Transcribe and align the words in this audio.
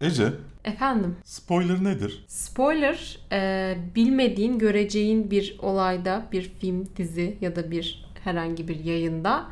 Ece, 0.00 0.32
Efendim, 0.64 1.16
spoiler 1.24 1.84
nedir? 1.84 2.24
spoiler 2.28 3.18
e, 3.32 3.76
bilmediğin, 3.94 4.58
göreceğin 4.58 5.30
bir 5.30 5.56
olayda, 5.62 6.26
bir 6.32 6.42
film, 6.60 6.88
dizi 6.96 7.38
ya 7.40 7.56
da 7.56 7.70
bir 7.70 8.06
herhangi 8.24 8.68
bir 8.68 8.84
yayında 8.84 9.46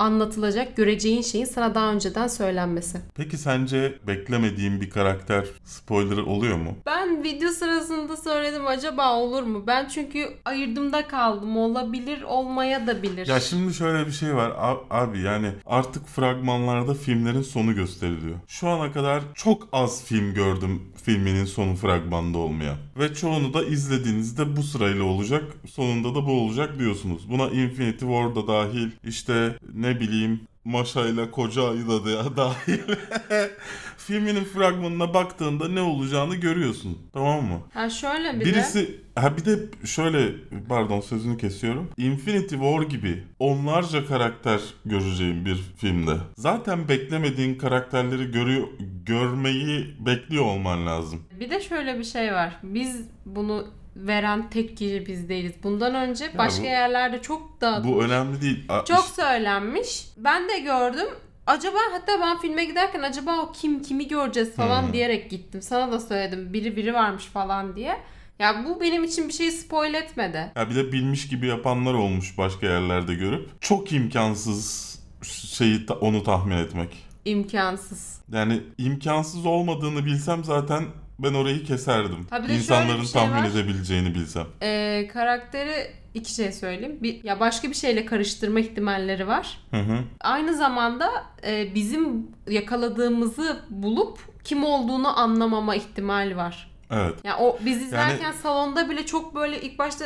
anlatılacak, 0.00 0.76
göreceğin 0.76 1.22
şeyin 1.22 1.44
sana 1.44 1.74
daha 1.74 1.92
önceden 1.92 2.26
söylenmesi. 2.26 2.98
Peki 3.14 3.38
sence 3.38 3.98
beklemediğin 4.06 4.80
bir 4.80 4.90
karakter 4.90 5.44
spoiler 5.64 6.16
oluyor 6.16 6.56
mu? 6.56 6.76
Ben 6.86 7.24
video 7.24 7.50
sırasında 7.50 8.16
söyledim 8.16 8.66
acaba 8.66 9.16
olur 9.16 9.42
mu? 9.42 9.64
Ben 9.66 9.88
çünkü 9.88 10.28
ayırdımda 10.44 11.08
kaldım. 11.08 11.56
Olabilir, 11.56 12.22
olmaya 12.22 12.86
da 12.86 13.02
bilir. 13.02 13.26
Ya 13.26 13.40
şimdi 13.40 13.74
şöyle 13.74 14.06
bir 14.06 14.12
şey 14.12 14.34
var 14.34 14.52
abi 14.90 15.20
yani 15.20 15.50
artık 15.66 16.06
fragmanlarda 16.06 16.94
filmlerin 16.94 17.42
sonu 17.42 17.74
gösteriliyor. 17.74 18.36
Şu 18.48 18.68
ana 18.68 18.92
kadar 18.92 19.22
çok 19.34 19.68
az 19.72 20.04
film 20.04 20.34
gördüm 20.34 20.82
filminin 21.04 21.44
sonu 21.44 21.74
fragmanda 21.74 22.38
olmayan. 22.38 22.76
Ve 22.98 23.14
çoğunu 23.14 23.54
da 23.54 23.64
izlediğinizde 23.64 24.56
bu 24.56 24.62
sırayla 24.62 25.04
olacak. 25.04 25.44
Sonunda 25.70 26.14
da 26.14 26.26
bu 26.26 26.32
olacak 26.32 26.78
diyorsunuz. 26.78 27.30
Buna 27.30 27.46
Infinity 27.46 28.04
War 28.04 28.34
da 28.34 28.46
dahil 28.46 28.90
işte 29.04 29.56
ne 29.74 29.89
bileyim 30.00 30.40
Maşa 30.64 31.06
ile 31.06 31.30
Koca 31.30 31.70
Ayı 31.70 31.88
da 31.88 32.04
da- 32.04 32.36
dahil. 32.36 32.78
Filminin 33.96 34.44
fragmanına 34.44 35.14
baktığında 35.14 35.68
ne 35.68 35.80
olacağını 35.80 36.34
görüyorsun. 36.36 36.98
Tamam 37.12 37.44
mı? 37.44 37.60
Ha 37.74 37.90
şöyle 37.90 38.34
bir 38.34 38.40
de 38.40 38.44
Birisi 38.44 39.00
ha 39.16 39.36
bir 39.36 39.44
de 39.44 39.58
şöyle 39.86 40.32
pardon 40.68 41.00
sözünü 41.00 41.36
kesiyorum. 41.38 41.90
Infinity 41.96 42.54
War 42.54 42.82
gibi 42.82 43.24
onlarca 43.38 44.06
karakter 44.06 44.60
göreceğim 44.84 45.44
bir 45.44 45.56
filmde. 45.76 46.16
Zaten 46.36 46.88
beklemediğin 46.88 47.54
karakterleri 47.54 48.30
görüyor 48.30 48.68
görmeyi 49.06 49.94
bekliyor 50.06 50.44
olman 50.44 50.86
lazım. 50.86 51.20
bir 51.40 51.50
de 51.50 51.60
şöyle 51.60 51.98
bir 51.98 52.04
şey 52.04 52.32
var. 52.32 52.56
Biz 52.62 53.00
bunu 53.26 53.66
veren 53.96 54.50
tek 54.50 54.76
kişi 54.76 55.04
biz 55.06 55.28
değiliz. 55.28 55.52
Bundan 55.62 55.94
önce 55.94 56.30
başka 56.38 56.62
bu- 56.62 56.66
yerlerde 56.66 57.22
çok 57.22 57.60
da 57.60 57.84
Bu 57.84 58.02
önemli 58.04 58.40
değil. 58.42 58.64
A- 58.68 58.84
çok 58.84 59.04
iş- 59.04 59.10
söylenmiş. 59.24 60.06
Ben 60.16 60.48
de 60.48 60.58
gördüm. 60.58 61.08
Acaba 61.46 61.78
hatta 61.92 62.12
ben 62.20 62.38
filme 62.40 62.64
giderken 62.64 63.02
acaba 63.02 63.36
o 63.38 63.52
kim 63.52 63.82
kimi 63.82 64.08
göreceğiz 64.08 64.54
falan 64.56 64.82
Hmm. 64.82 64.92
diyerek 64.92 65.30
gittim. 65.30 65.62
Sana 65.62 65.92
da 65.92 66.00
söyledim. 66.00 66.52
Biri 66.52 66.76
biri 66.76 66.94
varmış 66.94 67.24
falan 67.24 67.76
diye. 67.76 67.96
Ya 68.38 68.64
bu 68.64 68.80
benim 68.80 69.04
için 69.04 69.28
bir 69.28 69.32
şey 69.32 69.50
spoil 69.50 69.94
etmedi. 69.94 70.52
Ya 70.56 70.70
bir 70.70 70.74
de 70.74 70.92
bilmiş 70.92 71.28
gibi 71.28 71.46
yapanlar 71.46 71.94
olmuş 71.94 72.38
başka 72.38 72.66
yerlerde 72.66 73.14
görüp. 73.14 73.50
Çok 73.62 73.92
imkansız 73.92 74.90
şeyi 75.22 75.86
onu 76.00 76.22
tahmin 76.22 76.56
etmek. 76.56 77.06
İmkansız. 77.24 78.20
Yani 78.32 78.60
imkansız 78.78 79.46
olmadığını 79.46 80.04
bilsem 80.06 80.44
zaten 80.44 80.84
ben 81.22 81.34
orayı 81.34 81.64
keserdim. 81.64 82.26
Ha 82.30 82.38
bir 82.38 82.42
de 82.42 82.48
şöyle 82.48 82.58
İnsanların 82.58 83.00
bir 83.02 83.06
şey 83.06 83.12
tahmin 83.12 83.42
var. 83.42 83.50
edebileceğini 83.50 84.14
bilsem. 84.14 84.46
Ee, 84.62 85.08
karakteri 85.12 85.90
iki 86.14 86.34
şey 86.34 86.52
söyleyeyim. 86.52 86.98
Bir, 87.02 87.24
ya 87.24 87.40
başka 87.40 87.68
bir 87.68 87.74
şeyle 87.74 88.06
karıştırma 88.06 88.60
ihtimalleri 88.60 89.26
var. 89.28 89.58
Hı 89.70 89.80
hı. 89.80 89.98
Aynı 90.20 90.56
zamanda 90.56 91.10
e, 91.46 91.74
bizim 91.74 92.26
yakaladığımızı 92.48 93.60
bulup 93.70 94.18
kim 94.44 94.64
olduğunu 94.64 95.18
anlamama 95.18 95.74
ihtimali 95.74 96.36
var. 96.36 96.70
Evet. 96.90 97.14
Yani 97.24 97.36
o 97.40 97.58
biz 97.64 97.82
izlerken 97.82 98.32
salonda 98.32 98.90
bile 98.90 99.06
çok 99.06 99.34
böyle 99.34 99.60
ilk 99.60 99.78
başta 99.78 100.04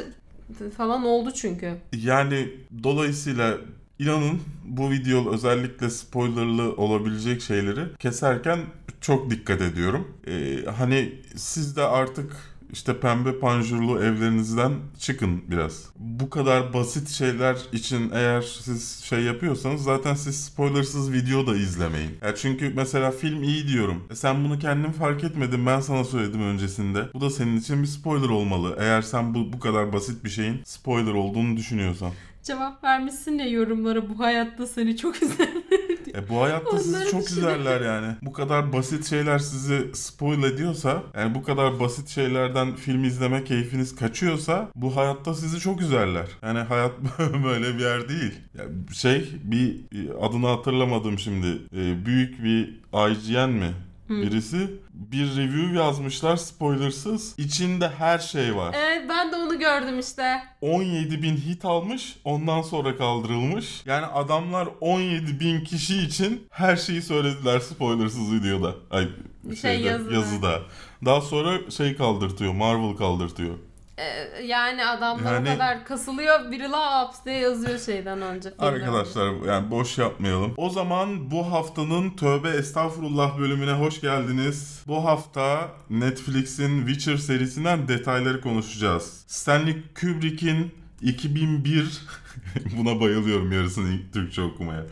falan 0.76 1.04
oldu 1.04 1.30
çünkü. 1.34 1.74
Yani 1.96 2.48
dolayısıyla 2.82 3.58
inanın 3.98 4.40
bu 4.64 4.90
video 4.90 5.32
özellikle 5.32 5.90
spoilerlı 5.90 6.76
olabilecek 6.76 7.42
şeyleri 7.42 7.96
keserken 7.98 8.58
çok 9.00 9.30
dikkat 9.30 9.60
ediyorum. 9.60 10.08
Ee, 10.26 10.64
hani 10.76 11.12
siz 11.36 11.76
de 11.76 11.82
artık 11.82 12.54
işte 12.72 13.00
pembe 13.00 13.38
panjurlu 13.38 14.02
evlerinizden 14.02 14.72
çıkın 14.98 15.42
biraz. 15.50 15.84
Bu 15.96 16.30
kadar 16.30 16.74
basit 16.74 17.08
şeyler 17.08 17.56
için 17.72 18.10
eğer 18.14 18.42
siz 18.42 19.04
şey 19.04 19.22
yapıyorsanız 19.22 19.82
zaten 19.82 20.14
siz 20.14 20.44
spoilersız 20.44 21.12
video 21.12 21.46
da 21.46 21.56
izlemeyin. 21.56 22.10
Ya 22.22 22.34
çünkü 22.34 22.72
mesela 22.76 23.10
film 23.10 23.42
iyi 23.42 23.68
diyorum. 23.68 24.04
E 24.10 24.14
sen 24.14 24.44
bunu 24.44 24.58
kendin 24.58 24.92
fark 24.92 25.24
etmedin 25.24 25.66
ben 25.66 25.80
sana 25.80 26.04
söyledim 26.04 26.42
öncesinde. 26.42 27.08
Bu 27.14 27.20
da 27.20 27.30
senin 27.30 27.56
için 27.56 27.82
bir 27.82 27.88
spoiler 27.88 28.28
olmalı. 28.28 28.76
Eğer 28.78 29.02
sen 29.02 29.34
bu, 29.34 29.52
bu 29.52 29.60
kadar 29.60 29.92
basit 29.92 30.24
bir 30.24 30.30
şeyin 30.30 30.60
spoiler 30.64 31.12
olduğunu 31.12 31.56
düşünüyorsan. 31.56 32.12
Cevap 32.44 32.84
vermişsin 32.84 33.38
ya 33.38 33.46
yorumlara 33.46 34.08
bu 34.08 34.18
hayatta 34.18 34.66
seni 34.66 34.96
çok 34.96 35.16
üzerler 35.22 36.04
diye. 36.04 36.16
E 36.16 36.28
bu 36.28 36.40
hayatta 36.42 36.78
sizi 36.78 37.10
çok 37.10 37.22
düşünüyorum. 37.26 37.60
üzerler 37.60 37.80
yani. 37.80 38.14
Bu 38.22 38.32
kadar 38.32 38.72
basit 38.72 39.10
şeyler 39.10 39.38
sizi 39.38 39.90
spoil 39.94 40.42
ediyorsa, 40.42 41.02
yani 41.16 41.34
bu 41.34 41.42
kadar 41.42 41.80
basit 41.80 42.08
şeylerden 42.08 42.74
film 42.76 43.04
izleme 43.04 43.44
keyfiniz 43.44 43.96
kaçıyorsa 43.96 44.68
bu 44.74 44.96
hayatta 44.96 45.34
sizi 45.34 45.60
çok 45.60 45.80
üzerler. 45.82 46.26
Yani 46.42 46.58
hayat 46.58 46.92
böyle 47.44 47.74
bir 47.74 47.80
yer 47.82 48.08
değil. 48.08 48.32
Ya 48.58 48.64
şey 48.92 49.28
bir 49.44 49.80
adını 50.20 50.46
hatırlamadım 50.46 51.18
şimdi. 51.18 51.46
E, 51.76 52.06
büyük 52.06 52.44
bir 52.44 52.80
IGN 53.10 53.50
mi? 53.50 53.72
Birisi 54.08 54.70
bir 54.94 55.36
review 55.36 55.78
yazmışlar 55.78 56.36
spoilersız. 56.36 57.34
İçinde 57.38 57.88
her 57.88 58.18
şey 58.18 58.56
var. 58.56 58.76
Evet 58.78 59.02
ben 59.08 59.32
de 59.32 59.36
onu 59.36 59.58
gördüm 59.58 59.98
işte. 59.98 60.42
17 60.60 61.22
bin 61.22 61.36
hit 61.36 61.64
almış 61.64 62.16
ondan 62.24 62.62
sonra 62.62 62.96
kaldırılmış. 62.96 63.82
Yani 63.86 64.06
adamlar 64.06 64.68
17 64.80 65.40
bin 65.40 65.64
kişi 65.64 65.98
için 66.02 66.46
her 66.50 66.76
şeyi 66.76 67.02
söylediler 67.02 67.60
spoilersız 67.60 68.32
videoda. 68.32 68.74
Ay 68.90 69.08
Şey, 69.46 69.56
şeyde, 69.56 69.88
yazıda. 69.88 70.14
yazıda. 70.14 70.60
Daha 71.04 71.20
sonra 71.20 71.70
şey 71.70 71.96
kaldırtıyor 71.96 72.52
Marvel 72.52 72.96
kaldırtıyor. 72.96 73.54
Ee, 73.98 74.42
yani 74.44 74.86
adamlar 74.86 75.34
Yani- 75.34 75.48
o 75.50 75.52
kadar 75.52 75.84
kasılıyor 75.84 76.50
biri 76.50 76.70
laps 76.70 77.24
diye 77.24 77.36
yazıyor 77.38 77.78
şeyden 77.78 78.22
önce. 78.22 78.50
filmden 78.50 78.74
önce. 78.74 78.84
Arkadaşlar 78.86 79.32
yani 79.46 79.70
boş 79.70 79.98
yapmayalım. 79.98 80.54
O 80.56 80.70
zaman 80.70 81.30
bu 81.30 81.52
haftanın 81.52 82.10
Tövbe 82.10 82.48
Estağfurullah 82.48 83.38
bölümüne 83.38 83.72
hoş 83.72 84.00
geldiniz. 84.00 84.82
Bu 84.86 85.04
hafta 85.04 85.68
Netflix'in 85.90 86.86
Witcher 86.86 87.16
serisinden 87.16 87.88
detayları 87.88 88.40
konuşacağız. 88.40 89.24
Stanley 89.26 89.76
Kubrick'in 90.00 90.74
2001 91.02 92.00
buna 92.78 93.00
bayılıyorum 93.00 93.52
yarısını 93.52 93.96
Türkçe 94.12 94.42
okumaya. 94.42 94.82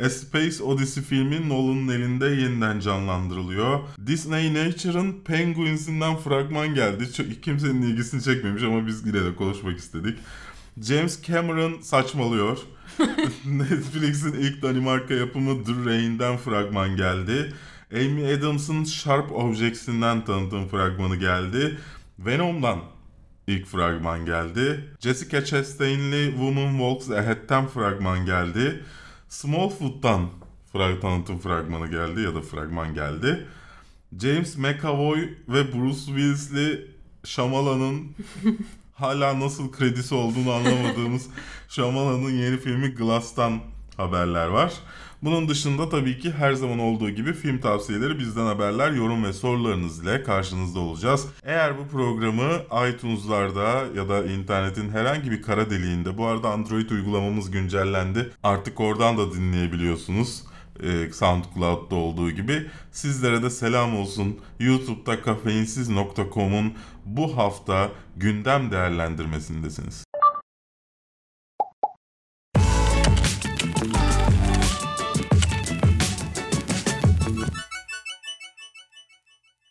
A 0.00 0.10
Space 0.10 0.62
Odyssey 0.62 1.02
filmi 1.02 1.48
Nolan'ın 1.48 1.88
elinde 1.88 2.26
yeniden 2.26 2.80
canlandırılıyor. 2.80 3.80
Disney 4.06 4.54
Nature'ın 4.54 5.12
Penguins'inden 5.12 6.16
fragman 6.16 6.74
geldi. 6.74 7.12
Çok, 7.12 7.42
kimsenin 7.42 7.82
ilgisini 7.82 8.22
çekmemiş 8.22 8.62
ama 8.62 8.86
biz 8.86 9.06
yine 9.06 9.24
de 9.24 9.34
konuşmak 9.34 9.78
istedik. 9.78 10.18
James 10.82 11.22
Cameron 11.22 11.80
saçmalıyor. 11.80 12.58
Netflix'in 13.44 14.32
ilk 14.32 14.62
Danimarka 14.62 15.14
yapımı 15.14 15.64
The 15.64 15.72
Rain'den 15.84 16.36
fragman 16.36 16.96
geldi. 16.96 17.52
Amy 17.92 18.32
Adams'ın 18.32 18.84
Sharp 18.84 19.32
Objects'inden 19.32 20.24
tanıtım 20.24 20.68
fragmanı 20.68 21.16
geldi. 21.16 21.78
Venom'dan 22.18 22.80
ilk 23.46 23.66
fragman 23.66 24.26
geldi. 24.26 24.84
Jessica 25.00 25.44
Chastain'li 25.44 26.30
Woman 26.30 26.70
Walks 26.70 27.10
Ahead'ten 27.10 27.66
fragman 27.66 28.26
geldi. 28.26 28.84
Smallfoot'tan 29.34 30.28
frag 30.72 31.00
tanıtım 31.00 31.38
fragmanı 31.38 31.86
geldi 31.86 32.20
ya 32.20 32.34
da 32.34 32.42
fragman 32.42 32.94
geldi. 32.94 33.46
James 34.20 34.58
McAvoy 34.58 35.28
ve 35.48 35.72
Bruce 35.72 35.98
Willis'li 35.98 36.90
Shyamalan'ın 37.24 38.12
hala 38.94 39.40
nasıl 39.40 39.72
kredisi 39.72 40.14
olduğunu 40.14 40.52
anlamadığımız 40.52 41.26
Shyamalan'ın 41.68 42.30
yeni 42.30 42.58
filmi 42.58 42.88
Glass'tan 42.88 43.60
haberler 43.96 44.46
var. 44.46 44.72
Bunun 45.24 45.48
dışında 45.48 45.88
tabii 45.88 46.18
ki 46.18 46.32
her 46.32 46.52
zaman 46.52 46.78
olduğu 46.78 47.10
gibi 47.10 47.32
film 47.32 47.60
tavsiyeleri 47.60 48.18
bizden 48.18 48.46
haberler, 48.46 48.90
yorum 48.90 49.24
ve 49.24 49.32
sorularınız 49.32 50.02
ile 50.02 50.22
karşınızda 50.22 50.80
olacağız. 50.80 51.26
Eğer 51.44 51.78
bu 51.78 51.88
programı 51.88 52.50
iTunes'larda 52.88 53.84
ya 53.96 54.08
da 54.08 54.24
internetin 54.24 54.90
herhangi 54.90 55.30
bir 55.30 55.42
kara 55.42 55.70
deliğinde, 55.70 56.18
bu 56.18 56.26
arada 56.26 56.50
Android 56.50 56.90
uygulamamız 56.90 57.50
güncellendi. 57.50 58.30
Artık 58.42 58.80
oradan 58.80 59.18
da 59.18 59.32
dinleyebiliyorsunuz 59.32 60.42
e, 60.82 61.12
SoundCloud'da 61.12 61.94
olduğu 61.94 62.30
gibi. 62.30 62.66
Sizlere 62.92 63.42
de 63.42 63.50
selam 63.50 63.96
olsun. 63.96 64.40
YouTube'da 64.60 65.22
kafeinsiz.com'un 65.22 66.74
bu 67.04 67.36
hafta 67.36 67.90
gündem 68.16 68.70
değerlendirmesindesiniz. 68.70 70.04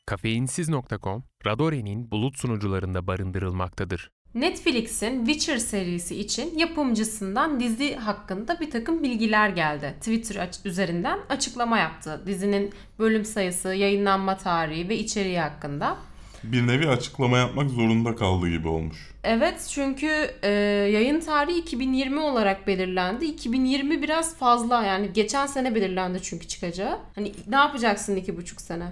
Kafeinsiz.com, 0.05 1.23
Radore'nin 1.45 2.11
bulut 2.11 2.38
sunucularında 2.38 3.07
barındırılmaktadır. 3.07 4.09
Netflix'in 4.35 5.25
Witcher 5.25 5.57
serisi 5.57 6.15
için 6.15 6.57
yapımcısından 6.57 7.59
dizi 7.59 7.95
hakkında 7.95 8.59
bir 8.59 8.71
takım 8.71 9.03
bilgiler 9.03 9.50
geldi. 9.50 9.94
Twitter 10.00 10.50
üzerinden 10.65 11.19
açıklama 11.29 11.77
yaptı. 11.77 12.21
Dizinin 12.25 12.73
bölüm 13.00 13.25
sayısı, 13.25 13.73
yayınlanma 13.73 14.38
tarihi 14.38 14.89
ve 14.89 14.97
içeriği 14.97 15.39
hakkında. 15.39 15.97
Bir 16.44 16.67
nevi 16.67 16.89
açıklama 16.89 17.38
yapmak 17.38 17.69
zorunda 17.69 18.15
kaldığı 18.15 18.49
gibi 18.49 18.67
olmuş. 18.67 19.11
Evet 19.23 19.67
çünkü 19.69 20.31
e, 20.44 20.49
yayın 20.94 21.19
tarihi 21.19 21.59
2020 21.59 22.19
olarak 22.19 22.67
belirlendi. 22.67 23.25
2020 23.25 24.01
biraz 24.01 24.38
fazla 24.38 24.83
yani 24.83 25.13
geçen 25.13 25.45
sene 25.45 25.75
belirlendi 25.75 26.21
çünkü 26.21 26.47
çıkacağı. 26.47 26.99
Hani 27.15 27.31
ne 27.47 27.56
yapacaksın 27.56 28.15
iki 28.15 28.38
buçuk 28.38 28.61
sene? 28.61 28.91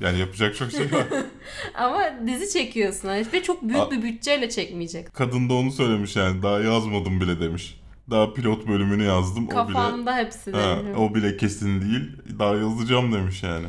Yani 0.00 0.18
yapacak 0.18 0.56
çok 0.56 0.70
şey 0.70 0.92
var. 0.92 1.06
Ama 1.74 2.02
dizi 2.26 2.52
çekiyorsun 2.52 3.08
hani 3.08 3.26
ve 3.32 3.42
çok 3.42 3.62
büyük 3.62 3.80
A- 3.80 3.90
bir 3.90 4.02
bütçeyle 4.02 4.50
çekmeyecek. 4.50 5.14
Kadın 5.14 5.48
da 5.48 5.54
onu 5.54 5.72
söylemiş 5.72 6.16
yani. 6.16 6.42
Daha 6.42 6.60
yazmadım 6.60 7.20
bile 7.20 7.40
demiş. 7.40 7.80
Daha 8.10 8.34
pilot 8.34 8.68
bölümünü 8.68 9.04
yazdım. 9.04 9.44
O 9.44 9.48
bile, 9.48 9.54
Kafamda 9.54 10.16
hepsi 10.16 10.52
ha, 10.52 10.78
o 10.98 11.14
bile 11.14 11.36
kesin 11.36 11.80
değil. 11.80 12.02
Daha 12.38 12.54
yazacağım 12.54 13.12
demiş 13.12 13.42
yani. 13.42 13.66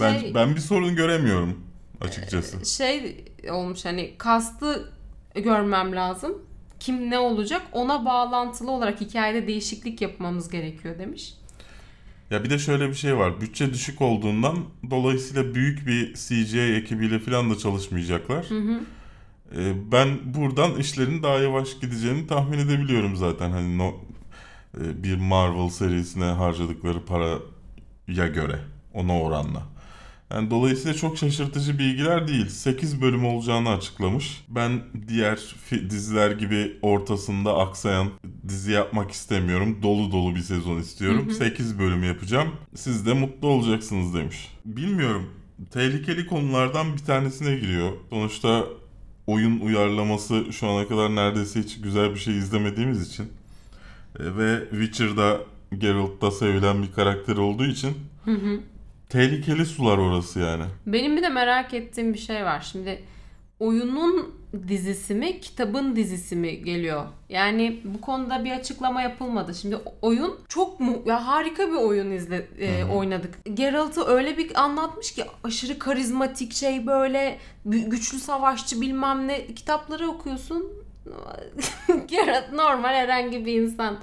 Ben, 0.00 0.18
şey, 0.20 0.34
ben 0.34 0.56
bir 0.56 0.60
sorun 0.60 0.96
göremiyorum 0.96 1.60
açıkçası. 2.00 2.76
şey 2.76 3.24
olmuş 3.50 3.84
hani 3.84 4.14
kastı 4.18 4.92
görmem 5.34 5.96
lazım. 5.96 6.42
Kim 6.80 7.10
ne 7.10 7.18
olacak 7.18 7.62
ona 7.72 8.04
bağlantılı 8.04 8.70
olarak 8.70 9.00
hikayede 9.00 9.46
değişiklik 9.46 10.00
yapmamız 10.00 10.48
gerekiyor 10.48 10.98
demiş. 10.98 11.34
Ya 12.30 12.44
bir 12.44 12.50
de 12.50 12.58
şöyle 12.58 12.88
bir 12.88 12.94
şey 12.94 13.16
var. 13.16 13.40
Bütçe 13.40 13.72
düşük 13.74 14.02
olduğundan 14.02 14.56
dolayısıyla 14.90 15.54
büyük 15.54 15.86
bir 15.86 16.14
CGI 16.14 16.74
ekibiyle 16.74 17.18
falan 17.18 17.50
da 17.50 17.58
çalışmayacaklar. 17.58 18.46
Ee, 19.56 19.72
ben 19.92 20.34
buradan 20.34 20.74
işlerin 20.76 21.22
daha 21.22 21.38
yavaş 21.38 21.80
gideceğini 21.80 22.26
tahmin 22.26 22.58
edebiliyorum 22.58 23.16
zaten. 23.16 23.50
Hani 23.50 23.78
no, 23.78 23.94
e, 24.80 25.02
bir 25.02 25.16
Marvel 25.16 25.68
serisine 25.68 26.24
harcadıkları 26.24 27.04
paraya 27.04 28.26
göre 28.28 28.58
ona 28.94 29.20
oranla. 29.20 29.62
Yani 30.30 30.50
dolayısıyla 30.50 30.94
çok 30.94 31.18
şaşırtıcı 31.18 31.78
bilgiler 31.78 32.28
değil. 32.28 32.48
8 32.48 33.00
bölüm 33.00 33.24
olacağını 33.24 33.68
açıklamış. 33.68 34.44
Ben 34.48 34.82
diğer 35.08 35.38
diziler 35.90 36.30
gibi 36.30 36.76
ortasında 36.82 37.58
aksayan 37.58 38.08
dizi 38.48 38.72
yapmak 38.72 39.10
istemiyorum. 39.10 39.78
Dolu 39.82 40.12
dolu 40.12 40.34
bir 40.34 40.40
sezon 40.40 40.80
istiyorum. 40.80 41.30
8 41.30 41.78
bölüm 41.78 42.04
yapacağım. 42.04 42.48
Siz 42.74 43.06
de 43.06 43.12
mutlu 43.12 43.48
olacaksınız 43.48 44.14
demiş. 44.14 44.48
Bilmiyorum. 44.64 45.30
Tehlikeli 45.70 46.26
konulardan 46.26 46.92
bir 46.92 47.04
tanesine 47.04 47.56
giriyor. 47.56 47.92
Sonuçta 48.10 48.64
oyun 49.26 49.60
uyarlaması 49.60 50.52
şu 50.52 50.68
ana 50.68 50.88
kadar 50.88 51.14
neredeyse 51.16 51.60
hiç 51.60 51.80
güzel 51.80 52.10
bir 52.10 52.18
şey 52.18 52.38
izlemediğimiz 52.38 53.08
için 53.08 53.24
e, 54.18 54.36
ve 54.36 54.62
Witcher'da 54.70 55.40
Geralt'ta 55.78 56.30
sevilen 56.30 56.82
bir 56.82 56.92
karakter 56.92 57.36
olduğu 57.36 57.66
için 57.66 57.96
tehlikeli 59.08 59.66
sular 59.66 59.98
orası 59.98 60.40
yani. 60.40 60.64
Benim 60.86 61.16
bir 61.16 61.22
de 61.22 61.28
merak 61.28 61.74
ettiğim 61.74 62.14
bir 62.14 62.18
şey 62.18 62.44
var. 62.44 62.60
Şimdi 62.72 63.02
oyunun 63.60 64.34
dizisi 64.68 65.14
mi, 65.14 65.40
kitabın 65.40 65.96
dizisi 65.96 66.36
mi 66.36 66.62
geliyor? 66.62 67.04
Yani 67.28 67.80
bu 67.84 68.00
konuda 68.00 68.44
bir 68.44 68.50
açıklama 68.50 69.02
yapılmadı. 69.02 69.54
Şimdi 69.54 69.76
oyun 70.02 70.34
çok 70.48 70.80
mu 70.80 71.02
ya 71.06 71.26
harika 71.26 71.68
bir 71.68 71.76
oyun 71.76 72.10
izle 72.10 72.48
e, 72.58 72.84
oynadık. 72.84 73.34
Geralt'ı 73.54 74.06
öyle 74.06 74.38
bir 74.38 74.62
anlatmış 74.62 75.12
ki 75.14 75.24
aşırı 75.44 75.78
karizmatik 75.78 76.52
şey 76.52 76.86
böyle 76.86 77.38
gü- 77.66 77.88
güçlü 77.88 78.18
savaşçı 78.18 78.80
bilmem 78.80 79.28
ne 79.28 79.46
kitapları 79.46 80.08
okuyorsun. 80.08 80.72
Geralt 82.08 82.52
normal 82.52 82.94
herhangi 82.94 83.46
bir 83.46 83.62
insan. 83.62 83.98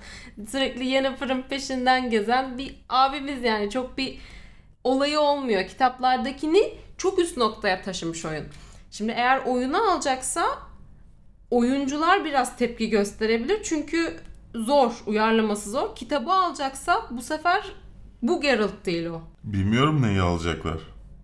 Sürekli 0.49 0.85
Yennefer'ın 0.85 1.41
peşinden 1.41 2.09
gezen 2.09 2.57
bir 2.57 2.75
abimiz 2.89 3.43
yani 3.43 3.69
çok 3.69 3.97
bir 3.97 4.17
olayı 4.83 5.19
olmuyor. 5.19 5.67
Kitaplardakini 5.67 6.73
çok 6.97 7.19
üst 7.19 7.37
noktaya 7.37 7.81
taşımış 7.81 8.25
oyun. 8.25 8.45
Şimdi 8.91 9.11
eğer 9.11 9.45
oyunu 9.45 9.91
alacaksa 9.91 10.43
oyuncular 11.51 12.25
biraz 12.25 12.57
tepki 12.57 12.89
gösterebilir. 12.89 13.63
Çünkü 13.63 14.19
zor, 14.55 14.91
uyarlaması 15.05 15.71
zor. 15.71 15.95
Kitabı 15.95 16.31
alacaksa 16.31 17.05
bu 17.11 17.21
sefer 17.21 17.71
bu 18.21 18.41
Geralt 18.41 18.85
değil 18.85 19.05
o. 19.05 19.21
Bilmiyorum 19.43 20.01
neyi 20.01 20.21
alacaklar. 20.21 20.77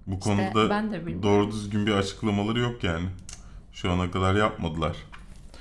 Bu 0.07 0.19
konuda 0.19 0.69
ben 0.69 0.91
de 0.91 0.99
bilmiyorum. 0.99 1.23
doğru 1.23 1.51
düzgün 1.51 1.85
bir 1.85 1.91
açıklamaları 1.91 2.59
yok 2.59 2.83
yani. 2.83 3.05
Şu 3.73 3.91
ana 3.91 4.11
kadar 4.11 4.35
yapmadılar. 4.35 4.97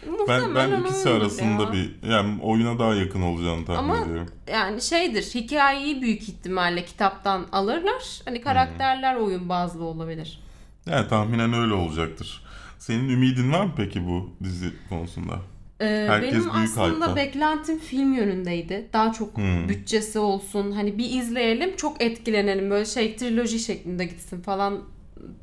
Ben 0.07 0.29
ben 0.29 0.43
Muhtemelen 0.43 0.81
ikisi 0.85 1.09
arasında 1.11 1.63
ya. 1.63 1.73
bir 1.73 2.09
yani 2.09 2.43
oyuna 2.43 2.79
daha 2.79 2.95
yakın 2.95 3.23
olacağını 3.23 3.65
tahmin 3.65 3.91
Ama- 3.91 4.05
ediyorum. 4.05 4.29
Yani 4.53 4.83
şeydir, 4.83 5.23
hikayeyi 5.23 6.03
büyük 6.03 6.23
ihtimalle 6.23 6.85
kitaptan 6.85 7.47
alırlar. 7.53 8.21
Hani 8.25 8.41
karakterler 8.41 9.15
oyun 9.17 9.49
bazlı 9.49 9.85
olabilir. 9.85 10.41
Yani 10.87 11.09
tahminen 11.09 11.53
öyle 11.53 11.75
olacaktır. 11.75 12.43
Senin 12.79 13.09
ümidin 13.09 13.53
var 13.53 13.65
mı 13.65 13.73
peki 13.77 14.07
bu 14.07 14.31
dizi 14.45 14.73
konusunda? 14.89 15.39
Ee, 15.81 16.07
Herkes 16.09 16.33
benim 16.33 16.43
büyük 16.55 16.55
aslında 16.65 16.95
hype'ta. 16.95 17.17
beklentim 17.17 17.79
film 17.79 18.13
yönündeydi. 18.15 18.89
Daha 18.93 19.13
çok 19.13 19.37
Hmm. 19.37 19.69
bütçesi 19.69 20.19
olsun. 20.19 20.73
Hani 20.73 20.99
bir 20.99 21.11
izleyelim, 21.11 21.77
çok 21.77 22.03
etkilenelim. 22.03 22.71
Böyle 22.71 22.85
şey 22.85 23.17
triloji 23.17 23.59
şeklinde 23.59 24.05
gitsin 24.05 24.41
falan 24.43 24.81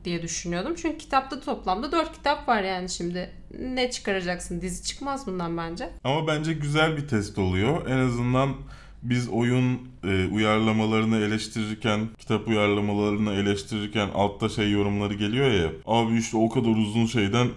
diye 0.05 0.21
düşünüyordum. 0.21 0.73
Çünkü 0.81 0.97
kitapta 0.97 1.39
toplamda 1.39 1.91
4 1.91 2.13
kitap 2.13 2.47
var 2.47 2.61
yani 2.63 2.89
şimdi. 2.89 3.29
Ne 3.59 3.91
çıkaracaksın? 3.91 4.61
Dizi 4.61 4.83
çıkmaz 4.83 5.27
bundan 5.27 5.57
bence. 5.57 5.89
Ama 6.03 6.27
bence 6.27 6.53
güzel 6.53 6.97
bir 6.97 7.07
test 7.07 7.37
oluyor. 7.37 7.87
En 7.87 7.97
azından 7.97 8.55
biz 9.03 9.29
oyun 9.29 9.79
e, 10.03 10.27
uyarlamalarını 10.27 11.17
eleştirirken, 11.17 12.09
kitap 12.19 12.47
uyarlamalarını 12.47 13.33
eleştirirken 13.33 14.09
altta 14.13 14.49
şey 14.49 14.71
yorumları 14.71 15.13
geliyor 15.13 15.51
ya. 15.51 15.71
Abi 15.85 16.17
işte 16.17 16.37
o 16.37 16.49
kadar 16.49 16.69
uzun 16.69 17.05
şeyden 17.05 17.47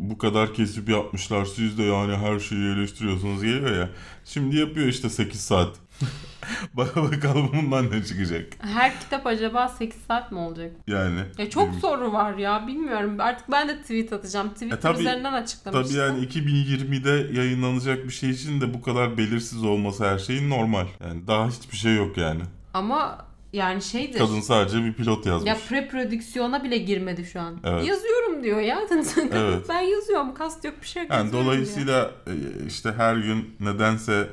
bu, 0.00 0.18
kadar 0.18 0.54
kesip 0.54 0.88
yapmışlar. 0.88 1.44
Siz 1.44 1.78
de 1.78 1.82
yani 1.82 2.16
her 2.16 2.38
şeyi 2.38 2.72
eleştiriyorsunuz 2.72 3.42
geliyor 3.42 3.76
ya. 3.76 3.90
Şimdi 4.24 4.56
yapıyor 4.56 4.86
işte 4.86 5.10
8 5.10 5.40
saat. 5.40 5.76
Bak 6.74 6.96
bakalım 6.96 7.50
bundan 7.54 7.90
ne 7.90 8.04
çıkacak. 8.04 8.46
Her 8.58 9.00
kitap 9.00 9.26
acaba 9.26 9.68
8 9.68 10.00
saat 10.02 10.32
mi 10.32 10.38
olacak? 10.38 10.72
Yani. 10.86 11.20
Ya 11.38 11.50
çok 11.50 11.68
benim- 11.68 11.80
soru 11.80 12.12
var 12.12 12.34
ya 12.34 12.66
bilmiyorum. 12.66 13.16
Artık 13.18 13.50
ben 13.50 13.68
de 13.68 13.80
tweet 13.80 14.12
atacağım. 14.12 14.48
Twitter 14.48 14.76
E 14.76 14.80
tabii- 14.80 15.00
üzerinden 15.00 15.32
açıklamıştım. 15.32 15.96
Tabii 15.96 15.98
yani 15.98 16.24
2020'de 16.26 17.40
yayınlanacak 17.40 18.04
bir 18.04 18.12
şey 18.12 18.30
için 18.30 18.60
de 18.60 18.74
bu 18.74 18.82
kadar 18.82 19.18
belirsiz 19.18 19.64
olması 19.64 20.04
her 20.04 20.18
şeyin 20.18 20.50
normal. 20.50 20.86
Yani 21.04 21.26
daha 21.26 21.48
hiçbir 21.48 21.76
şey 21.76 21.96
yok 21.96 22.16
yani. 22.16 22.42
Ama 22.74 23.18
yani 23.52 23.82
şeydir. 23.82 24.18
Kadın 24.18 24.40
sadece 24.40 24.84
bir 24.84 24.92
pilot 24.92 25.26
yazmış. 25.26 25.48
Ya 25.48 25.56
pre-prodüksiyona 25.70 26.64
bile 26.64 26.78
girmedi 26.78 27.24
şu 27.24 27.40
an. 27.40 27.56
Evet. 27.64 27.86
Yazıyorum 27.86 28.44
diyor 28.44 28.60
ya. 28.60 28.78
Evet. 29.32 29.66
ben 29.68 29.80
yazıyorum. 29.80 30.34
Kast 30.34 30.64
yok 30.64 30.74
bir 30.82 30.86
şey 30.86 31.02
yok. 31.02 31.12
Yani 31.12 31.18
yazıyorum 31.24 31.46
diyor. 31.46 31.54
dolayısıyla 31.54 32.10
e, 32.26 32.32
işte 32.66 32.92
her 32.96 33.16
gün 33.16 33.54
nedense 33.60 34.28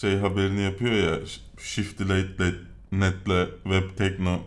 şey 0.00 0.16
haberini 0.16 0.60
yapıyor 0.60 0.92
ya 0.92 1.18
Shift 1.58 2.00
Late 2.00 2.54
Net'le 2.92 3.48
Web 3.62 3.96
Tekno 3.96 4.38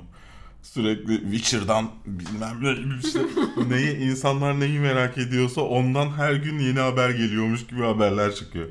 sürekli 0.62 1.22
Witcher'dan 1.22 1.91
bilmem 2.05 2.63
ne 2.63 3.00
işte 3.03 3.20
neyi 3.70 3.98
insanlar 3.98 4.60
neyi 4.60 4.79
merak 4.79 5.17
ediyorsa 5.17 5.62
ondan 5.62 6.10
her 6.10 6.34
gün 6.34 6.60
yeni 6.60 6.79
haber 6.79 7.10
geliyormuş 7.10 7.67
gibi 7.67 7.81
haberler 7.81 8.36
çıkıyor. 8.36 8.67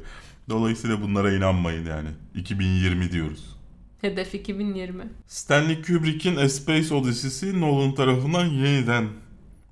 Dolayısıyla 0.48 1.02
bunlara 1.02 1.32
inanmayın 1.32 1.86
yani. 1.86 2.08
2020 2.34 3.12
diyoruz. 3.12 3.56
Hedef 4.00 4.34
2020. 4.34 5.02
Stanley 5.26 5.82
Kubrick'in 5.82 6.36
A 6.36 6.48
Space 6.48 6.94
Odyssey'si 6.94 7.60
Nolan 7.60 7.94
tarafından 7.94 8.44
yeniden 8.44 9.08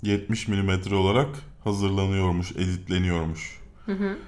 70 0.03 0.49
mm 0.49 0.93
olarak 0.93 1.29
hazırlanıyormuş, 1.65 2.53
editleniyormuş. 2.53 3.59
Hı 3.87 3.93
hı. 3.93 4.19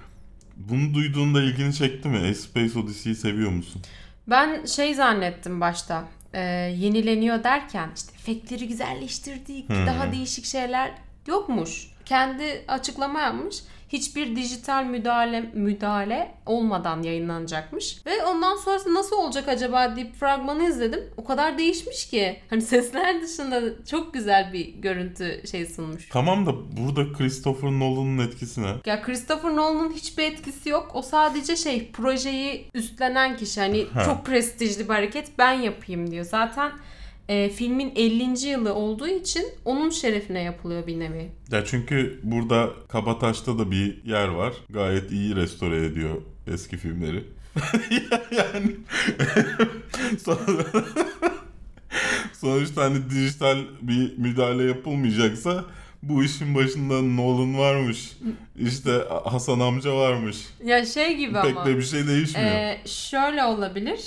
Bunu 0.68 0.94
duyduğunda 0.94 1.42
ilgini 1.42 1.74
çekti 1.74 2.08
mi? 2.08 2.18
A 2.30 2.34
Space 2.34 2.78
Odyssey'yi 2.78 3.16
seviyor 3.16 3.50
musun? 3.50 3.82
Ben 4.26 4.64
şey 4.64 4.94
zannettim 4.94 5.60
başta. 5.60 6.04
e, 6.32 6.40
yenileniyor 6.78 7.44
derken 7.44 7.90
işte 7.96 8.12
efektleri 8.14 8.68
güzelleştirdik. 8.68 9.68
Hmm. 9.68 9.86
Daha 9.86 10.12
değişik 10.12 10.44
şeyler 10.44 10.90
yokmuş. 11.26 11.86
Kendi 12.04 12.64
açıklama 12.68 13.20
yapmış. 13.20 13.56
Hiçbir 13.92 14.36
dijital 14.36 14.84
müdahale 14.84 15.40
müdahale 15.54 16.34
olmadan 16.46 17.02
yayınlanacakmış. 17.02 18.06
Ve 18.06 18.24
ondan 18.24 18.56
sonrası 18.56 18.94
nasıl 18.94 19.16
olacak 19.16 19.48
acaba 19.48 19.96
deyip 19.96 20.14
fragmanı 20.14 20.64
izledim. 20.68 21.00
O 21.16 21.24
kadar 21.24 21.58
değişmiş 21.58 22.08
ki. 22.08 22.36
Hani 22.50 22.62
sesler 22.62 23.22
dışında 23.22 23.84
çok 23.90 24.14
güzel 24.14 24.52
bir 24.52 24.68
görüntü 24.74 25.42
şey 25.50 25.66
sunmuş. 25.66 26.08
Tamam 26.08 26.46
da 26.46 26.52
burada 26.76 27.12
Christopher 27.12 27.70
Nolan'ın 27.70 28.18
etkisi 28.18 28.62
ne? 28.62 28.72
Ya 28.86 29.02
Christopher 29.02 29.56
Nolan'ın 29.56 29.92
hiçbir 29.92 30.22
etkisi 30.24 30.68
yok. 30.68 30.90
O 30.94 31.02
sadece 31.02 31.56
şey 31.56 31.90
projeyi 31.92 32.66
üstlenen 32.74 33.36
kişi. 33.36 33.60
Hani 33.60 33.86
Ha. 33.94 34.04
çok 34.04 34.26
prestijli 34.26 34.84
bir 34.88 34.94
hareket 34.94 35.38
ben 35.38 35.52
yapayım 35.52 36.10
diyor. 36.10 36.24
Zaten 36.24 36.72
e, 37.30 37.48
filmin 37.50 37.92
50. 37.96 38.48
yılı 38.48 38.74
olduğu 38.74 39.08
için 39.08 39.44
onun 39.64 39.90
şerefine 39.90 40.42
yapılıyor 40.42 40.86
bir 40.86 40.98
nevi. 41.00 41.30
Ya 41.52 41.64
çünkü 41.64 42.20
burada 42.22 42.70
Kabataş'ta 42.88 43.58
da 43.58 43.70
bir 43.70 44.04
yer 44.04 44.28
var. 44.28 44.52
Gayet 44.70 45.12
iyi 45.12 45.36
restore 45.36 45.86
ediyor 45.86 46.22
eski 46.46 46.76
filmleri. 46.76 47.24
yani 48.32 48.76
Son- 50.24 50.38
sonuçta 52.40 52.84
hani 52.84 53.10
dijital 53.10 53.58
bir 53.82 54.18
müdahale 54.18 54.62
yapılmayacaksa 54.64 55.64
bu 56.02 56.24
işin 56.24 56.54
başında 56.54 57.02
Nolan 57.02 57.58
varmış. 57.58 58.12
İşte 58.58 58.90
Hasan 59.24 59.60
amca 59.60 59.96
varmış. 59.96 60.36
Ya 60.64 60.86
şey 60.86 61.16
gibi 61.16 61.32
Pek 61.42 61.56
ama. 61.56 61.66
de 61.66 61.76
bir 61.76 61.82
şey 61.82 62.06
değişmiyor. 62.06 62.50
e, 62.50 62.80
şöyle 62.86 63.44
olabilir. 63.44 64.00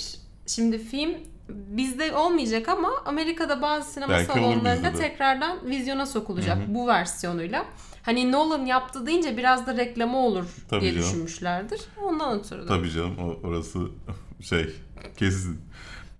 Şimdi 0.46 0.78
film 0.78 1.10
bizde 1.48 2.16
olmayacak 2.16 2.68
ama 2.68 2.88
Amerika'da 3.04 3.62
bazı 3.62 3.92
sinema 3.92 4.12
Belki 4.12 4.32
salonlarında 4.32 4.92
tekrardan 4.92 5.66
vizyona 5.70 6.06
sokulacak 6.06 6.58
Hı 6.58 6.62
hı. 6.62 6.74
bu 6.74 6.86
versiyonuyla. 6.86 7.64
Hani 8.02 8.32
Nolan 8.32 8.66
yaptı 8.66 9.06
deyince 9.06 9.36
biraz 9.36 9.66
da 9.66 9.76
reklamı 9.76 10.16
olur 10.18 10.44
Tabii 10.68 10.80
diye 10.80 10.92
canım. 10.92 11.06
düşünmüşlerdir. 11.06 11.80
Ondan 12.02 12.38
ötürü. 12.40 12.66
Tabii 12.66 12.90
canım 12.90 13.18
o- 13.18 13.48
orası 13.48 13.78
şey 14.40 14.70
kesin. 15.16 15.60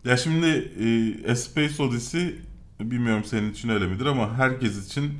Ya 0.04 0.16
şimdi 0.16 0.46
e, 1.26 1.32
A 1.32 1.36
Space 1.36 1.82
Odyssey 1.82 2.36
bilmiyorum 2.80 3.24
senin 3.24 3.52
için 3.52 3.68
öyle 3.68 3.86
midir 3.86 4.06
ama 4.06 4.34
herkes 4.38 4.86
için 4.86 5.12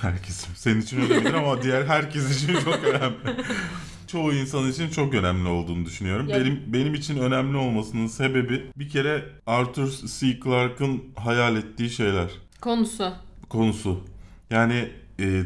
herkes 0.00 0.46
senin 0.56 0.80
için 0.80 1.00
öyle 1.00 1.18
midir 1.18 1.34
ama 1.34 1.62
diğer 1.62 1.84
herkes 1.86 2.42
için 2.42 2.54
çok 2.64 2.84
önemli. 2.84 3.16
Çoğu 4.12 4.32
insan 4.34 4.70
için 4.70 4.88
çok 4.88 5.14
önemli 5.14 5.48
olduğunu 5.48 5.86
düşünüyorum. 5.86 6.28
Ya- 6.28 6.40
Benim 6.40 6.60
benim 6.66 6.94
için 6.94 7.16
önemli 7.18 7.56
olmasının 7.56 8.06
sebebi 8.06 8.62
bir 8.76 8.88
kere 8.88 9.24
Arthur 9.46 9.88
C. 10.20 10.40
Clarke'ın 10.44 11.02
hayal 11.16 11.56
ettiği 11.56 11.90
şeyler 11.90 12.30
Konusu. 12.60 13.12
konusu. 13.48 14.00
Yani 14.50 14.88
e, 15.20 15.42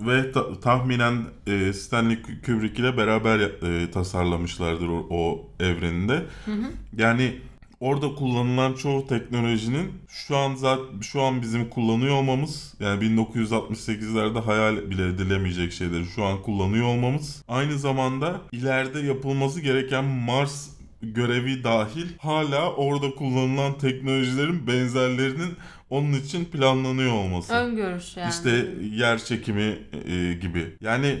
ve 0.00 0.32
ta- 0.32 0.60
tahminen 0.60 1.24
e, 1.46 1.72
Stanley 1.72 2.18
Kubrick 2.46 2.82
ile 2.82 2.96
beraber 2.96 3.38
e, 3.40 3.90
tasarlamışlardır 3.90 4.88
o, 4.88 5.06
o 5.10 5.48
evreninde. 5.60 6.14
Hı 6.44 6.52
hı. 6.52 6.66
Yani 6.96 7.38
orada 7.80 8.14
kullanılan 8.14 8.74
çoğu 8.74 9.06
teknolojinin 9.06 9.92
şu 10.08 10.36
an 10.36 10.54
zaten 10.54 11.00
şu 11.00 11.22
an 11.22 11.42
bizim 11.42 11.70
kullanıyor 11.70 12.14
olmamız 12.14 12.74
yani 12.80 13.04
1968'lerde 13.04 14.40
hayal 14.40 14.90
bile 14.90 15.06
edilemeyecek 15.06 15.72
şeyleri 15.72 16.04
şu 16.04 16.24
an 16.24 16.42
kullanıyor 16.42 16.86
olmamız 16.86 17.44
aynı 17.48 17.78
zamanda 17.78 18.40
ileride 18.52 19.00
yapılması 19.00 19.60
gereken 19.60 20.04
Mars 20.04 20.68
görevi 21.02 21.64
dahil 21.64 22.06
hala 22.18 22.72
orada 22.72 23.14
kullanılan 23.14 23.78
teknolojilerin 23.78 24.66
benzerlerinin 24.66 25.56
onun 25.90 26.12
için 26.12 26.44
planlanıyor 26.44 27.12
olması. 27.12 27.54
Öngörüş 27.54 28.16
yani. 28.16 28.30
İşte 28.30 28.66
yer 28.92 29.18
çekimi 29.18 29.78
e, 30.06 30.34
gibi. 30.34 30.76
Yani 30.80 31.18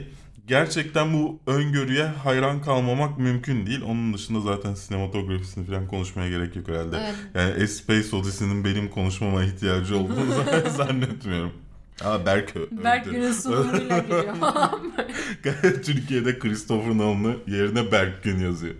gerçekten 0.48 1.12
bu 1.12 1.40
öngörüye 1.46 2.04
hayran 2.04 2.62
kalmamak 2.62 3.18
mümkün 3.18 3.66
değil. 3.66 3.82
Onun 3.82 4.14
dışında 4.14 4.40
zaten 4.40 4.74
sinematografisini 4.74 5.66
falan 5.66 5.86
konuşmaya 5.86 6.30
gerek 6.30 6.56
yok 6.56 6.68
herhalde. 6.68 6.96
Evet. 6.96 7.14
Yani 7.34 7.64
A 7.64 7.66
Space 7.66 8.16
Odyssey'nin 8.16 8.64
benim 8.64 8.90
konuşmama 8.90 9.44
ihtiyacı 9.44 9.98
olduğunu 9.98 10.32
zannetmiyorum. 10.76 11.52
Aa 12.04 12.26
Berk 12.26 12.56
ö- 12.56 12.84
Berk 12.84 13.34
sunumuyla 13.34 13.98
geliyor. 13.98 14.34
Türkiye'de 15.84 16.38
Christopher 16.38 16.98
Nolan'ı 16.98 17.36
yerine 17.46 17.92
Berk 17.92 18.22
Gün 18.22 18.38
yazıyor. 18.38 18.74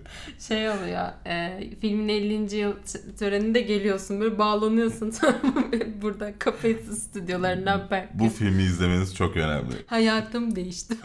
şey 0.48 0.70
oluyor. 0.70 1.06
E, 1.26 1.60
filmin 1.80 2.08
50. 2.08 2.56
yıl 2.56 2.72
töreninde 3.18 3.60
geliyorsun. 3.60 4.20
Böyle 4.20 4.38
bağlanıyorsun. 4.38 5.14
Burada 6.02 6.38
kafes 6.38 7.02
stüdyolarından 7.02 7.88
Berk. 7.90 8.14
Bu 8.14 8.28
filmi 8.28 8.62
izlemeniz 8.62 9.14
çok 9.14 9.36
önemli. 9.36 9.74
Hayatım 9.86 10.56
değişti. 10.56 10.94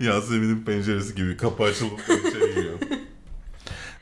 Yasemin'in 0.00 0.64
penceresi 0.64 1.14
gibi 1.14 1.36
kapı 1.36 1.62
açılıp 1.64 1.92
içeri 2.00 2.54
giriyor. 2.54 2.75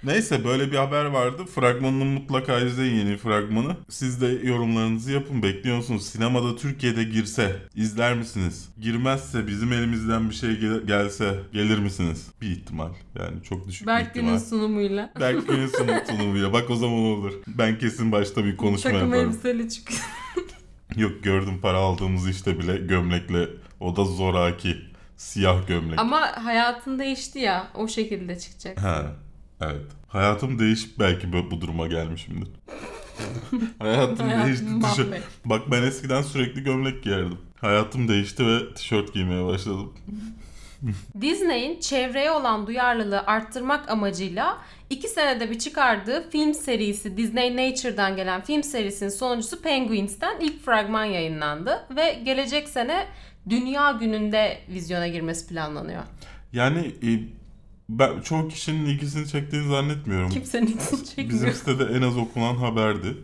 Neyse 0.05 0.45
böyle 0.45 0.73
bir 0.73 0.77
haber 0.77 1.05
vardı. 1.05 1.45
Fragmanını 1.55 2.05
mutlaka 2.05 2.59
izleyin 2.61 2.95
yeni 2.95 3.17
fragmanı. 3.17 3.77
Siz 3.89 4.21
de 4.21 4.27
yorumlarınızı 4.27 5.13
yapın. 5.13 5.43
Bekliyorsunuz. 5.43 6.07
Sinemada 6.07 6.57
Türkiye'de 6.57 7.05
girse 7.05 7.57
izler 7.75 8.15
misiniz? 8.15 8.69
Girmezse 8.81 9.47
bizim 9.47 9.73
elimizden 9.73 10.31
bir 10.31 10.35
şey 10.35 10.57
gel- 10.59 10.81
gelse 10.87 11.35
gelir 11.53 11.79
misiniz? 11.79 12.27
Bir 12.43 12.51
ihtimal. 12.51 12.89
Yani 13.19 13.43
çok 13.43 13.69
düşük 13.69 13.83
bir 13.83 13.87
Berk 13.87 14.15
günün 14.15 14.25
ihtimal. 14.27 14.41
sunumuyla. 14.41 15.13
Berk 15.21 15.49
günün 15.49 15.67
sunum 15.79 15.95
sunumuyla. 16.11 16.53
Bak 16.53 16.71
o 16.71 16.77
zaman 16.77 16.99
olur. 16.99 17.33
Ben 17.47 17.79
kesin 17.79 18.13
başta 18.13 18.45
bir 18.45 18.57
konuşma 18.57 18.91
Takım 18.91 19.09
yaparım. 19.09 19.31
elbiseli 19.31 19.69
çıkıyor. 19.71 20.01
Yok 20.97 21.23
gördüm 21.23 21.59
para 21.63 21.79
aldığımız 21.79 22.29
işte 22.29 22.59
bile 22.59 22.77
gömlekle. 22.77 23.49
O 23.81 23.97
da 23.97 24.05
zoraki. 24.05 24.77
Siyah 25.17 25.67
gömlek. 25.69 25.99
Ama 25.99 26.21
hayatın 26.45 26.99
değişti 26.99 27.39
ya. 27.39 27.69
O 27.75 27.89
şekilde 27.89 28.39
çıkacak. 28.39 28.83
Ha, 28.83 29.13
evet. 29.73 29.87
Hayatım 30.09 30.59
değişip 30.59 30.99
belki 30.99 31.33
bu, 31.33 31.51
bu 31.51 31.61
duruma 31.61 31.87
gelmişimdir. 31.87 32.49
Hayatım 33.79 34.31
değişti. 34.31 34.67
Tişört-. 34.83 35.23
Bak 35.45 35.63
ben 35.71 35.83
eskiden 35.83 36.23
sürekli 36.23 36.63
gömlek 36.63 37.03
giyerdim. 37.03 37.39
Hayatım 37.61 38.09
değişti 38.09 38.47
ve 38.47 38.75
tişört 38.75 39.15
giymeye 39.15 39.45
başladım. 39.45 39.95
Disney'in 41.21 41.81
çevreye 41.81 42.31
olan 42.31 42.67
duyarlılığı 42.67 43.21
arttırmak 43.21 43.91
amacıyla 43.91 44.59
iki 44.91 45.09
senede 45.09 45.51
bir 45.51 45.59
çıkardığı 45.59 46.31
film 46.31 46.55
serisi 46.55 47.17
Disney 47.17 47.57
Nature'dan 47.57 48.17
gelen 48.17 48.41
film 48.41 48.63
serisinin 48.63 49.11
sonuncusu 49.11 49.63
Penguins'ten 49.63 50.41
ilk 50.41 50.65
fragman 50.65 51.05
yayınlandı 51.05 51.87
ve 51.97 52.21
gelecek 52.25 52.69
sene 52.69 53.07
Dünya 53.49 53.93
Günü'nde 53.93 54.59
vizyona 54.69 55.09
girmesi 55.09 55.49
planlanıyor. 55.49 56.03
Yani 56.53 56.79
e, 57.03 57.11
ben 57.89 58.21
çoğu 58.21 58.49
kişinin 58.49 58.87
ilgisini 58.87 59.29
çektiğini 59.29 59.69
zannetmiyorum. 59.69 60.31
Kimsenin 60.31 60.67
için 60.67 61.05
çekmiyor. 61.05 61.31
Bizim 61.31 61.53
sitede 61.53 61.85
en 61.85 62.03
az 62.03 62.17
okunan 62.17 62.57
haberdi. 62.57 63.17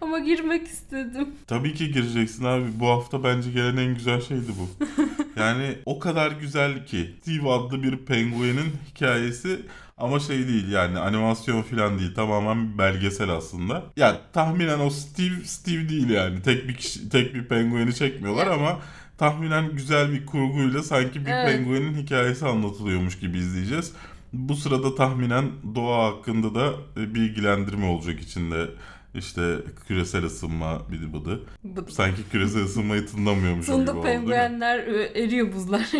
Ama 0.00 0.18
girmek 0.18 0.66
istedim. 0.66 1.28
Tabii 1.46 1.74
ki 1.74 1.92
gireceksin 1.92 2.44
abi. 2.44 2.64
Bu 2.74 2.88
hafta 2.88 3.24
bence 3.24 3.50
gelen 3.50 3.76
en 3.76 3.94
güzel 3.94 4.20
şeydi 4.20 4.52
bu. 4.58 4.84
Yani 5.40 5.78
o 5.84 5.98
kadar 5.98 6.30
güzel 6.32 6.86
ki. 6.86 7.14
Steve 7.22 7.50
adlı 7.50 7.82
bir 7.82 7.96
penguenin 7.96 8.72
hikayesi 8.90 9.60
ama 9.96 10.20
şey 10.20 10.48
değil 10.48 10.68
yani 10.72 10.98
animasyon 10.98 11.62
falan 11.62 11.98
değil. 11.98 12.14
Tamamen 12.14 12.72
bir 12.72 12.78
belgesel 12.78 13.30
aslında. 13.30 13.84
Ya 13.96 14.20
tahminen 14.32 14.80
o 14.80 14.90
Steve 14.90 15.44
Steve 15.44 15.88
değil 15.88 16.08
yani. 16.10 16.42
Tek 16.42 16.68
bir 16.68 16.74
kişi, 16.74 17.08
tek 17.08 17.34
bir 17.34 17.44
pengueni 17.48 17.94
çekmiyorlar 17.94 18.46
ama 18.46 18.78
tahminen 19.18 19.70
güzel 19.72 20.12
bir 20.12 20.26
kurguyla 20.26 20.82
sanki 20.82 21.26
bir 21.26 21.30
Evet. 21.30 21.46
penguenin 21.56 21.94
hikayesi 21.94 22.46
anlatılıyormuş 22.46 23.18
gibi 23.18 23.38
izleyeceğiz. 23.38 23.92
Bu 24.32 24.56
sırada 24.56 24.94
tahminen 24.94 25.44
doğa 25.74 26.06
hakkında 26.06 26.54
da 26.54 26.72
e, 26.96 27.14
bilgilendirme 27.14 27.86
olacak 27.86 28.20
içinde. 28.20 28.70
İşte 29.14 29.56
küresel 29.88 30.24
ısınma 30.24 30.90
bidi 30.92 31.12
bıdı. 31.12 31.40
Bu 31.64 31.90
Sanki 31.90 32.22
küresel 32.32 32.62
ısınmayı 32.64 33.06
tınlamıyormuş 33.06 33.66
gibi 33.66 33.76
oldu 33.76 34.02
penguenler 34.02 34.78
e, 34.78 35.22
eriyor 35.22 35.52
buzlar. 35.52 35.86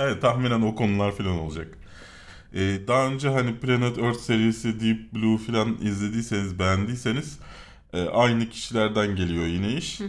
Evet 0.00 0.22
tahminen 0.22 0.62
o 0.62 0.74
konular 0.74 1.12
falan 1.12 1.38
olacak. 1.38 1.78
Ee, 2.54 2.78
daha 2.88 3.06
önce 3.06 3.28
hani 3.28 3.56
Planet 3.56 3.98
Earth 3.98 4.18
serisi 4.18 4.80
Deep 4.80 5.12
Blue 5.14 5.38
falan 5.38 5.76
izlediyseniz 5.82 6.58
beğendiyseniz 6.58 7.38
e, 7.92 8.02
aynı 8.08 8.48
kişilerden 8.50 9.16
geliyor 9.16 9.46
yine 9.46 9.72
iş. 9.72 10.00
E, 10.00 10.06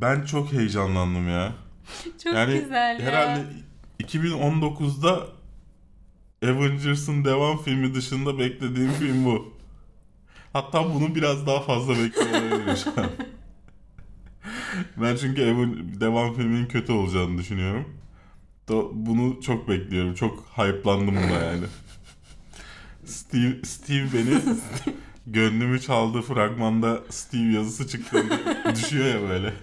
ben 0.00 0.24
çok 0.24 0.52
heyecanlandım 0.52 1.28
ya. 1.28 1.52
Çok 2.24 2.34
yani 2.34 2.60
güzel 2.60 3.00
ya. 3.00 3.06
herhalde 3.06 3.44
2019'da 4.00 5.26
Avengers'ın 6.44 7.24
devam 7.24 7.62
filmi 7.62 7.94
dışında 7.94 8.38
beklediğim 8.38 8.92
film 8.92 9.24
bu. 9.24 9.52
Hatta 10.52 10.94
bunu 10.94 11.14
biraz 11.14 11.46
daha 11.46 11.60
fazla 11.60 11.92
bekliyorum 11.98 12.76
şu 12.84 12.90
an. 13.00 13.06
Ben 14.96 15.16
çünkü 15.16 15.42
Aven- 15.42 16.00
devam 16.00 16.34
filminin 16.34 16.66
kötü 16.66 16.92
olacağını 16.92 17.38
düşünüyorum. 17.38 17.84
Da 18.68 18.74
bunu 19.06 19.40
çok 19.42 19.68
bekliyorum. 19.68 20.14
Çok 20.14 20.44
hype'landım 20.56 21.16
buna 21.16 21.44
yani. 21.44 21.64
Steve, 23.04 23.62
Steve 23.64 24.04
beni 24.14 24.40
gönlümü 25.26 25.80
çaldığı 25.80 26.22
fragmanda 26.22 27.00
Steve 27.10 27.52
yazısı 27.52 27.88
çıktığında 27.88 28.38
düşüyor 28.74 29.06
ya 29.06 29.28
böyle. 29.28 29.52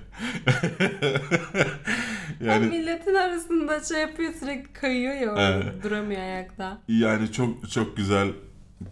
Yani, 2.42 2.66
yani 2.66 2.78
milletin 2.80 3.14
arasında 3.16 3.84
şey 3.84 4.02
yapıyor 4.02 4.34
sürekli 4.34 4.74
kayıyor 4.74 5.14
ya 5.14 5.36
Evet. 5.38 5.84
duramıyor 5.84 6.22
ayakta. 6.22 6.82
Yani 6.88 7.32
çok 7.32 7.72
çok 7.72 7.98
güzel 7.98 8.28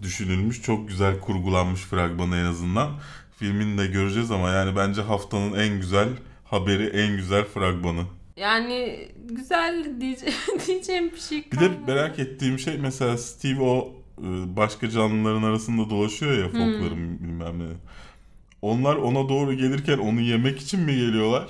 düşünülmüş, 0.01 0.61
çok 0.61 0.87
güzel 0.87 1.19
kurgulanmış 1.19 1.81
fragmanı 1.81 2.37
en 2.37 2.45
azından. 2.45 2.89
Filmini 3.39 3.77
de 3.77 3.87
göreceğiz 3.87 4.31
ama 4.31 4.49
yani 4.49 4.75
bence 4.75 5.01
haftanın 5.01 5.53
en 5.59 5.79
güzel 5.79 6.07
haberi, 6.43 6.85
en 6.87 7.15
güzel 7.17 7.43
fragmanı. 7.45 8.01
Yani 8.37 9.07
güzel 9.29 9.85
diyece- 10.01 10.33
diyeceğim 10.67 11.11
bir 11.11 11.19
şey 11.19 11.45
Bir 11.51 11.59
de 11.59 11.69
merak 11.87 12.19
ettiğim 12.19 12.59
şey 12.59 12.77
mesela 12.77 13.17
Steve 13.17 13.61
o 13.63 13.93
başka 14.57 14.89
canlıların 14.89 15.43
arasında 15.43 15.89
dolaşıyor 15.89 16.37
ya 16.37 16.49
folkların 16.49 17.19
bilmem 17.19 17.59
ne. 17.59 17.73
onlar 18.61 18.95
ona 18.95 19.29
doğru 19.29 19.53
gelirken 19.53 19.97
onu 19.97 20.21
yemek 20.21 20.59
için 20.61 20.79
mi 20.79 20.95
geliyorlar? 20.95 21.47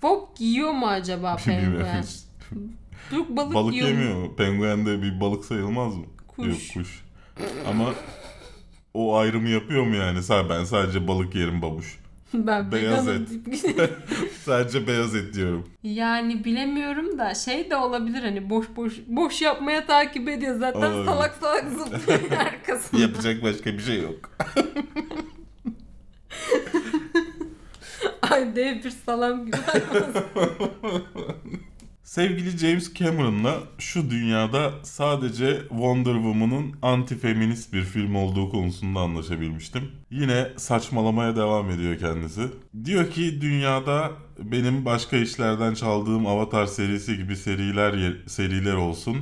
Fok 0.00 0.40
yiyor 0.40 0.72
mu 0.72 0.86
acaba 0.86 1.36
penguen? 1.44 2.04
Dur 3.10 3.24
balık, 3.28 3.54
balık 3.54 3.74
yiyor 3.74 3.88
yemiyor 3.88 4.16
mu? 4.16 4.36
Penguen 4.36 4.86
de 4.86 5.02
bir 5.02 5.20
balık 5.20 5.44
sayılmaz 5.44 5.96
mı? 5.96 6.04
Kuş. 6.28 6.46
Yok 6.46 6.58
kuş. 6.74 7.04
Ama 7.68 7.94
o 8.94 9.16
ayrımı 9.16 9.48
yapıyor 9.48 9.84
mu 9.86 9.96
yani? 9.96 10.18
Ben 10.50 10.64
sadece 10.64 11.08
balık 11.08 11.34
yerim 11.34 11.62
babuş. 11.62 12.01
Ben 12.46 12.72
Beyaz 12.72 13.08
et. 13.08 13.28
Sadece 14.44 14.86
beyaz 14.86 15.14
et 15.14 15.34
diyorum. 15.34 15.68
yani 15.82 16.44
bilemiyorum 16.44 17.18
da 17.18 17.34
şey 17.34 17.70
de 17.70 17.76
olabilir 17.76 18.22
hani 18.22 18.50
boş 18.50 18.66
boş 18.76 18.92
boş 19.06 19.42
yapmaya 19.42 19.86
takip 19.86 20.28
ediyor 20.28 20.58
zaten 20.58 20.80
Olabilir. 20.80 21.04
salak 21.04 21.34
salak 21.40 21.64
zıplıyor 21.70 22.20
arkasında. 22.40 23.00
Yapacak 23.00 23.42
başka 23.42 23.72
bir 23.72 23.82
şey 23.82 24.02
yok. 24.02 24.30
Ay 28.30 28.56
dev 28.56 28.84
bir 28.84 28.90
salam 28.90 29.46
gibi. 29.46 29.56
Sevgili 32.02 32.58
James 32.58 32.94
Cameron'la 32.94 33.58
şu 33.78 34.10
dünyada 34.10 34.70
sadece 34.82 35.58
Wonder 35.68 36.14
Woman'ın 36.14 36.72
anti-feminist 36.82 37.72
bir 37.72 37.82
film 37.82 38.14
olduğu 38.14 38.50
konusunda 38.50 39.00
anlaşabilmiştim. 39.00 39.90
Yine 40.10 40.46
saçmalamaya 40.56 41.36
devam 41.36 41.70
ediyor 41.70 41.98
kendisi. 41.98 42.40
Diyor 42.84 43.10
ki 43.10 43.40
dünyada 43.40 44.10
benim 44.38 44.84
başka 44.84 45.16
işlerden 45.16 45.74
çaldığım 45.74 46.26
Avatar 46.26 46.66
serisi 46.66 47.16
gibi 47.16 47.36
seriler 47.36 48.16
seriler 48.26 48.74
olsun. 48.74 49.16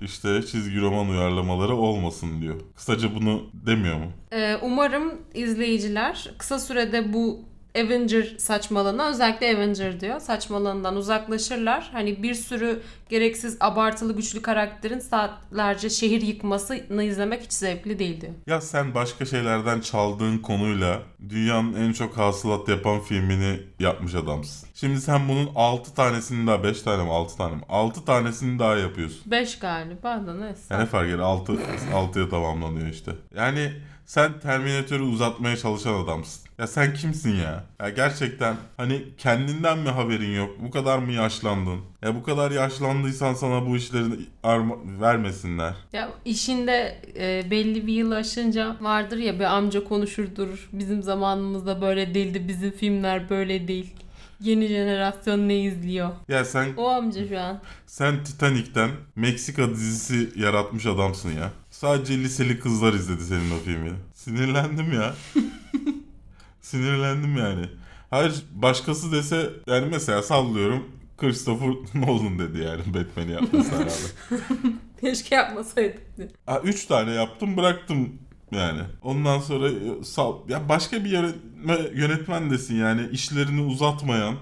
İşte 0.00 0.42
çizgi 0.42 0.80
roman 0.80 1.08
uyarlamaları 1.08 1.74
olmasın 1.74 2.42
diyor. 2.42 2.60
Kısaca 2.76 3.14
bunu 3.14 3.42
demiyor 3.66 3.96
mu? 3.96 4.12
Ee, 4.32 4.56
umarım 4.62 5.12
izleyiciler 5.34 6.30
kısa 6.38 6.58
sürede 6.58 7.12
bu 7.12 7.40
Avenger 7.76 8.34
saçmalığına 8.38 9.08
özellikle 9.08 9.54
Avenger 9.54 10.00
diyor 10.00 10.20
saçmalığından 10.20 10.96
uzaklaşırlar. 10.96 11.90
Hani 11.92 12.22
bir 12.22 12.34
sürü 12.34 12.82
gereksiz 13.08 13.56
abartılı 13.60 14.16
güçlü 14.16 14.42
karakterin 14.42 14.98
saatlerce 14.98 15.90
şehir 15.90 16.22
yıkmasını 16.22 17.02
izlemek 17.02 17.42
hiç 17.42 17.52
zevkli 17.52 17.98
değil 17.98 18.20
diyor. 18.20 18.32
Ya 18.46 18.60
sen 18.60 18.94
başka 18.94 19.24
şeylerden 19.24 19.80
çaldığın 19.80 20.38
konuyla 20.38 21.02
dünyanın 21.28 21.74
en 21.74 21.92
çok 21.92 22.16
hasılat 22.18 22.68
yapan 22.68 23.00
filmini 23.00 23.60
yapmış 23.80 24.14
adamsın. 24.14 24.68
Şimdi 24.74 25.00
sen 25.00 25.28
bunun 25.28 25.50
6 25.56 25.94
tanesini 25.94 26.46
daha 26.46 26.64
5 26.64 26.82
tane 26.82 27.02
mi 27.02 27.10
6 27.10 27.36
tane 27.36 27.54
mi? 27.54 27.62
6 27.68 28.04
tanesini 28.04 28.58
daha 28.58 28.76
yapıyorsun. 28.76 29.30
5 29.30 29.58
galiba 29.58 30.26
da 30.26 30.34
neyse. 30.34 30.74
Ya 30.74 30.78
ne 30.78 30.86
fark 30.86 31.08
eder 31.08 31.18
6 31.18 31.52
6'ya 31.92 32.28
tamamlanıyor 32.28 32.86
işte. 32.86 33.12
Yani 33.36 33.72
sen 34.12 34.40
Terminator'ı 34.40 35.04
uzatmaya 35.04 35.56
çalışan 35.56 35.94
adamsın. 36.04 36.42
Ya 36.58 36.66
sen 36.66 36.94
kimsin 36.94 37.36
ya? 37.36 37.64
Ya 37.80 37.88
gerçekten 37.88 38.56
hani 38.76 39.04
kendinden 39.18 39.78
mi 39.78 39.88
haberin 39.88 40.36
yok? 40.36 40.50
Bu 40.60 40.70
kadar 40.70 40.98
mı 40.98 41.12
yaşlandın? 41.12 41.80
Ya 42.02 42.14
bu 42.14 42.22
kadar 42.22 42.50
yaşlandıysan 42.50 43.34
sana 43.34 43.66
bu 43.66 43.76
işleri 43.76 44.04
arma- 44.42 45.00
vermesinler. 45.00 45.74
Ya 45.92 46.10
işinde 46.24 47.02
e, 47.18 47.50
belli 47.50 47.86
bir 47.86 47.92
yıl 47.92 48.10
aşınca 48.10 48.76
vardır 48.80 49.16
ya 49.16 49.38
bir 49.38 49.44
amca 49.44 49.84
konuşur 49.84 50.36
durur. 50.36 50.68
Bizim 50.72 51.02
zamanımızda 51.02 51.80
böyle 51.80 52.14
değildi. 52.14 52.48
Bizim 52.48 52.70
filmler 52.70 53.30
böyle 53.30 53.68
değil. 53.68 53.94
Yeni 54.40 54.66
jenerasyon 54.68 55.48
ne 55.48 55.60
izliyor? 55.60 56.10
Ya 56.28 56.44
sen 56.44 56.68
O 56.76 56.88
amca 56.88 57.28
şu 57.28 57.40
an. 57.40 57.60
Sen 57.86 58.24
Titanic'ten 58.24 58.90
Meksika 59.16 59.70
dizisi 59.70 60.32
yaratmış 60.36 60.86
adamsın 60.86 61.30
ya. 61.30 61.50
Sadece 61.82 62.18
liseli 62.18 62.60
kızlar 62.60 62.92
izledi 62.92 63.24
senin 63.24 63.50
o 63.50 63.58
filmi. 63.64 63.90
Sinirlendim 64.14 64.92
ya. 64.92 65.14
Sinirlendim 66.60 67.36
yani. 67.36 67.68
Hayır 68.10 68.42
başkası 68.54 69.12
dese 69.12 69.50
yani 69.66 69.86
mesela 69.90 70.22
sallıyorum 70.22 70.90
Christopher 71.18 71.68
Nolan 71.94 72.38
dedi 72.38 72.58
yani 72.58 72.82
Batman'i 72.94 73.32
yapması 73.32 73.72
herhalde. 73.72 73.92
Keşke 75.00 75.34
yapmasaydık. 75.34 76.02
Ha, 76.46 76.60
üç 76.64 76.86
tane 76.86 77.10
yaptım 77.10 77.56
bıraktım 77.56 78.12
yani. 78.52 78.82
Ondan 79.02 79.38
sonra 79.38 79.68
e, 79.68 80.04
sal 80.04 80.48
ya 80.48 80.68
başka 80.68 81.04
bir 81.04 81.10
yönetme, 81.10 81.78
yönetmen 81.94 82.50
desin 82.50 82.76
yani 82.76 83.08
işlerini 83.12 83.60
uzatmayan, 83.60 84.34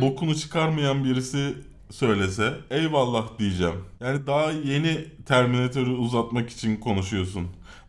bokunu 0.00 0.34
çıkarmayan 0.34 1.04
birisi 1.04 1.54
söylese 1.90 2.54
eyvallah 2.70 3.38
diyeceğim. 3.38 3.84
Yani 4.00 4.26
daha 4.26 4.50
yeni 4.50 5.04
Terminator'ı 5.26 5.90
uzatmak 5.96 6.50
için 6.50 6.76
konuşuyorsun. 6.76 7.46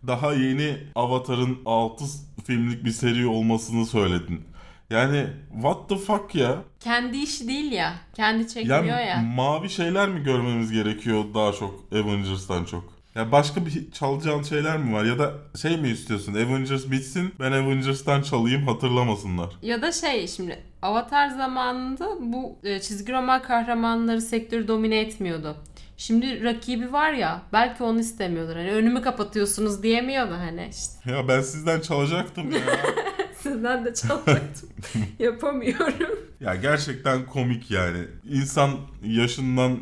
Daha 0.07 0.33
yeni 0.33 0.77
Avatar'ın 0.95 1.57
6 1.65 2.03
filmlik 2.45 2.85
bir 2.85 2.91
seri 2.91 3.27
olmasını 3.27 3.85
söyledin. 3.85 4.41
Yani 4.89 5.27
what 5.53 5.89
the 5.89 5.95
fuck 5.97 6.35
ya? 6.35 6.55
Kendi 6.79 7.17
işi 7.17 7.47
değil 7.47 7.71
ya. 7.71 7.93
Kendi 8.15 8.47
çekmiyor 8.47 8.85
Ya, 8.85 8.99
ya. 8.99 9.17
mavi 9.21 9.69
şeyler 9.69 10.09
mi 10.09 10.23
görmemiz 10.23 10.71
gerekiyor 10.71 11.23
daha 11.33 11.51
çok 11.53 11.83
Avengers'tan 11.93 12.65
çok? 12.65 12.97
Ya 13.15 13.31
başka 13.31 13.65
bir 13.65 13.91
çalacağın 13.91 14.43
şeyler 14.43 14.77
mi 14.77 14.93
var 14.93 15.03
ya 15.05 15.19
da 15.19 15.33
şey 15.61 15.77
mi 15.77 15.89
istiyorsun 15.89 16.33
Avengers 16.33 16.91
bitsin 16.91 17.33
ben 17.39 17.51
Avengers'tan 17.51 18.21
çalayım 18.21 18.67
hatırlamasınlar. 18.67 19.49
Ya 19.61 19.81
da 19.81 19.91
şey 19.91 20.27
şimdi 20.27 20.63
Avatar 20.81 21.29
zamanında 21.29 22.09
bu 22.19 22.57
e, 22.63 22.79
çizgi 22.79 23.13
roman 23.13 23.41
kahramanları 23.41 24.21
sektörü 24.21 24.67
domine 24.67 24.99
etmiyordu. 24.99 25.57
Şimdi 25.97 26.43
rakibi 26.43 26.91
var 26.93 27.11
ya 27.13 27.41
belki 27.53 27.83
onu 27.83 27.99
istemiyordur. 27.99 28.55
Hani 28.55 28.71
önümü 28.71 29.01
kapatıyorsunuz 29.01 29.83
diyemiyor 29.83 30.29
da 30.29 30.39
hani 30.39 30.69
işte 30.71 31.11
Ya 31.11 31.27
ben 31.27 31.41
sizden 31.41 31.79
çalacaktım 31.81 32.51
ya. 32.51 32.59
sizden 33.41 33.85
de 33.85 33.93
çalacaktım. 33.93 34.69
Yapamıyorum. 35.19 36.19
ya 36.39 36.55
gerçekten 36.55 37.25
komik 37.25 37.71
yani. 37.71 37.99
İnsan 38.29 38.71
yaşından 39.03 39.79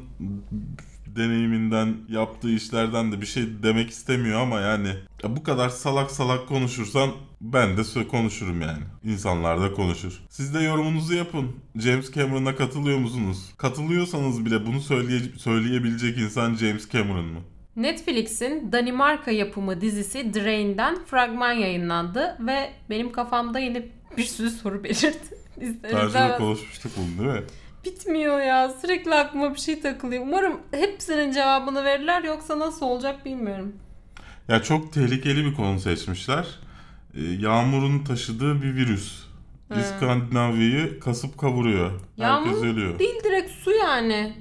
deneyiminden 1.16 1.94
yaptığı 2.10 2.50
işlerden 2.52 3.12
de 3.12 3.22
bir 3.22 3.26
şey 3.26 3.44
demek 3.64 3.90
istemiyor 3.90 4.42
ama 4.42 4.60
yani 4.60 4.88
ya 5.24 5.36
bu 5.36 5.44
kadar 5.44 5.70
salak 5.70 6.12
salak 6.12 6.48
konuşursan 6.48 7.12
ben 7.42 7.78
de 7.78 8.08
konuşurum 8.08 8.62
yani. 8.62 8.84
İnsanlar 9.04 9.62
da 9.62 9.74
konuşur. 9.74 10.22
Siz 10.30 10.54
de 10.54 10.60
yorumunuzu 10.60 11.14
yapın. 11.14 11.52
James 11.76 12.12
Cameron'a 12.14 12.56
katılıyor 12.56 12.98
musunuz? 12.98 13.38
Katılıyorsanız 13.58 14.46
bile 14.46 14.66
bunu 14.66 14.82
söyleye- 14.82 15.38
söyleyebilecek 15.38 16.18
insan 16.18 16.56
James 16.56 16.90
Cameron 16.90 17.26
mı? 17.26 17.40
Netflix'in 17.76 18.72
Danimarka 18.72 19.32
yapımı 19.32 19.82
dizisi 19.82 20.34
Drain'den 20.34 21.06
fragman 21.06 21.54
yayınlandı 21.54 22.38
ve 22.40 22.70
benim 22.90 23.12
kafamda 23.12 23.60
yine 23.60 23.86
bir 24.18 24.24
sürü 24.24 24.50
soru 24.50 24.84
belirtti. 24.84 25.36
İstemez. 25.62 26.38
konuşmuştuk 26.38 26.92
bunu 26.98 27.26
değil 27.28 27.40
mi? 27.40 27.46
Bitmiyor 27.86 28.40
ya. 28.42 28.70
Sürekli 28.82 29.16
aklıma 29.16 29.54
bir 29.54 29.60
şey 29.60 29.82
takılıyor. 29.82 30.24
Umarım 30.24 30.60
hepsinin 30.72 31.32
cevabını 31.32 31.84
verirler 31.84 32.24
yoksa 32.24 32.60
nasıl 32.60 32.86
olacak 32.86 33.26
bilmiyorum. 33.26 33.76
Ya 34.48 34.64
çok 34.64 34.94
tehlikeli 34.94 35.46
bir 35.46 35.54
konu 35.54 35.80
seçmişler. 35.80 36.46
Ee, 37.16 37.22
Yağmurun 37.24 38.04
taşıdığı 38.04 38.62
bir 38.62 38.76
virüs. 38.76 39.26
He. 39.74 39.80
İskandinavya'yı 39.82 41.00
kasıp 41.00 41.38
kavuruyor. 41.38 41.90
Herkes 41.92 42.02
Yağmur 42.18 42.66
ölüyor. 42.66 43.00
Değil 43.00 43.24
direkt 43.24 43.52
su 43.52 43.72
yani. 43.72 44.34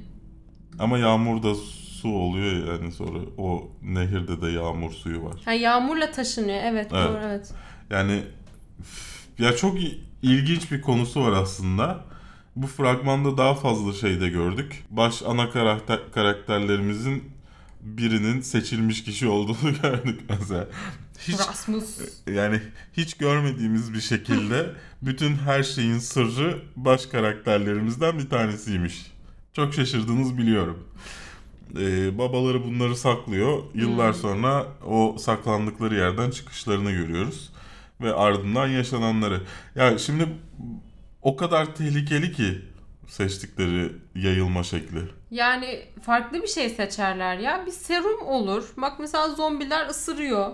Ama 0.79 0.99
yağmur 0.99 1.43
da 1.43 1.55
su 1.55 2.09
oluyor 2.09 2.67
yani 2.73 2.93
sonra 2.93 3.19
o 3.39 3.69
nehirde 3.83 4.41
de 4.43 4.51
yağmur 4.51 4.93
suyu 4.93 5.25
var. 5.25 5.41
Ha, 5.45 5.53
yağmurla 5.53 6.11
taşınıyor. 6.11 6.59
Evet, 6.63 6.89
Evet. 6.93 7.09
doğru 7.09 7.19
evet. 7.25 7.53
Yani 7.91 8.23
ya 9.39 9.57
çok 9.57 9.77
ilginç 10.23 10.73
bir 10.73 10.81
konusu 10.83 11.25
var 11.25 11.33
aslında. 11.33 12.05
Bu 12.57 12.67
fragmanda 12.67 13.37
daha 13.39 13.55
fazla 13.55 13.93
şey 13.93 14.21
de 14.21 14.29
gördük. 14.29 14.85
Baş 14.91 15.23
ana 15.23 15.51
karakter, 15.51 15.99
karakterlerimizin 16.15 17.25
birinin 17.81 18.41
seçilmiş 18.41 19.05
kişi 19.05 19.29
olduğunu 19.29 19.73
gördük 19.83 20.21
mesela. 20.29 20.69
Hiç 21.19 21.39
Rasmus. 21.41 21.99
yani 22.27 22.61
hiç 22.93 23.15
görmediğimiz 23.15 23.95
bir 23.95 24.01
şekilde 24.01 24.71
bütün 25.03 25.35
her 25.37 25.63
şeyin 25.63 25.99
sırrı 25.99 26.63
baş 26.77 27.07
karakterlerimizden 27.07 28.19
bir 28.19 28.31
tanesiymiş. 28.31 29.07
Çok 29.53 29.75
şaşırdınız 29.75 30.39
biliyorum. 30.39 30.89
Ee, 31.79 32.19
babaları 32.19 32.65
bunları 32.65 32.97
saklıyor. 32.97 33.63
Yıllar 33.75 34.13
Hmm. 34.13 34.21
sonra 34.21 34.67
o 34.87 35.17
saklandıkları 35.19 35.95
yerden 35.95 36.31
çıkışlarını 36.31 36.91
görüyoruz. 36.93 37.53
Ve 38.01 38.15
ardından 38.15 38.69
yaşananları. 38.69 39.41
Ya 39.75 39.99
şimdi 39.99 40.29
o 41.25 41.37
kadar 41.37 41.75
tehlikeli 41.75 42.33
ki 42.33 42.59
seçtikleri 43.09 43.93
yayılma 44.15 44.63
şekli. 44.63 45.01
Yani 45.31 45.83
farklı 46.03 46.43
bir 46.43 46.49
şey 46.49 46.71
seçerler 46.71 47.37
ya. 47.39 47.67
Bir 47.67 47.71
serum 47.73 48.27
olur. 48.27 48.73
Bak 48.77 48.93
mesela 49.01 49.29
zombiler 49.29 49.87
ısırıyor. 49.89 50.51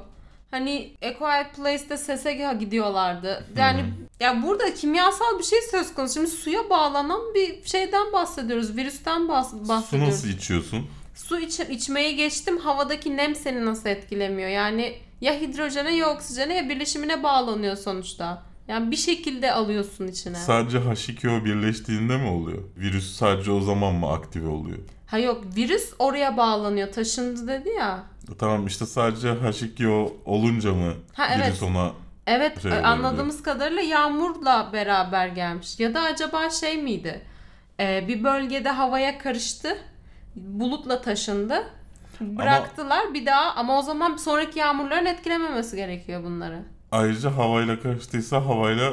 Hani 0.51 0.97
A 1.03 1.19
Quiet 1.19 1.57
Place'de 1.57 1.97
sese 1.97 2.33
gidiyorlardı. 2.61 3.45
Yani 3.57 3.85
ya 4.21 4.43
burada 4.43 4.75
kimyasal 4.75 5.39
bir 5.39 5.45
şey 5.45 5.59
söz 5.71 5.95
konusu. 5.95 6.15
Şimdi 6.15 6.31
suya 6.31 6.71
bağlanan 6.71 7.21
bir 7.35 7.65
şeyden 7.65 8.13
bahsediyoruz. 8.13 8.77
Virüsten 8.77 9.21
bahs- 9.23 9.51
Su 9.63 9.69
bahsediyoruz. 9.69 10.15
nasıl 10.15 10.29
içiyorsun? 10.29 10.87
Su 11.15 11.39
iç, 11.41 11.61
içmeye 11.61 12.13
geçtim. 12.13 12.59
Havadaki 12.59 13.17
nem 13.17 13.35
seni 13.35 13.65
nasıl 13.67 13.89
etkilemiyor? 13.89 14.49
Yani 14.49 14.95
ya 15.21 15.41
hidrojene 15.41 15.97
ya 15.97 16.11
oksijene 16.11 16.55
ya 16.55 16.69
birleşimine 16.69 17.23
bağlanıyor 17.23 17.77
sonuçta. 17.77 18.43
Yani 18.71 18.91
bir 18.91 18.97
şekilde 18.97 19.53
alıyorsun 19.53 20.09
içine. 20.09 20.35
Sadece 20.35 20.79
H2O 20.79 21.45
birleştiğinde 21.45 22.17
mi 22.17 22.29
oluyor? 22.29 22.59
Virüs 22.77 23.17
sadece 23.17 23.51
o 23.53 23.61
zaman 23.61 23.95
mı 23.95 24.13
aktive 24.13 24.49
oluyor? 24.49 24.79
ha 25.07 25.19
yok 25.19 25.45
virüs 25.57 25.93
oraya 25.99 26.37
bağlanıyor. 26.37 26.93
Taşındı 26.93 27.49
dedi 27.49 27.69
ya. 27.69 28.03
Tamam 28.39 28.67
işte 28.67 28.87
sadece 28.87 29.29
H2O 29.29 30.13
olunca 30.25 30.73
mı 30.73 30.93
Ha, 31.15 31.27
evet. 31.37 31.49
virüs 31.49 31.63
ona 31.63 31.93
Evet 32.27 32.63
Şey 32.63 32.71
e, 32.71 32.75
olabilir. 32.75 32.89
anladığımız 32.89 33.43
kadarıyla 33.43 33.83
yağmurla 33.83 34.71
beraber 34.73 35.29
gelmiş. 35.29 35.81
Ya 35.81 35.95
da 35.95 36.01
acaba 36.01 36.51
şey 36.51 36.83
miydi? 36.83 37.23
Ee, 37.81 38.05
bir 38.09 38.25
bölgede 38.25 38.69
havaya 38.69 39.19
karıştı. 39.19 39.79
Bulutla 40.37 41.01
taşındı. 41.03 41.65
Bıraktılar 42.21 43.15
bir 43.15 43.27
daha 43.27 43.55
ama 43.55 43.79
o 43.79 43.83
zaman 43.83 44.17
sonraki 44.17 44.59
yağmurların 44.59 45.07
etkilememesi 45.07 45.77
gerekiyor 45.77 46.25
bunları. 46.25 46.63
Ayrıca 46.93 47.37
havayla 47.37 47.81
karıştıysa 47.81 48.47
havayla 48.47 48.93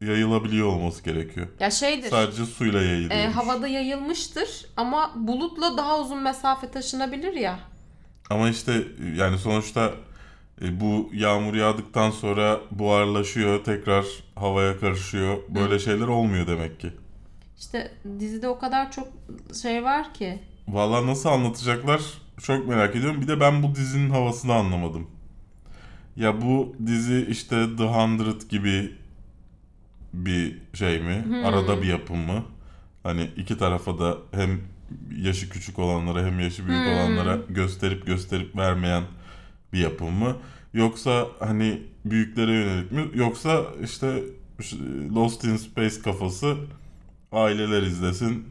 yayılabiliyor 0.00 0.66
olması 0.66 1.04
gerekiyor. 1.04 1.46
Ya 1.60 1.70
şeydir. 1.70 2.10
Sadece 2.10 2.46
suyla 2.46 2.82
yayılıyor. 2.82 3.10
e, 3.20 3.26
havada 3.26 3.68
yayılmıştır 3.68 4.66
ama 4.76 5.12
bulutla 5.16 5.76
daha 5.76 6.00
uzun 6.00 6.22
mesafe 6.22 6.70
taşınabilir 6.70 7.32
ya. 7.32 7.58
Ama 8.30 8.48
işte 8.50 8.82
yani 9.16 9.38
sonuçta 9.38 9.92
e, 10.62 10.80
bu 10.80 11.10
yağmur 11.12 11.54
yağdıktan 11.54 12.10
sonra 12.10 12.60
buharlaşıyor, 12.70 13.64
tekrar 13.64 14.04
havaya 14.34 14.78
karışıyor. 14.80 15.36
Böyle 15.48 15.78
şeyler 15.78 16.06
olmuyor 16.06 16.46
demek 16.46 16.80
ki. 16.80 16.92
İşte 17.58 17.92
dizide 18.20 18.48
o 18.48 18.58
kadar 18.58 18.92
çok 18.92 19.08
şey 19.62 19.84
var 19.84 20.14
ki. 20.14 20.38
Vallahi 20.68 21.06
nasıl 21.06 21.28
anlatacaklar 21.28 22.00
çok 22.42 22.68
merak 22.68 22.96
ediyorum. 22.96 23.20
Bir 23.20 23.28
de 23.28 23.40
ben 23.40 23.62
bu 23.62 23.74
dizinin 23.74 24.10
havasını 24.10 24.54
anlamadım. 24.54 25.10
Ya 26.20 26.40
bu 26.42 26.76
dizi 26.86 27.26
işte 27.30 27.66
The 27.76 27.84
Hundred 27.84 28.40
gibi 28.48 28.92
bir 30.14 30.56
şey 30.74 31.00
mi? 31.00 31.24
Arada 31.44 31.82
bir 31.82 31.86
yapım 31.86 32.18
mı? 32.18 32.44
Hani 33.02 33.30
iki 33.36 33.58
tarafa 33.58 33.98
da 33.98 34.18
hem 34.32 34.60
yaşı 35.16 35.50
küçük 35.50 35.78
olanlara 35.78 36.26
hem 36.26 36.40
yaşı 36.40 36.66
büyük 36.66 36.86
olanlara 36.88 37.38
gösterip 37.48 38.06
gösterip 38.06 38.56
vermeyen 38.56 39.02
bir 39.72 39.78
yapım 39.78 40.12
mı? 40.12 40.36
Yoksa 40.74 41.26
hani 41.38 41.82
büyüklere 42.04 42.52
yönelik 42.52 42.92
mi? 42.92 43.04
Yoksa 43.14 43.64
işte 43.84 44.22
Lost 45.14 45.44
in 45.44 45.56
Space 45.56 46.02
kafası 46.02 46.56
aileler 47.32 47.82
izlesin, 47.82 48.44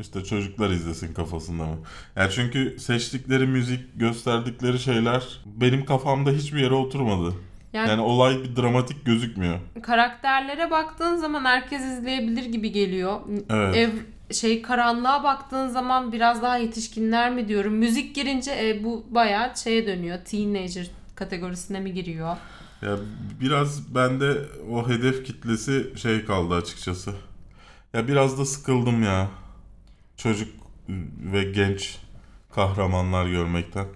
işte 0.00 0.24
çocuklar 0.24 0.70
izlesin 0.70 1.14
kafasında 1.14 1.64
mı? 1.64 1.76
Yani 2.16 2.30
çünkü 2.34 2.76
seçtikleri 2.78 3.46
müzik, 3.46 3.80
gösterdikleri 4.00 4.78
şeyler 4.78 5.40
benim 5.46 5.84
kafamda 5.84 6.30
hiçbir 6.30 6.60
yere 6.60 6.74
oturmadı. 6.74 7.34
Yani, 7.72 7.88
Yani 7.88 8.00
olay 8.00 8.42
bir 8.42 8.56
dramatik 8.56 9.04
gözükmüyor. 9.06 9.58
karakterlere 9.82 10.70
baktığın 10.70 11.16
zaman 11.16 11.44
herkes 11.44 11.82
izleyebilir 11.84 12.44
gibi 12.44 12.72
geliyor. 12.72 13.20
Evet. 13.50 13.76
Ev 13.76 13.90
şey 14.34 14.62
karanlığa 14.62 15.24
baktığın 15.24 15.68
zaman 15.68 16.12
biraz 16.12 16.42
daha 16.42 16.56
yetişkinler 16.58 17.34
mi 17.34 17.48
diyorum. 17.48 17.72
Müzik 17.74 18.14
girince 18.14 18.50
e, 18.68 18.84
bu 18.84 19.06
bayağı 19.10 19.56
şeye 19.56 19.86
dönüyor. 19.86 20.18
Teenager 20.24 20.90
kategorisine 21.14 21.80
mi 21.80 21.92
giriyor? 21.92 22.36
Ya 22.82 22.96
biraz 23.40 23.94
bende 23.94 24.34
o 24.70 24.88
hedef 24.88 25.24
kitlesi 25.24 25.92
şey 25.96 26.24
kaldı 26.24 26.54
açıkçası. 26.54 27.12
Ya 27.94 28.08
biraz 28.08 28.38
da 28.38 28.44
sıkıldım 28.44 29.02
ya. 29.02 29.28
Çocuk 30.16 30.48
ve 31.32 31.44
genç 31.44 31.98
kahramanlar 32.54 33.26
görmekten. 33.26 33.86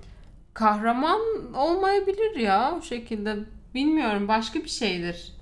Kahraman 0.54 1.20
olmayabilir 1.54 2.36
ya 2.36 2.74
o 2.78 2.82
şekilde. 2.82 3.36
Bilmiyorum 3.74 4.28
başka 4.28 4.58
bir 4.58 4.68
şeydir. 4.68 5.32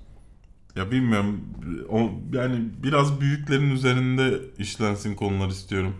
Ya 0.75 0.91
bilmiyorum. 0.91 1.41
O, 1.89 1.99
yani 2.33 2.69
biraz 2.83 3.21
büyüklerin 3.21 3.71
üzerinde 3.71 4.39
işlensin 4.57 5.15
konular 5.15 5.47
istiyorum. 5.49 5.95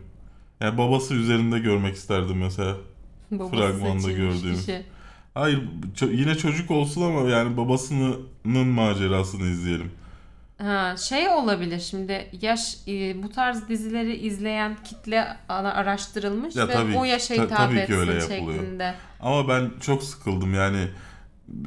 Yani 0.60 0.78
babası 0.78 1.14
üzerinde 1.14 1.60
görmek 1.60 1.96
isterdim 1.96 2.38
mesela. 2.38 2.76
Babası 3.32 3.56
Fragmanda 3.56 4.12
gördüğüm. 4.12 4.56
kişi. 4.56 4.86
Hayır 5.34 5.62
ço- 5.96 6.16
yine 6.16 6.36
çocuk 6.36 6.72
olsun 6.72 7.02
ama 7.02 7.30
yani 7.30 7.58
babasının 7.58 8.68
macerasını 8.68 9.48
izleyelim. 9.48 9.92
Ha, 10.62 10.96
şey 10.98 11.30
olabilir 11.30 11.80
şimdi 11.80 12.28
yaş 12.42 12.76
e, 12.88 13.24
bu 13.24 13.30
tarz 13.30 13.70
dizileri 13.70 14.16
izleyen 14.16 14.78
kitle 14.84 15.28
araştırılmış 15.50 16.56
Ya 16.56 16.68
ve 16.68 16.74
tabii 16.74 16.98
o 16.98 17.04
ki, 17.04 17.10
yaşa 17.10 17.36
ta- 17.36 17.44
hitap 17.44 17.58
tabii 17.58 17.76
ki 17.76 17.82
etsin 17.82 17.96
öyle 17.96 18.14
yapılıyor. 18.14 18.60
şeklinde. 18.60 18.94
Ama 19.20 19.48
ben 19.48 19.72
çok 19.82 20.04
sıkıldım 20.04 20.54
yani. 20.54 20.88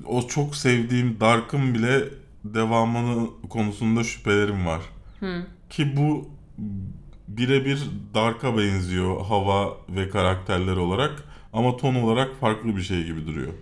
O 0.07 0.27
çok 0.29 0.57
sevdiğim 0.57 1.21
Dark'ın 1.21 1.75
bile 1.75 2.05
devamını 2.45 3.29
konusunda 3.49 4.05
şüphelerim 4.05 4.67
var. 4.67 4.81
Hı. 5.21 5.47
Ki 5.71 5.97
bu 5.97 6.31
birebir 7.29 7.83
Dark'a 8.15 8.59
benziyor 8.59 9.27
hava 9.27 9.77
ve 9.89 10.09
karakterler 10.09 10.77
olarak 10.77 11.25
ama 11.53 11.77
ton 11.77 11.95
olarak 11.95 12.37
farklı 12.41 12.77
bir 12.77 12.83
şey 12.83 13.05
gibi 13.05 13.27
duruyor. 13.27 13.53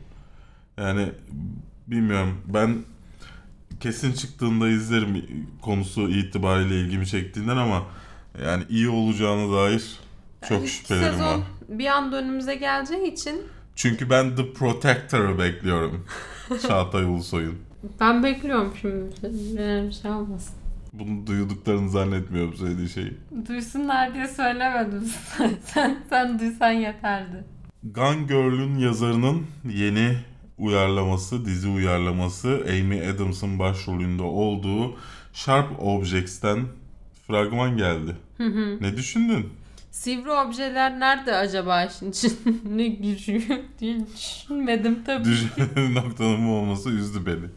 Yani 0.79 1.09
bilmiyorum 1.87 2.41
ben 2.47 2.77
kesin 3.81 4.13
çıktığında 4.13 4.69
izlerim 4.69 5.47
konusu 5.63 6.09
itibariyle 6.09 6.81
ilgimi 6.81 7.07
çektiğinden 7.07 7.57
ama 7.57 7.83
yani 8.45 8.65
iyi 8.69 8.89
olacağına 8.89 9.57
dair 9.57 9.99
çok 10.49 10.63
İlk 10.63 10.69
şüphelerim 10.69 11.13
sezon 11.13 11.27
var. 11.27 11.41
bir 11.69 11.87
anda 11.87 12.17
önümüze 12.17 12.55
geleceği 12.55 13.13
için 13.13 13.43
Çünkü 13.77 14.11
ben 14.11 14.37
The 14.37 14.53
Protector'ı 14.53 15.39
bekliyorum. 15.39 16.07
Çağatay 16.69 17.05
Ulusoy'un. 17.05 17.59
ben 18.01 18.23
bekliyorum 18.23 18.73
şimdi 18.81 19.05
bir 19.23 19.93
şey 19.93 20.11
olmasın. 20.11 20.55
Bunu 20.93 21.27
duyduklarını 21.27 21.91
zannetmiyorum 21.91 22.55
söylediği 22.55 22.89
şeyi. 22.89 23.17
Duysunlar 23.49 24.15
diye 24.15 24.29
söylemedim. 24.29 25.05
sen 25.65 25.97
sen 26.11 26.39
duysan 26.39 26.71
yeterdi. 26.71 27.45
Gone 27.85 28.23
Girl'ün 28.23 28.79
yazarının 28.79 29.47
yeni 29.73 30.17
uyarlaması, 30.61 31.45
dizi 31.45 31.69
uyarlaması 31.69 32.65
Amy 32.69 33.09
Adams'ın 33.09 33.59
başrolünde 33.59 34.23
olduğu 34.23 34.97
Sharp 35.33 35.83
Objects'ten 35.83 36.65
fragman 37.27 37.77
geldi. 37.77 38.17
Ne 38.81 38.97
düşündün? 38.97 39.47
Sivri 39.91 40.31
objeler 40.31 41.01
nerede 41.01 41.35
acaba 41.35 41.85
işin 41.85 42.11
için? 42.11 42.63
ne 42.77 42.89
gücü 42.89 43.43
diye 43.79 43.97
düşünmedim 44.17 45.05
tabii. 45.07 45.25
Düşün 45.25 45.51
noktanın 45.95 46.49
bu 46.49 46.53
olması 46.53 46.91
üzdü 46.91 47.27
beni. 47.27 47.51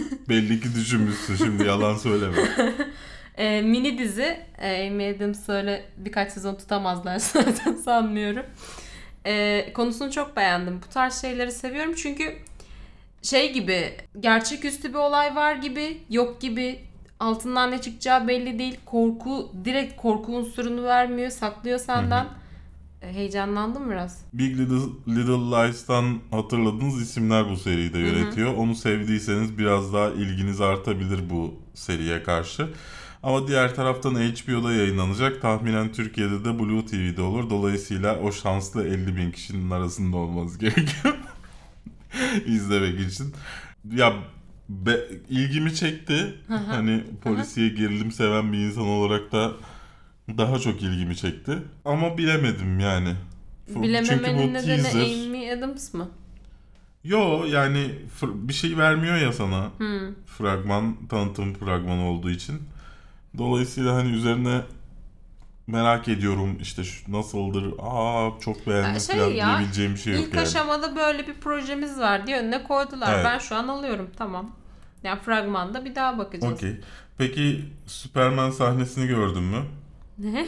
Belli 0.28 0.60
ki 0.60 0.68
düşünmüşsün 0.74 1.36
şimdi 1.36 1.64
yalan 1.64 1.96
söyleme. 1.96 2.36
Ee, 3.36 3.62
mini 3.62 3.98
dizi. 3.98 4.40
Ee, 4.58 4.88
Amy 4.90 5.10
Adams 5.10 5.48
öyle 5.48 5.84
birkaç 5.96 6.32
sezon 6.32 6.54
tutamazlar 6.54 7.18
zaten 7.18 7.74
sanmıyorum. 7.74 8.46
Ee, 9.26 9.72
konusunu 9.74 10.10
çok 10.12 10.36
beğendim. 10.36 10.80
Bu 10.86 10.92
tarz 10.92 11.20
şeyleri 11.20 11.52
seviyorum 11.52 11.94
çünkü 11.96 12.36
şey 13.22 13.52
gibi 13.52 13.96
gerçeküstü 14.20 14.88
bir 14.88 14.98
olay 14.98 15.36
var 15.36 15.54
gibi 15.54 15.98
yok 16.10 16.40
gibi 16.40 16.80
altından 17.20 17.70
ne 17.70 17.80
çıkacağı 17.80 18.28
belli 18.28 18.58
değil. 18.58 18.76
Korku 18.84 19.52
direkt 19.64 19.96
korku 19.96 20.32
unsurunu 20.32 20.84
vermiyor. 20.84 21.30
Saklıyor 21.30 21.78
senden. 21.78 22.26
Ee, 23.02 23.12
Heyecanlandım 23.12 23.90
biraz. 23.90 24.24
Big 24.32 24.58
Little, 24.58 25.12
Little 25.14 25.32
Lies'tan 25.66 26.18
hatırladığınız 26.30 27.02
isimler 27.02 27.50
bu 27.50 27.56
seriyi 27.56 27.92
de 27.92 27.98
yönetiyor. 27.98 28.54
Onu 28.54 28.74
sevdiyseniz 28.74 29.58
biraz 29.58 29.92
daha 29.92 30.10
ilginiz 30.10 30.60
artabilir 30.60 31.30
bu 31.30 31.54
seriye 31.74 32.22
karşı. 32.22 32.68
Ama 33.22 33.48
diğer 33.48 33.74
taraftan 33.74 34.14
HBO'da 34.14 34.72
yayınlanacak. 34.72 35.42
Tahminen 35.42 35.92
Türkiye'de 35.92 36.44
de 36.44 36.58
Blue 36.58 36.86
TV'de 36.86 37.22
olur. 37.22 37.50
Dolayısıyla 37.50 38.18
o 38.18 38.32
şanslı 38.32 38.88
50 38.88 39.16
bin 39.16 39.30
kişinin 39.30 39.70
arasında 39.70 40.16
olmanız 40.16 40.58
gerekiyor. 40.58 41.14
izlemek 42.46 43.00
için. 43.00 43.34
Ya 43.92 44.12
be, 44.68 45.00
ilgimi 45.28 45.74
çekti. 45.74 46.34
hani 46.48 47.04
polisiye 47.22 47.68
gerilim 47.68 48.12
seven 48.12 48.52
bir 48.52 48.58
insan 48.58 48.86
olarak 48.86 49.32
da 49.32 49.52
daha 50.38 50.58
çok 50.58 50.82
ilgimi 50.82 51.16
çekti. 51.16 51.58
Ama 51.84 52.18
bilemedim 52.18 52.80
yani. 52.80 53.14
Bilememenin 53.68 54.54
nedeni 54.54 54.88
Amy 54.88 55.52
Adams 55.52 55.94
mı? 55.94 56.08
Yo 57.04 57.44
yani 57.44 57.90
bir 58.22 58.52
şey 58.52 58.78
vermiyor 58.78 59.16
ya 59.16 59.32
sana. 59.32 59.70
Hmm. 59.78 60.14
Fragman, 60.26 60.96
tanıtım 61.08 61.54
fragmanı 61.54 62.08
olduğu 62.08 62.30
için. 62.30 62.60
Dolayısıyla 63.38 63.94
hani 63.94 64.12
üzerine 64.12 64.60
merak 65.66 66.08
ediyorum 66.08 66.58
işte 66.60 66.84
şu 66.84 67.12
nasıldır. 67.12 67.74
Aa 67.78 68.30
çok 68.40 68.66
beğendim 68.66 68.94
Ya 68.94 69.00
şey 69.00 69.16
falan 69.16 69.30
ya, 69.30 69.46
diyebileceğim 69.58 69.94
bir 69.94 69.98
şey 69.98 70.12
yok 70.14 70.22
İlk 70.24 70.34
yani. 70.34 70.46
aşamada 70.46 70.96
böyle 70.96 71.26
bir 71.26 71.34
projemiz 71.34 71.98
var 71.98 72.26
diye 72.26 72.38
önüne 72.40 72.62
koydular. 72.64 73.14
Evet. 73.14 73.24
Ben 73.24 73.38
şu 73.38 73.54
an 73.56 73.68
alıyorum 73.68 74.10
tamam. 74.16 74.50
Yani 75.02 75.20
fragmanda 75.20 75.84
bir 75.84 75.94
daha 75.94 76.18
bakacağız. 76.18 76.54
Okey. 76.54 76.80
Peki 77.18 77.64
Superman 77.86 78.50
sahnesini 78.50 79.06
gördün 79.06 79.42
mü? 79.42 79.62
Ne? 80.18 80.46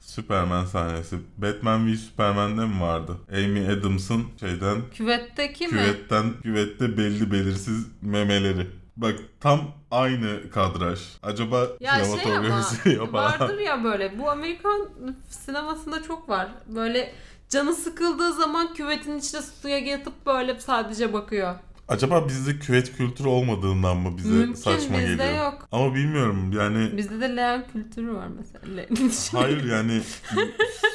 Superman 0.00 0.64
sahnesi. 0.64 1.16
Batman 1.38 1.86
v 1.92 1.96
Superman'de 1.96 2.66
mi 2.66 2.80
vardı? 2.80 3.16
Amy 3.32 3.68
Adams'ın 3.68 4.24
şeyden 4.40 4.78
Küvetteki 4.94 5.64
mi? 5.64 5.70
küvetten 5.70 6.32
küvette 6.42 6.96
belli 6.98 7.32
belirsiz 7.32 7.86
memeleri. 8.02 8.66
Bak 8.96 9.14
tam 9.40 9.60
aynı 9.90 10.50
kadraj. 10.50 11.00
Acaba 11.22 11.66
Ya 11.80 12.04
şey 12.04 12.36
ama 12.36 12.62
yapar. 12.84 13.40
vardır 13.40 13.58
ya 13.58 13.84
böyle 13.84 14.18
bu 14.18 14.30
Amerikan 14.30 14.88
sinemasında 15.28 16.02
çok 16.02 16.28
var. 16.28 16.48
Böyle 16.66 17.12
canı 17.48 17.74
sıkıldığı 17.74 18.32
zaman 18.32 18.74
küvetin 18.74 19.18
içine 19.18 19.42
suya 19.42 19.78
yatıp 19.78 20.26
böyle 20.26 20.60
sadece 20.60 21.12
bakıyor. 21.12 21.54
Acaba 21.88 22.28
bizde 22.28 22.58
küvet 22.58 22.96
kültürü 22.96 23.28
olmadığından 23.28 23.96
mı 23.96 24.16
bize 24.16 24.28
Mümkün 24.34 24.54
saçma 24.54 24.98
bizde 24.98 25.10
geliyor? 25.10 25.44
yok. 25.44 25.68
Ama 25.72 25.94
bilmiyorum 25.94 26.52
yani 26.52 26.96
Bizde 26.96 27.20
de 27.20 27.36
leğen 27.36 27.64
kültürü 27.72 28.14
var 28.14 28.28
mesela. 28.38 28.86
Hayır 29.32 29.64
yani 29.70 30.00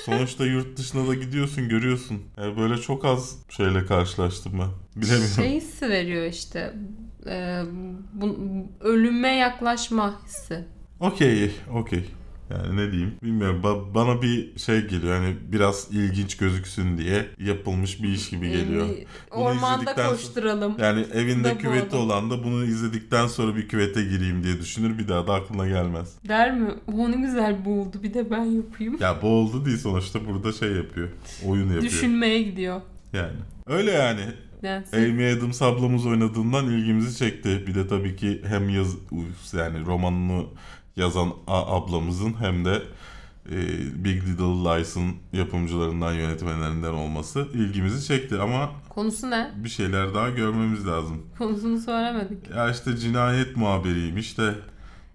sonuçta 0.06 0.46
yurt 0.46 0.78
dışına 0.78 1.08
da 1.08 1.14
gidiyorsun 1.14 1.70
görüyorsun. 1.70 2.22
Yani 2.38 2.58
böyle 2.58 2.78
çok 2.78 3.06
az 3.06 3.36
şeyle 3.50 3.86
karşılaştım 3.86 4.52
ben. 4.60 5.02
Bilemiyorum. 5.02 5.36
Şey 5.36 5.56
hissi 5.56 5.90
veriyor 5.90 6.26
işte. 6.26 6.74
Ee, 7.28 7.62
bu, 8.14 8.38
ölüme 8.80 9.36
yaklaşma 9.36 10.20
hissi. 10.26 10.66
Okey, 11.00 11.52
okey. 11.74 12.06
Yani 12.50 12.78
ne 12.78 12.92
diyeyim 12.92 13.12
bilmiyorum. 13.24 13.62
Ba- 13.64 13.94
bana 13.96 14.22
bir 14.22 14.60
şey 14.60 14.88
geliyor 14.88 15.18
hani 15.18 15.36
biraz 15.52 15.88
ilginç 15.92 16.38
gözüksün 16.38 16.98
diye 16.98 17.26
yapılmış 17.40 18.04
bir 18.04 18.10
iş 18.10 18.30
gibi 18.30 18.50
geliyor. 18.52 18.90
Ee, 18.90 19.06
Bunu 19.32 19.40
ormanda 19.44 19.76
izledikten 19.82 20.04
sonra- 20.06 20.10
koşturalım. 20.16 20.76
Yani 20.80 21.06
evinde 21.14 21.44
Da 21.44 21.58
küveti 21.58 21.88
adam. 21.96 22.00
olan 22.00 22.30
da 22.32 22.44
bunu 22.44 22.64
izledikten 22.66 23.28
sonra 23.28 23.56
bir 23.56 23.68
küvete 23.68 24.04
gireyim 24.04 24.44
diye 24.44 24.60
düşünür 24.60 24.98
bir 24.98 25.08
daha 25.08 25.28
da 25.28 25.34
aklına 25.34 25.68
gelmez. 25.68 26.16
Der 26.28 26.58
mi? 26.60 26.72
O 26.94 27.12
ne 27.12 27.16
güzel 27.16 27.66
buldu 27.66 27.98
bir 28.04 28.14
de 28.14 28.32
ben 28.32 28.44
yapayım. 28.44 28.98
Ya 29.00 29.22
boğuldu 29.22 29.66
değil 29.66 29.78
sonuçta 29.78 30.26
burada 30.28 30.52
şey 30.52 30.72
yapıyor. 30.72 31.10
Oyun 31.46 31.64
yapıyor. 31.64 31.84
Düşünmeye 31.84 32.42
gidiyor. 32.42 32.82
Yani. 33.14 33.38
Öyle 33.68 33.92
yani. 33.92 34.22
Sen- 34.62 34.84
Amy 34.94 35.32
Adams 35.32 35.62
ablamız 35.62 36.06
oynadığından 36.06 36.66
ilgimizi 36.72 37.18
çekti. 37.18 37.64
Bir 37.68 37.76
de 37.76 37.88
tabii 37.88 38.16
ki 38.16 38.42
hem 38.48 38.70
yaz 38.70 38.96
yani 39.54 39.86
romanını 39.86 40.44
yazan 41.00 41.34
a- 41.48 41.76
ablamızın 41.78 42.34
hem 42.40 42.66
de 42.66 42.82
e, 43.52 43.56
Big 44.04 44.24
Little 44.28 44.44
Lies'ın 44.46 45.16
yapımcılarından 45.34 46.14
yönetmenlerinden 46.14 46.94
olması 46.94 47.40
ilgimizi 47.54 48.08
çekti 48.08 48.36
ama 48.40 48.70
Konusu 48.90 49.30
ne? 49.30 49.52
bir 49.56 49.70
şeyler 49.70 50.14
daha 50.14 50.30
görmemiz 50.30 50.88
lazım. 50.88 51.26
Konusunu 51.38 51.80
söylemedik. 51.80 52.50
Ya 52.56 52.72
işte 52.72 52.98
cinayet 52.98 53.58
muhabiriymiş 53.58 54.38
de 54.38 54.56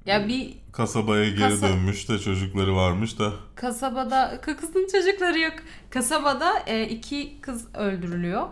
Ya 0.06 0.28
bir 0.28 0.54
kasabaya 0.72 1.28
geri 1.30 1.38
Kasa- 1.40 1.68
dönmüş 1.68 2.08
de 2.08 2.18
çocukları 2.18 2.76
varmış 2.76 3.18
da 3.18 3.32
kasabada 3.54 4.40
kızın 4.40 4.86
çocukları 4.92 5.38
yok. 5.38 5.54
Kasabada 5.90 6.52
e, 6.66 6.84
iki 6.88 7.40
kız 7.40 7.74
öldürülüyor. 7.74 8.46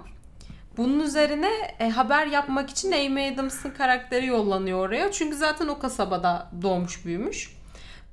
Bunun 0.76 1.00
üzerine 1.00 1.50
e, 1.78 1.90
haber 1.90 2.26
yapmak 2.26 2.70
için 2.70 2.92
Amy 2.92 3.28
Adams'ın 3.28 3.70
karakteri 3.70 4.26
yollanıyor 4.26 4.78
oraya. 4.78 5.12
Çünkü 5.12 5.36
zaten 5.36 5.68
o 5.68 5.78
kasabada 5.78 6.50
doğmuş 6.62 7.06
büyümüş. 7.06 7.56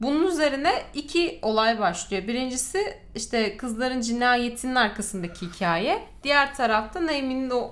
Bunun 0.02 0.28
üzerine 0.28 0.72
iki 0.94 1.40
olay 1.42 1.80
başlıyor. 1.80 2.28
Birincisi 2.28 2.98
işte 3.16 3.58
kızların 3.58 4.02
cinayetinin 4.02 4.76
arkasındaki 4.76 5.46
hikaye. 5.48 6.04
Diğer 6.24 6.56
tarafta 6.56 7.00
Amy'nin 7.00 7.50
o 7.50 7.72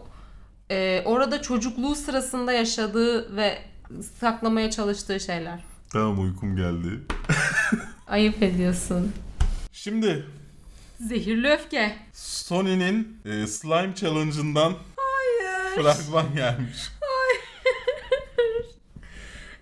e, 0.72 1.02
orada 1.06 1.42
çocukluğu 1.42 1.96
sırasında 1.96 2.52
yaşadığı 2.52 3.36
ve 3.36 3.58
saklamaya 4.20 4.72
çalıştığı 4.72 5.20
şeyler. 5.20 5.60
tamam 5.92 6.20
uykum 6.20 6.56
geldi. 6.56 7.02
Ayıp 8.08 8.44
ediyorsun. 8.44 9.12
Şimdi 9.72 10.26
Zehirli 11.00 11.48
öfke. 11.50 11.96
Sony'nin 12.14 13.18
e, 13.26 13.48
Slime 13.48 13.96
Challenge'ından 13.96 14.74
Hayır. 14.98 15.76
fragman 15.84 16.36
gelmiş. 16.36 16.78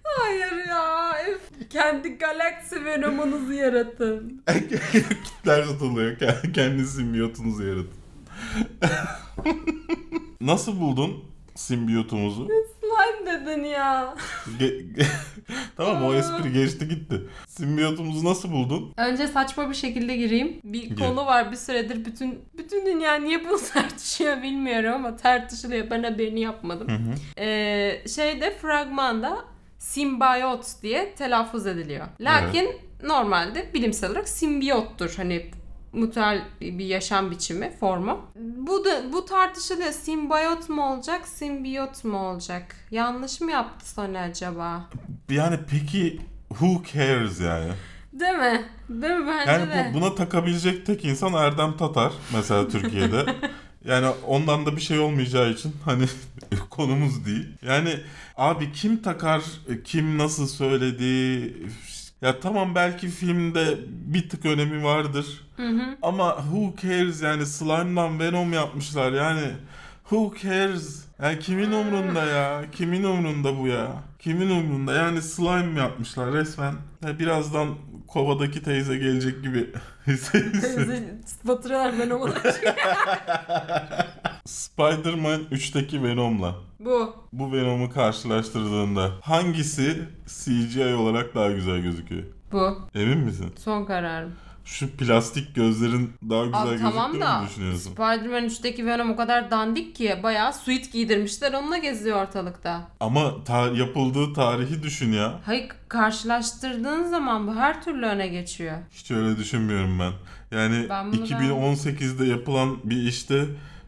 Hayır 0.04 0.68
ya. 0.68 1.14
Öf. 1.30 1.70
Kendi 1.70 2.18
galaksi 2.18 2.86
venomunuzu 2.86 3.54
yaratın. 3.54 4.44
Kitler. 4.70 5.66
Kendi, 6.20 6.54
kendi 6.54 6.86
simbiyotunuzu 6.86 7.64
yaratın. 7.64 7.94
Nasıl 10.42 10.80
buldun 10.80 11.24
simbiyotumuzu? 11.56 12.48
Slime 13.06 13.32
dedin 13.46 13.64
ya. 13.64 14.16
Ge- 14.60 14.94
ge- 14.96 15.06
tamam 15.78 16.06
o 16.06 16.14
espri 16.14 16.54
geçti 16.54 16.88
gitti. 16.88 17.22
Simbiyotumuzu 17.48 18.26
nasıl 18.26 18.52
buldun? 18.52 18.94
Önce 18.98 19.28
saçma 19.28 19.70
bir 19.70 19.76
şekilde 19.76 20.16
gireyim. 20.18 20.60
Bir 20.64 20.84
Gir. 20.84 20.96
konu 20.96 21.26
var 21.26 21.52
bir 21.52 21.58
süredir 21.58 22.06
bütün 22.06 22.40
bütün 22.58 22.86
dünya 22.86 23.16
niye 23.16 23.46
bunu 23.46 23.58
tartışıyor 23.74 24.44
bilmiyorum 24.44 24.94
ama 24.94 25.16
tartışılıyor. 25.16 25.90
Ben 25.90 26.04
haberini 26.04 26.40
yapmadım. 26.42 26.88
Ee, 27.38 28.02
şeyde 28.16 28.52
fragmanda 28.58 29.38
simbiyot 29.78 30.66
diye 30.82 31.16
telaffuz 31.16 31.68
ediliyor. 31.68 32.06
Lakin 32.22 32.70
normalde 33.04 33.74
bilimsel 33.74 34.10
olarak 34.12 34.30
simbiyottur. 34.30 35.14
Hani 35.18 35.52
mutual 35.96 36.42
bir 36.62 36.86
yaşam 36.86 37.32
biçimi, 37.32 37.72
formu. 37.80 38.22
Bu 38.58 38.86
da 38.86 39.14
bu 39.14 39.26
tartışılıyor. 39.26 39.92
Simbiyot 39.92 40.70
mu 40.70 40.94
olacak, 40.94 41.28
simbiyot 41.28 42.04
mu 42.04 42.18
olacak? 42.20 42.76
Yanlış 42.92 43.42
mı 43.42 43.52
yaptı 43.52 43.90
Sony 43.90 44.20
acaba? 44.20 44.90
Yani 45.30 45.60
peki 45.72 46.20
who 46.50 46.82
cares 46.94 47.42
yani? 47.42 47.72
Değil 48.14 48.34
mi? 48.38 48.66
Değil 48.90 49.14
mi 49.14 49.28
bence 49.28 49.52
Yani 49.52 49.70
de? 49.70 49.92
bu, 49.94 50.00
buna 50.02 50.16
takabilecek 50.16 50.86
tek 50.86 51.06
insan 51.06 51.34
Erdem 51.34 51.78
Tatar 51.78 52.14
mesela 52.34 52.68
Türkiye'de. 52.70 53.26
yani 53.86 54.08
ondan 54.28 54.66
da 54.66 54.76
bir 54.76 54.82
şey 54.82 55.00
olmayacağı 55.00 55.50
için 55.52 55.76
hani 55.86 56.06
konumuz 56.70 57.26
değil. 57.26 57.48
Yani 57.62 58.00
abi 58.38 58.72
kim 58.72 59.02
takar, 59.02 59.42
kim 59.84 60.18
nasıl 60.18 60.48
söyledi? 60.48 61.54
Ya 62.22 62.40
tamam 62.40 62.76
belki 62.76 63.08
filmde 63.08 63.78
bir 63.88 64.30
tık 64.30 64.46
önemi 64.46 64.84
vardır. 64.84 65.42
Hı 65.58 65.68
hı. 65.68 65.98
Ama 66.02 66.36
who 66.38 66.74
cares 66.82 67.22
yani 67.22 67.46
slime'dan 67.46 68.20
Venom 68.20 68.54
yapmışlar 68.54 69.12
yani. 69.12 69.48
Who 70.10 70.34
cares? 70.42 71.06
Yani 71.22 71.40
kimin 71.40 71.72
umrunda 71.72 72.26
ya? 72.26 72.64
Kimin 72.72 73.04
umrunda 73.04 73.60
bu 73.60 73.68
ya? 73.68 73.88
Kimin 74.20 74.50
umrunda? 74.50 74.94
Yani 74.94 75.22
slime 75.22 75.80
yapmışlar 75.80 76.34
resmen. 76.34 76.76
Ya 77.06 77.20
birazdan 77.20 77.68
kovadaki 78.08 78.64
teyze 78.64 78.98
gelecek 78.98 79.44
gibi 79.44 79.70
hissediyorsun. 80.08 81.04
Batırıyorlar 81.44 81.94
ben 82.00 82.10
onu. 82.10 82.34
Spider-Man 84.46 85.42
3'teki 85.52 86.04
Venom'la 86.04 86.56
Bu. 86.86 87.16
bu 87.34 87.52
Venom'u 87.54 87.90
karşılaştırdığında 87.92 89.12
hangisi 89.22 90.02
CGI 90.28 90.96
olarak 90.96 91.36
daha 91.36 91.52
güzel 91.52 91.80
gözüküyor? 91.80 92.24
Bu. 92.52 92.78
Emin 92.96 93.18
misin? 93.18 93.54
Son 93.58 93.86
kararım. 93.86 94.32
Şu 94.66 94.90
plastik 94.90 95.56
gözlerin 95.56 96.14
daha 96.30 96.46
güzel 96.46 96.62
Abi 96.62 96.78
tamam 96.78 97.22
da 97.22 97.44
düşünüyorsun? 97.50 97.92
Spider-Man 97.92 98.44
3'teki 98.46 98.86
Venom 98.86 99.12
o 99.12 99.16
kadar 99.16 99.52
dandik 99.52 99.96
ki 99.96 100.20
bayağı 100.24 100.54
suit 100.54 100.92
giydirmişler 100.94 101.54
onunla 101.54 101.78
geziyor 101.78 102.22
ortalıkta. 102.22 102.88
Ama 103.00 103.44
ta- 103.44 103.68
yapıldığı 103.68 104.34
tarihi 104.34 104.84
düşün 104.84 105.12
ya. 105.12 105.40
Hayır 105.46 105.68
karşılaştırdığın 105.88 107.04
zaman 107.04 107.48
bu 107.48 107.56
her 107.56 107.84
türlü 107.84 108.06
öne 108.06 108.28
geçiyor. 108.28 108.78
Hiç 108.92 109.12
öyle 109.12 109.38
düşünmüyorum 109.38 110.00
ben. 110.00 110.12
Yani 110.58 110.86
Ben 110.90 111.14
bunu 111.14 111.26
2018'de 111.26 112.26
yapılan 112.26 112.78
bir 112.84 113.04
işte 113.08 113.46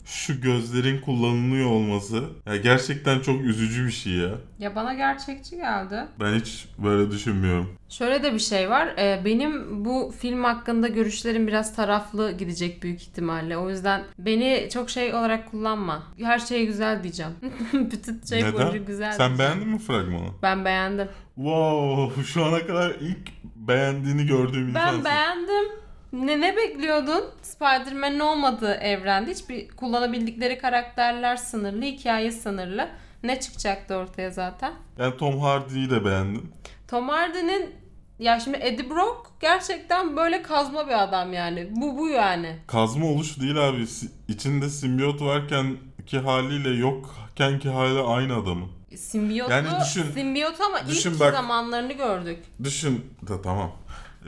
şu 0.08 0.42
gözlerin 0.42 1.02
kullanılıyor 1.02 1.70
olması 1.70 2.24
ya 2.46 2.58
gerçekten 2.58 3.20
çok 3.20 3.42
üzücü 3.42 3.86
bir 3.86 3.92
şey 3.92 4.14
ya. 4.14 4.30
Ya 4.60 4.76
bana 4.76 4.94
gerçekçi 4.94 5.56
geldi. 5.56 6.06
Ben 6.20 6.40
hiç 6.40 6.66
böyle 6.78 7.12
düşünmüyorum. 7.12 7.70
Şöyle 7.90 8.24
de 8.24 8.34
bir 8.34 8.40
şey 8.40 8.70
var. 8.70 8.88
Ee, 8.98 9.22
benim 9.26 9.86
bu 9.86 10.14
film 10.20 10.44
hakkında 10.44 10.88
görüşlerim 10.88 11.48
biraz 11.48 11.76
taraflı 11.76 12.32
gidecek 12.32 12.84
büyük 12.84 13.02
ihtimalle. 13.02 13.58
O 13.58 13.70
yüzden 13.70 14.04
beni 14.20 14.70
çok 14.74 14.90
şey 14.90 15.14
olarak 15.14 15.52
kullanma. 15.52 16.04
Her 16.22 16.40
şey 16.40 16.66
güzel 16.66 17.04
diyeceğim. 17.04 17.32
Bütün 17.74 18.22
şey 18.30 18.42
boyunca 18.44 18.70
Neden? 18.70 18.86
güzel 18.86 19.12
Sen 19.12 19.28
diyeceğim. 19.28 19.40
beğendin 19.52 19.74
mi 19.74 19.80
fragmanı? 19.80 20.30
Ben 20.44 20.66
beğendim. 20.66 21.08
Wow, 21.36 22.24
şu 22.24 22.46
ana 22.46 22.68
kadar 22.68 22.90
ilk 23.02 23.18
beğendiğini 23.56 24.26
gördüğüm 24.26 24.76
Ben 24.76 24.82
insansın. 24.82 25.06
beğendim. 25.06 25.72
Ne 26.14 26.42
ne 26.42 26.56
bekliyordun? 26.58 27.24
Spider-Man'in 27.42 28.20
olmadığı 28.20 28.74
evrende 28.74 29.32
hiçbir 29.32 29.68
kullanabildikleri 29.68 30.58
karakterler 30.58 31.36
sınırlı, 31.36 31.82
hikaye 31.86 32.32
sınırlı. 32.32 32.90
Ne 33.24 33.40
çıkacaktı 33.40 33.96
ortaya 33.96 34.30
zaten? 34.32 34.74
Yani 34.98 35.18
Tom 35.18 35.40
Hardy'yi 35.40 35.90
de 35.90 36.06
beğendim. 36.06 36.52
Tom 36.88 37.10
Hardy'nin 37.10 37.76
ya 38.20 38.40
şimdi 38.40 38.58
Eddie 38.62 38.90
Brock 38.90 39.28
gerçekten 39.40 40.18
böyle 40.18 40.42
kazma 40.42 40.88
bir 40.88 41.04
adam 41.04 41.34
yani. 41.34 41.68
Bu 41.72 41.98
bu 41.98 42.10
yani. 42.10 42.56
Kazma 42.68 43.06
oluşu 43.06 43.42
değil 43.42 43.70
abi. 43.70 43.86
İçinde 44.28 44.70
simbiyot 44.70 45.22
varken 45.22 45.78
ki 46.06 46.20
haliyle 46.20 46.70
yokken 46.70 47.60
ki 47.60 47.70
hali 47.70 48.00
aynı 48.02 48.36
adamın. 48.36 48.68
Simbiyotlu, 48.98 49.54
Yani 49.54 49.68
düşün- 49.82 50.12
simbiyot 50.14 50.62
ama 50.62 50.88
düşün 50.88 51.12
ilk 51.12 51.20
bak. 51.20 51.34
zamanlarını 51.34 51.94
gördük. 51.94 52.40
Düşün 52.64 53.06
da 53.28 53.42
tamam. 53.42 53.72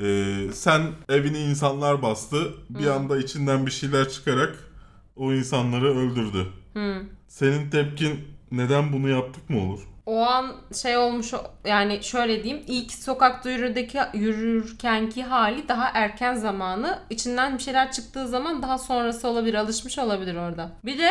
Ee, 0.02 0.54
sen 0.54 0.82
evini 1.10 1.40
insanlar 1.40 2.02
bastı. 2.02 2.54
Bir 2.70 2.88
anda 2.88 3.18
içinden 3.18 3.66
bir 3.66 3.72
şeyler 3.72 4.10
çıkarak 4.10 4.56
o 5.16 5.34
insanları 5.34 5.98
öldürdü. 5.98 6.48
Hı. 6.74 7.02
Senin 7.28 7.70
tepkin 7.70 8.20
neden 8.52 8.94
bunu 8.94 9.10
yaptık 9.10 9.50
mı 9.50 9.62
olur? 9.62 9.80
o 10.10 10.22
an 10.22 10.56
şey 10.82 10.98
olmuş 10.98 11.34
yani 11.66 12.04
şöyle 12.04 12.44
diyeyim 12.44 12.64
ilk 12.68 12.92
sokakta 12.92 13.50
yürüdeki 13.50 14.00
yürürkenki 14.14 15.24
hali 15.24 15.68
daha 15.68 15.92
erken 15.94 16.36
zamanı 16.36 17.00
içinden 17.10 17.58
bir 17.58 17.64
şeyler 17.64 17.92
çıktığı 17.92 18.28
zaman 18.28 18.62
daha 18.62 18.78
sonrası 18.78 19.28
olabilir 19.28 19.54
alışmış 19.54 20.00
olabilir 20.00 20.36
orada. 20.36 20.72
Bir 20.86 20.98
de 20.98 21.10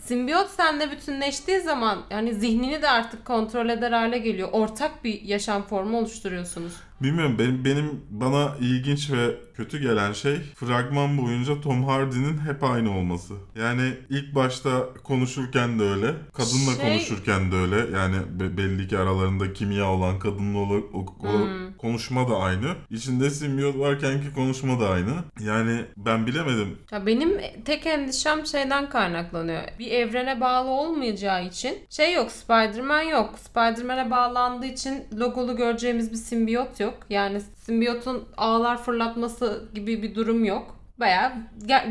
Simbiyot 0.00 0.50
sende 0.50 0.90
bütünleştiği 0.90 1.60
zaman 1.60 1.98
yani 2.10 2.34
zihnini 2.34 2.82
de 2.82 2.90
artık 2.90 3.24
kontrol 3.24 3.68
eder 3.68 3.92
hale 3.92 4.18
geliyor. 4.18 4.48
Ortak 4.52 5.04
bir 5.04 5.22
yaşam 5.22 5.62
formu 5.62 5.98
oluşturuyorsunuz. 5.98 6.72
Bilmiyorum 7.02 7.36
benim 7.38 7.64
benim 7.64 8.00
bana 8.10 8.52
ilginç 8.60 9.10
ve 9.10 9.34
kötü 9.54 9.80
gelen 9.82 10.12
şey 10.12 10.36
fragman 10.54 11.18
boyunca 11.18 11.60
Tom 11.60 11.84
Hardy'nin 11.84 12.38
hep 12.38 12.64
aynı 12.64 12.98
olması. 12.98 13.34
Yani 13.58 13.92
ilk 14.10 14.34
başta 14.34 14.70
konuşurken 15.04 15.78
de 15.78 15.82
öyle, 15.82 16.06
kadınla 16.32 16.74
Şey- 16.76 16.88
konuşurken 16.88 17.52
de 17.52 17.56
öyle. 17.56 17.96
Yani 17.98 18.16
be- 18.40 18.56
belli 18.56 18.88
ki 18.88 18.98
aralarında 18.98 19.52
kimya 19.52 19.90
olan 19.90 20.18
kadınla 20.18 20.58
ola- 20.58 20.82
o, 20.92 21.06
o 21.20 21.32
Hmm. 21.32 21.72
konuşma 21.78 22.28
da 22.28 22.36
aynı. 22.36 22.66
İçinde 22.90 23.30
simbiyot 23.30 23.78
varkenki 23.78 24.34
konuşma 24.34 24.80
da 24.80 24.88
aynı. 24.90 25.10
Yani 25.40 25.80
ben 25.96 26.26
bilemedim. 26.26 26.78
Ya 26.92 27.06
benim 27.06 27.40
tek 27.64 27.86
endişem 27.86 28.46
şeyden 28.46 28.88
kaynaklanıyor. 28.90 29.62
Bir 29.78 29.90
evrene 29.90 30.40
bağlı 30.40 30.68
olmayacağı 30.70 31.46
için 31.46 31.78
şey 31.90 32.14
yok 32.14 32.30
Spider-Man 32.32 33.02
yok. 33.02 33.34
Spider-Man'e 33.38 34.10
bağlandığı 34.10 34.66
için 34.66 35.04
logolu 35.18 35.56
göreceğimiz 35.56 36.12
bir 36.12 36.16
simbiyot 36.16 36.80
yok. 36.80 36.89
Yani 37.10 37.40
simbiyotun 37.40 38.24
ağlar 38.36 38.82
fırlatması 38.82 39.68
gibi 39.74 40.02
bir 40.02 40.14
durum 40.14 40.44
yok. 40.44 40.76
Baya 41.00 41.36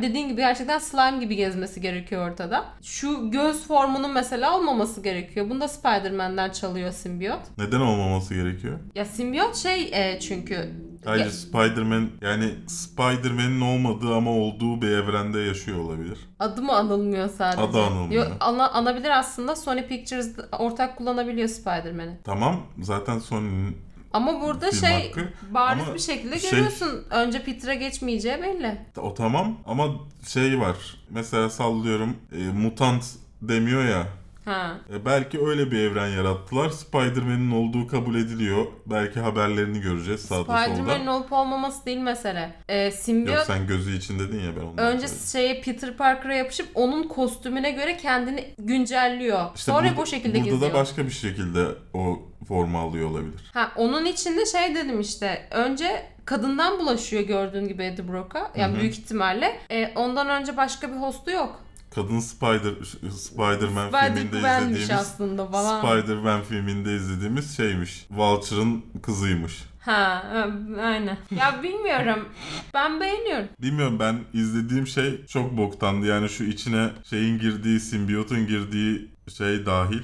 dediğin 0.01 0.27
gibi 0.27 0.41
gerçekten 0.41 0.79
slime 0.79 1.17
gibi 1.19 1.35
gezmesi 1.35 1.81
gerekiyor 1.81 2.31
ortada. 2.31 2.65
Şu 2.81 3.31
göz 3.31 3.67
formunun 3.67 4.13
mesela 4.13 4.57
olmaması 4.57 5.03
gerekiyor. 5.03 5.49
Bunda 5.49 5.67
Spider-Man'den 5.67 6.49
çalıyor 6.49 6.91
simbiyot. 6.91 7.39
Neden 7.57 7.79
olmaması 7.79 8.33
gerekiyor? 8.33 8.79
Ya 8.95 9.05
simbiyot 9.05 9.55
şey 9.55 9.89
e, 9.93 10.19
çünkü 10.19 10.69
Ayrıca 11.05 11.25
Ya- 11.25 11.31
Spider-Man 11.31 12.09
yani 12.21 12.53
Spider-Man'in 12.67 13.61
olmadığı 13.61 14.15
ama 14.15 14.31
olduğu 14.31 14.81
bir 14.81 14.87
evrende 14.87 15.39
yaşıyor 15.39 15.79
olabilir. 15.79 16.17
Adı 16.39 16.61
mı 16.61 16.73
anılmıyor 16.73 17.29
sadece? 17.29 17.61
Adı 17.61 17.81
anılmıyor. 17.83 18.25
Yok, 18.25 18.37
ana, 18.39 18.69
anabilir 18.69 19.19
aslında. 19.19 19.55
Sony 19.55 19.87
Pictures 19.87 20.35
ortak 20.59 20.97
kullanabiliyor 20.97 21.47
Spider-Man'i. 21.47 22.17
Tamam 22.23 22.55
zaten 22.81 23.19
Sony'nin 23.19 23.77
Ama 24.13 24.41
burada 24.41 24.69
Film 24.71 24.79
şey 24.79 25.07
hakkı. 25.07 25.29
bariz 25.49 25.83
Ama 25.83 25.93
bir 25.93 25.99
şekilde 25.99 26.39
şey- 26.39 26.51
görüyorsun. 26.51 27.05
Önce 27.09 27.43
Peter'a 27.43 27.73
geçmeyeceği 27.73 28.41
belli. 28.41 28.77
O 28.97 29.13
tamam 29.13 29.57
ama 29.65 29.87
şey 30.27 30.59
var. 30.59 30.75
Mesela 31.09 31.49
sallıyorum 31.49 32.17
e, 32.31 32.37
mutant 32.37 33.03
demiyor 33.41 33.85
ya. 33.85 34.07
Ha. 34.49 34.77
E, 34.93 35.05
belki 35.05 35.45
öyle 35.45 35.71
bir 35.71 35.79
evren 35.79 36.07
yarattılar. 36.07 36.69
Spider-Man'in 36.69 37.51
olduğu 37.51 37.87
kabul 37.87 38.15
ediliyor. 38.15 38.65
Belki 38.85 39.19
haberlerini 39.19 39.81
göreceğiz 39.81 40.21
sağda 40.21 40.43
Spider-Man'in 40.43 40.97
solda. 40.99 41.11
olup 41.15 41.33
olmaması 41.33 41.85
değil 41.85 41.97
mesele. 41.97 42.55
Yok 42.85 42.93
simbiyot 42.93 43.45
sen 43.45 43.67
gözü 43.67 43.97
için 43.97 44.19
dedin 44.19 44.39
ya 44.39 44.51
ben 44.55 44.61
onu. 44.61 44.81
önce 44.81 45.07
şeye 45.31 45.61
Peter 45.61 45.97
Parker'a 45.97 46.33
yapışıp 46.33 46.67
onun 46.75 47.03
kostümüne 47.03 47.71
göre 47.71 47.97
kendini 47.97 48.53
güncelliyor. 48.59 49.45
Sonra 49.55 49.83
burada, 49.89 49.97
bu 49.97 50.05
şekilde 50.05 50.33
Burada 50.39 50.49
geziyor. 50.49 50.71
da 50.71 50.73
başka 50.73 51.05
bir 51.05 51.11
şekilde 51.11 51.65
o 51.93 52.19
formu 52.47 52.79
alıyor 52.79 53.09
olabilir. 53.11 53.51
Ha 53.53 53.71
onun 53.75 54.05
içinde 54.05 54.45
şey 54.45 54.75
dedim 54.75 54.99
işte. 54.99 55.47
Önce 55.51 56.05
kadından 56.25 56.79
bulaşıyor 56.79 57.23
gördüğün 57.23 57.67
gibi 57.67 57.83
Eddie 57.83 58.07
Brock'a. 58.07 58.51
Yani 58.55 58.73
Hı 58.73 58.77
hı. 58.77 58.81
büyük 58.81 58.93
ihtimalle. 58.93 59.59
E, 59.71 59.91
ondan 59.95 60.29
önce 60.29 60.57
başka 60.57 60.91
bir 60.91 60.97
hostu 60.97 61.31
yok. 61.31 61.63
Kadın 61.95 62.19
Spider 62.19 62.73
Spider-Man 63.11 63.91
filminde 63.91 64.37
Spider-Gwen'miş 64.37 64.71
izlediğimiz 64.71 64.91
aslında 64.91 65.45
falan. 65.45 65.81
Spider-Man 65.81 66.41
filminde 66.41 66.95
izlediğimiz 66.95 67.57
şeymiş. 67.57 68.05
Vulture'ın 68.11 68.85
kızıymış. 69.01 69.63
Ha, 69.79 70.23
ha, 70.31 70.49
aynen. 70.81 71.17
Ya 71.31 71.63
bilmiyorum. 71.63 72.29
Ben 72.73 72.99
beğeniyorum. 73.01 73.47
Bilmiyorum 73.61 73.99
ben 73.99 74.19
izlediğim 74.33 74.87
şey 74.87 75.25
çok 75.25 75.57
boktandı. 75.57 76.05
Yani 76.05 76.29
şu 76.29 76.43
içine 76.43 76.89
şeyin 77.09 77.39
girdiği, 77.39 77.79
simbiyotun 77.79 78.47
girdiği 78.47 79.09
şey 79.37 79.65
dahil. 79.65 80.01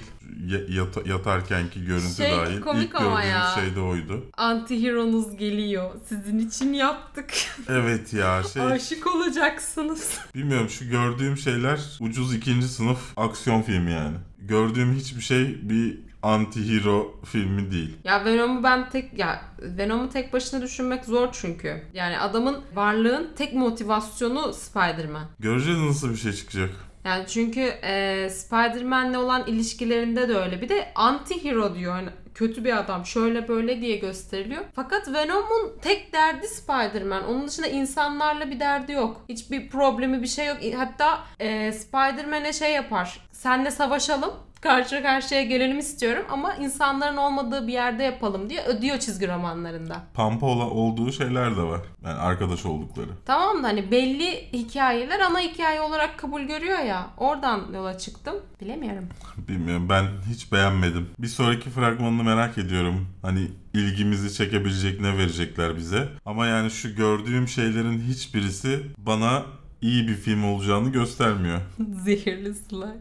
ya- 0.48 0.60
yata- 0.84 1.10
yatarkenki 1.10 1.86
görüntü 1.86 2.16
Şey, 2.16 2.32
dahil. 2.32 2.62
komik 2.62 2.84
İlk 2.90 2.96
ama 2.96 3.10
gördüğümüz 3.24 3.32
ya. 3.36 3.52
şey 3.56 3.76
de 3.76 3.80
oydu. 3.80 4.26
Antiheronuz 4.38 5.38
geliyor. 5.38 5.92
Sizin 6.10 6.40
için 6.40 6.74
yaptık. 6.74 7.30
Evet 7.70 8.14
ya 8.14 8.42
şey 8.54 8.62
Aşık 8.62 9.16
olacaksınız. 9.16 10.18
bilmiyorum 10.36 10.70
şu 10.70 10.90
gördüğüm 10.90 11.38
şeyler 11.38 11.80
ucuz 12.00 12.34
ikinci 12.36 12.68
sınıf 12.68 13.00
aksiyon 13.18 13.62
filmi 13.62 13.92
yani. 13.92 14.18
Gördüğüm 14.40 14.94
hiçbir 14.94 15.22
şey 15.22 15.70
bir 15.70 15.98
anti-hero 16.24 17.08
filmi 17.26 17.72
değil. 17.72 17.96
Ya 18.04 18.26
Venom'u 18.26 18.64
ben 18.64 18.90
tek 18.90 19.20
ya 19.20 19.42
Venom'u 19.62 20.10
tek 20.10 20.34
başına 20.34 20.62
düşünmek 20.62 21.06
zor 21.06 21.28
çünkü. 21.32 21.84
Yani 21.94 22.20
adamın 22.20 22.58
varlığın 22.76 23.30
tek 23.36 23.54
motivasyonu 23.54 24.54
Spider-Man. 24.54 25.26
Göreceğiz 25.40 25.80
nasıl 25.80 26.10
bir 26.12 26.16
şey 26.18 26.34
çıkacak. 26.34 26.70
Yani 27.06 27.24
çünkü 27.28 27.62
e, 27.62 28.30
Spider-Man'le 28.30 29.16
olan 29.16 29.44
ilişkilerinde 29.48 30.30
de 30.30 30.38
öyle. 30.38 30.62
Bir 30.62 30.70
de 30.70 30.92
anti-hero 30.96 31.76
diyor. 31.76 31.98
Yani 31.98 32.10
kötü 32.34 32.64
bir 32.64 32.78
adam 32.78 33.06
şöyle 33.06 33.48
böyle 33.48 33.82
diye 33.82 33.96
gösteriliyor. 33.98 34.62
Fakat 34.76 35.14
Venom'un 35.14 35.78
tek 35.82 36.14
derdi 36.14 36.48
Spider-Man. 36.48 37.28
Onun 37.28 37.48
dışında 37.48 37.68
insanlarla 37.68 38.52
bir 38.52 38.60
derdi 38.60 38.92
yok. 38.92 39.22
Hiçbir 39.30 39.70
problemi 39.70 40.22
bir 40.22 40.28
şey 40.28 40.46
yok. 40.48 40.58
Hatta 40.76 41.20
e, 41.40 41.72
Spider-Man'e 41.72 42.54
şey 42.54 42.74
yapar. 42.74 43.20
Senle 43.32 43.72
savaşalım. 43.72 44.34
Karşı 44.66 45.04
karşıya 45.04 45.44
gelelim 45.44 45.80
istiyorum 45.80 46.26
ama 46.30 46.56
insanların 46.56 47.18
olmadığı 47.18 47.68
bir 47.68 47.74
yerde 47.74 48.04
yapalım 48.04 48.50
diye 48.50 48.64
ödüyor 48.64 49.00
çizgi 49.00 49.28
romanlarında. 49.28 50.04
Pampa 50.14 50.46
ola- 50.46 50.70
olduğu 50.70 51.12
şeyler 51.12 51.58
de 51.58 51.62
var. 51.62 51.82
Yani 52.06 52.14
arkadaş 52.20 52.66
oldukları. 52.66 53.08
Tamam 53.26 53.64
da 53.64 53.68
hani 53.68 53.92
belli 53.92 54.52
hikayeler 54.54 55.20
ana 55.20 55.40
hikaye 55.40 55.82
olarak 55.82 56.18
kabul 56.20 56.42
görüyor 56.42 56.80
ya. 56.80 57.08
Oradan 57.18 57.62
yola 57.74 57.98
çıktım. 57.98 58.36
Bilemiyorum. 58.62 59.08
Bilmiyorum 59.48 59.90
ben 59.90 60.06
hiç 60.34 60.52
beğenmedim. 60.52 61.10
Bir 61.20 61.28
sonraki 61.28 61.70
fragmanını 61.70 62.24
merak 62.24 62.58
ediyorum. 62.58 63.08
Hani 63.22 63.48
ilgimizi 63.74 64.34
çekebilecek 64.34 65.02
ne 65.02 65.18
verecekler 65.18 65.76
bize. 65.78 66.08
Ama 66.26 66.48
yani 66.48 66.72
şu 66.72 66.96
gördüğüm 66.96 67.48
şeylerin 67.48 68.00
hiçbirisi 68.00 68.84
bana 68.98 69.44
iyi 69.82 70.08
bir 70.08 70.16
film 70.16 70.44
olacağını 70.46 70.90
göstermiyor. 70.92 71.62
Zehirli 72.06 72.54
slime. 72.56 72.96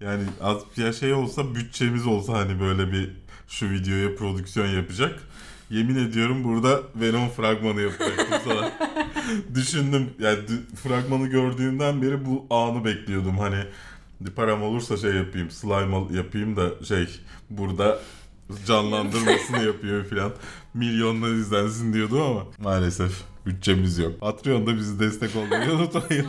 Yani 0.00 0.22
az 0.40 0.62
ya 0.76 0.92
şey 0.92 1.12
olsa 1.12 1.54
bütçemiz 1.54 2.06
olsa 2.06 2.32
hani 2.32 2.60
böyle 2.60 2.92
bir 2.92 3.10
şu 3.48 3.70
videoya 3.70 4.16
prodüksiyon 4.16 4.66
yapacak. 4.66 5.22
Yemin 5.70 6.08
ediyorum 6.08 6.44
burada 6.44 6.80
Venom 6.94 7.28
fragmanı 7.28 7.80
yapacaktım 7.80 8.38
sana. 8.44 8.72
Düşündüm 9.54 10.10
yani 10.18 10.38
fragmanı 10.82 11.26
gördüğümden 11.26 12.02
beri 12.02 12.24
bu 12.24 12.46
anı 12.50 12.84
bekliyordum. 12.84 13.38
Hani 13.38 13.64
param 14.36 14.62
olursa 14.62 14.96
şey 14.96 15.14
yapayım 15.14 15.50
slime 15.50 16.16
yapayım 16.16 16.56
da 16.56 16.84
şey 16.84 17.20
burada 17.50 17.98
canlandırmasını 18.66 19.64
yapıyor 19.64 20.04
falan. 20.04 20.32
Milyonlar 20.74 21.30
izlensin 21.30 21.92
diyordum 21.92 22.20
ama 22.20 22.42
maalesef 22.58 23.22
bütçemiz 23.46 23.98
yok. 23.98 24.20
Patreon'da 24.20 24.76
bizi 24.76 25.00
destek 25.00 25.36
olmayı 25.36 25.70
unutmayın. 25.74 26.26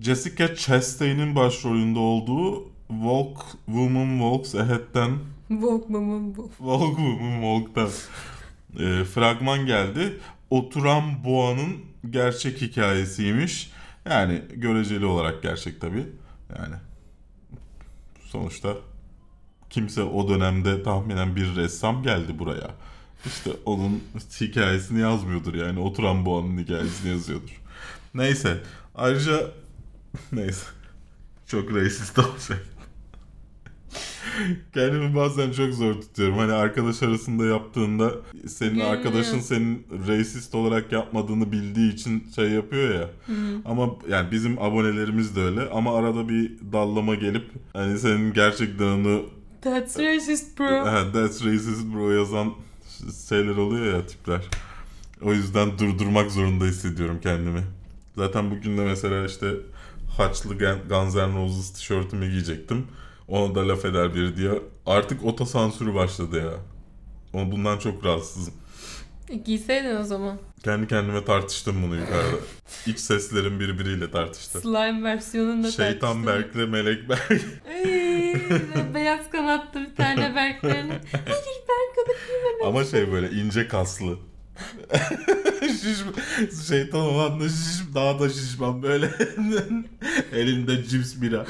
Jessica 0.00 0.54
Chastain'in 0.54 1.36
başrolünde 1.36 1.98
olduğu 1.98 2.68
Walk 2.88 3.38
Woman 3.66 4.10
Walks 4.18 4.54
Ahead'den 4.54 5.18
Walkman'ın 5.48 6.36
bu. 6.36 6.50
Walk 6.58 6.96
Woman 6.96 7.40
Walk'tan 7.40 7.90
e, 8.78 9.04
fragman 9.04 9.66
geldi. 9.66 10.18
Oturan 10.50 11.24
Boğa'nın 11.24 11.76
gerçek 12.10 12.62
hikayesiymiş. 12.62 13.72
Yani 14.10 14.42
göreceli 14.54 15.06
olarak 15.06 15.42
gerçek 15.42 15.80
tabi. 15.80 16.06
Yani 16.58 16.74
sonuçta 18.24 18.74
kimse 19.70 20.02
o 20.02 20.28
dönemde 20.28 20.82
tahminen 20.82 21.36
bir 21.36 21.56
ressam 21.56 22.02
geldi 22.02 22.38
buraya. 22.38 22.70
İşte 23.26 23.50
onun 23.66 24.02
hikayesini 24.40 25.00
yazmıyordur 25.00 25.54
yani. 25.54 25.80
Oturan 25.80 26.24
Boğa'nın 26.26 26.58
hikayesini 26.58 27.10
yazıyordur. 27.10 27.60
Neyse. 28.14 28.56
Ayrıca 28.94 29.50
neyse. 30.32 30.66
Çok 31.46 31.74
racist 31.74 32.18
olacak. 32.18 32.66
Kendimi 34.74 35.14
bazen 35.14 35.52
çok 35.52 35.74
zor 35.74 35.94
tutuyorum. 35.94 36.38
Hani 36.38 36.52
arkadaş 36.52 37.02
arasında 37.02 37.44
yaptığında 37.46 38.12
senin 38.48 38.70
Gülmüyor. 38.70 38.90
arkadaşın 38.90 39.40
senin 39.40 39.86
racist 40.08 40.54
olarak 40.54 40.92
yapmadığını 40.92 41.52
bildiği 41.52 41.94
için 41.94 42.28
şey 42.36 42.48
yapıyor 42.50 42.94
ya. 42.94 43.10
Ama 43.64 43.90
yani 44.08 44.30
bizim 44.30 44.62
abonelerimiz 44.62 45.36
de 45.36 45.40
öyle. 45.40 45.60
Ama 45.70 45.96
arada 45.98 46.28
bir 46.28 46.52
dallama 46.72 47.14
gelip 47.14 47.50
hani 47.72 47.98
senin 47.98 48.32
gerçekten 48.32 48.84
onu 48.86 49.22
That's 49.62 49.98
racist 49.98 50.58
bro. 50.58 50.84
Ha, 50.86 51.04
That's 51.12 51.44
racist 51.44 51.94
bro 51.94 52.10
yazan 52.10 52.54
şeyler 53.28 53.56
oluyor 53.56 53.94
ya 53.96 54.06
tipler. 54.06 54.40
O 55.22 55.32
yüzden 55.32 55.78
durdurmak 55.78 56.30
zorunda 56.30 56.64
hissediyorum 56.64 57.18
kendimi. 57.22 57.62
Zaten 58.16 58.50
bugün 58.50 58.78
de 58.78 58.84
mesela 58.84 59.26
işte 59.26 59.46
haçlı 60.16 60.58
Guns 60.88 61.14
N' 61.14 61.42
Roses 61.44 61.72
tişörtümü 61.72 62.30
giyecektim. 62.30 62.86
Ona 63.28 63.54
da 63.54 63.68
laf 63.68 63.84
eder 63.84 64.14
biri 64.14 64.36
diye 64.36 64.50
Artık 64.86 65.24
otosansürü 65.24 65.94
başladı 65.94 66.38
ya. 66.38 66.52
Ama 67.34 67.52
bundan 67.52 67.78
çok 67.78 68.04
rahatsızım. 68.04 68.54
E, 69.28 69.36
Giyseydin 69.36 69.96
o 69.96 70.04
zaman. 70.04 70.38
Kendi 70.64 70.86
kendime 70.88 71.24
tartıştım 71.24 71.82
bunu 71.82 71.96
yukarıda. 71.96 72.36
İç 72.86 72.98
seslerin 72.98 73.60
birbiriyle 73.60 74.10
tartıştı. 74.10 74.60
Slime 74.60 75.02
versiyonunda 75.02 75.70
Şeytan 75.70 76.24
tartıştın. 76.24 76.26
Berk'le 76.26 76.72
Melek 76.72 77.08
Berk. 77.08 77.42
Beyaz 78.94 79.30
kanatlı 79.30 79.80
bir 79.80 79.94
tane 79.96 80.34
Berk'lerin. 80.34 80.88
Hayır 81.12 81.60
Berk 81.68 81.98
o 82.04 82.08
da 82.08 82.12
giymemeli. 82.26 82.66
Ama 82.66 82.84
şey 82.84 83.12
böyle 83.12 83.30
ince 83.30 83.68
kaslı. 83.68 84.18
şiş, 85.60 85.98
şeytan 86.68 87.00
olan 87.00 87.40
da 87.40 87.48
şiş, 87.48 87.94
daha 87.94 88.20
da 88.20 88.28
şişman 88.28 88.82
böyle. 88.82 89.10
Elinde 90.32 90.84
cips 90.84 91.20
bira. 91.22 91.46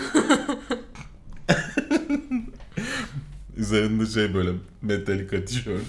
Üzerinde 3.57 4.07
şey 4.07 4.35
böyle 4.35 4.51
Metallica 4.83 5.45
tişört. 5.45 5.83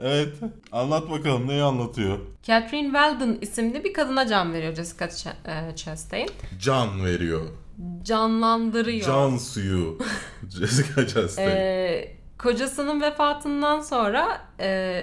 evet. 0.00 0.34
Anlat 0.72 1.10
bakalım 1.10 1.48
neyi 1.48 1.62
anlatıyor? 1.62 2.18
Catherine 2.42 2.86
Weldon 2.86 3.38
isimli 3.40 3.84
bir 3.84 3.92
kadına 3.92 4.26
can 4.26 4.52
veriyor 4.52 4.74
Jessica 4.74 5.06
Ch- 5.06 5.70
e, 5.72 5.76
Chastain. 5.76 6.28
Can 6.60 7.04
veriyor. 7.04 7.46
Canlandırıyor. 8.02 9.06
Can 9.06 9.36
suyu. 9.36 9.98
Jessica 10.58 11.06
Chastain. 11.06 11.48
Ee, 11.48 12.16
kocasının 12.38 13.00
vefatından 13.00 13.80
sonra 13.80 14.40
e, 14.60 15.00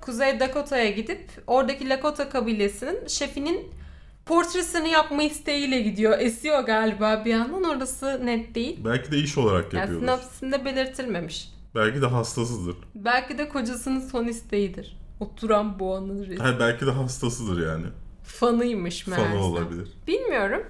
Kuzey 0.00 0.40
Dakota'ya 0.40 0.90
gidip 0.90 1.30
oradaki 1.46 1.88
Lakota 1.88 2.28
kabilesinin 2.28 3.06
şefinin 3.06 3.70
portresini 4.26 4.90
yapma 4.90 5.22
isteğiyle 5.22 5.80
gidiyor. 5.80 6.18
Esiyor 6.18 6.60
galiba 6.60 7.22
bir 7.24 7.30
yandan 7.30 7.64
orası 7.64 8.26
net 8.26 8.54
değil. 8.54 8.80
Belki 8.84 9.12
de 9.12 9.16
iş 9.18 9.38
olarak 9.38 9.72
Yani 9.72 9.80
yapıyordur. 9.80 10.06
sinopsisinde 10.06 10.64
belirtilmemiş. 10.64 11.48
Belki 11.74 12.02
de 12.02 12.06
hastasıdır. 12.06 12.76
Belki 12.94 13.38
de 13.38 13.48
kocasının 13.48 14.00
son 14.00 14.24
isteğidir. 14.24 14.96
Oturan 15.20 15.78
boğanın 15.78 16.26
resmi. 16.26 16.58
Belki 16.60 16.86
de 16.86 16.90
hastasıdır 16.90 17.66
yani. 17.66 17.86
Fanıymış 18.24 19.06
meğerse. 19.06 19.24
Fanı 19.28 19.44
olabilir. 19.44 19.88
Bilmiyorum. 20.06 20.62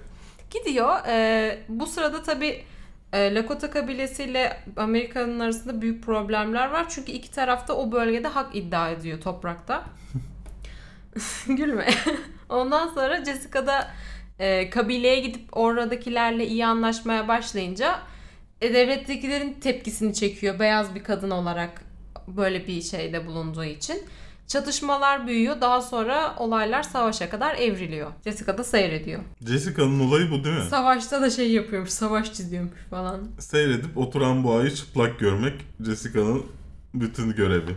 Gidiyor. 0.55 0.99
Ee, 1.09 1.59
bu 1.69 1.87
sırada 1.87 2.23
tabii 2.23 2.65
e, 3.13 3.35
Lakota 3.35 3.71
kabilesiyle 3.71 4.61
Amerika'nın 4.77 5.41
arasında 5.41 5.83
büyük 5.83 6.05
problemler 6.05 6.71
var. 6.71 6.87
Çünkü 6.89 7.13
iki 7.13 7.31
tarafta 7.31 7.75
o 7.75 7.93
bölgede 7.93 8.29
hak 8.29 8.57
iddia 8.57 8.91
ediyor 8.91 9.21
toprakta. 9.21 9.85
Gülme. 11.47 11.87
Ondan 12.49 12.89
sonra 12.89 13.25
Jessica 13.25 13.67
da 13.67 13.91
e, 14.39 14.71
kabileye 14.71 15.21
gidip 15.21 15.57
oradakilerle 15.57 16.47
iyi 16.47 16.67
anlaşmaya 16.67 17.29
başlayınca 17.29 18.01
e, 18.61 18.75
devlettekilerin 18.75 19.53
tepkisini 19.53 20.15
çekiyor. 20.15 20.59
Beyaz 20.59 20.95
bir 20.95 21.05
kadın 21.05 21.31
olarak 21.31 21.85
böyle 22.29 22.67
bir 22.67 22.83
şeyde 22.83 23.27
bulunduğu 23.27 23.65
için. 23.65 24.03
Çatışmalar 24.47 25.27
büyüyor. 25.27 25.61
Daha 25.61 25.83
sonra 25.83 26.35
olaylar 26.39 26.83
savaşa 26.83 27.31
kadar 27.31 27.55
evriliyor. 27.55 28.11
Jessica 28.25 28.59
da 28.59 28.65
seyrediyor. 28.65 29.21
Jessica'nın 29.49 30.01
olayı 30.01 30.31
bu 30.31 30.45
değil 30.45 30.57
mi? 30.57 30.65
Savaşta 30.65 31.23
da 31.23 31.31
şey 31.31 31.53
yapıyormuş. 31.53 31.91
Savaş 31.91 32.33
çiziyormuş 32.33 32.81
falan. 32.91 33.29
Seyredip 33.39 33.99
oturan 33.99 34.45
boğayı 34.45 34.71
çıplak 34.71 35.19
görmek 35.19 35.55
Jessica'nın 35.87 36.47
bütün 36.95 37.33
görevi. 37.33 37.77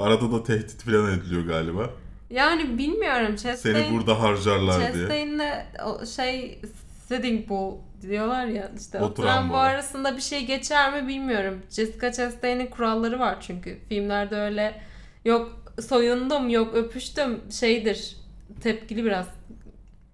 Arada 0.00 0.32
da 0.32 0.42
tehdit 0.42 0.82
falan 0.82 1.12
ediliyor 1.12 1.42
galiba. 1.46 1.90
Yani 2.30 2.78
bilmiyorum. 2.78 3.38
Seni 3.38 3.52
Chastain, 3.52 3.94
burada 3.94 4.22
harcarlar 4.22 4.80
diye. 4.80 4.92
Chastain'le 4.92 6.06
şey 6.16 6.60
Sitting 7.08 7.48
Bull 7.48 7.74
diyorlar 8.02 8.46
ya 8.46 8.70
işte 8.80 8.98
Oturan 8.98 9.10
oturan 9.10 9.50
bu 9.50 9.56
arasında 9.56 10.16
bir 10.16 10.22
şey 10.22 10.46
geçer 10.46 11.02
mi 11.02 11.08
bilmiyorum. 11.08 11.62
Jessica 11.70 12.12
Chastain'in 12.12 12.66
kuralları 12.66 13.18
var 13.20 13.36
çünkü. 13.40 13.78
Filmlerde 13.88 14.36
öyle 14.36 14.80
yok 15.24 15.52
soyundum 15.88 16.48
yok 16.48 16.74
öpüştüm 16.74 17.40
şeydir 17.50 18.16
tepkili 18.60 19.04
biraz. 19.04 19.26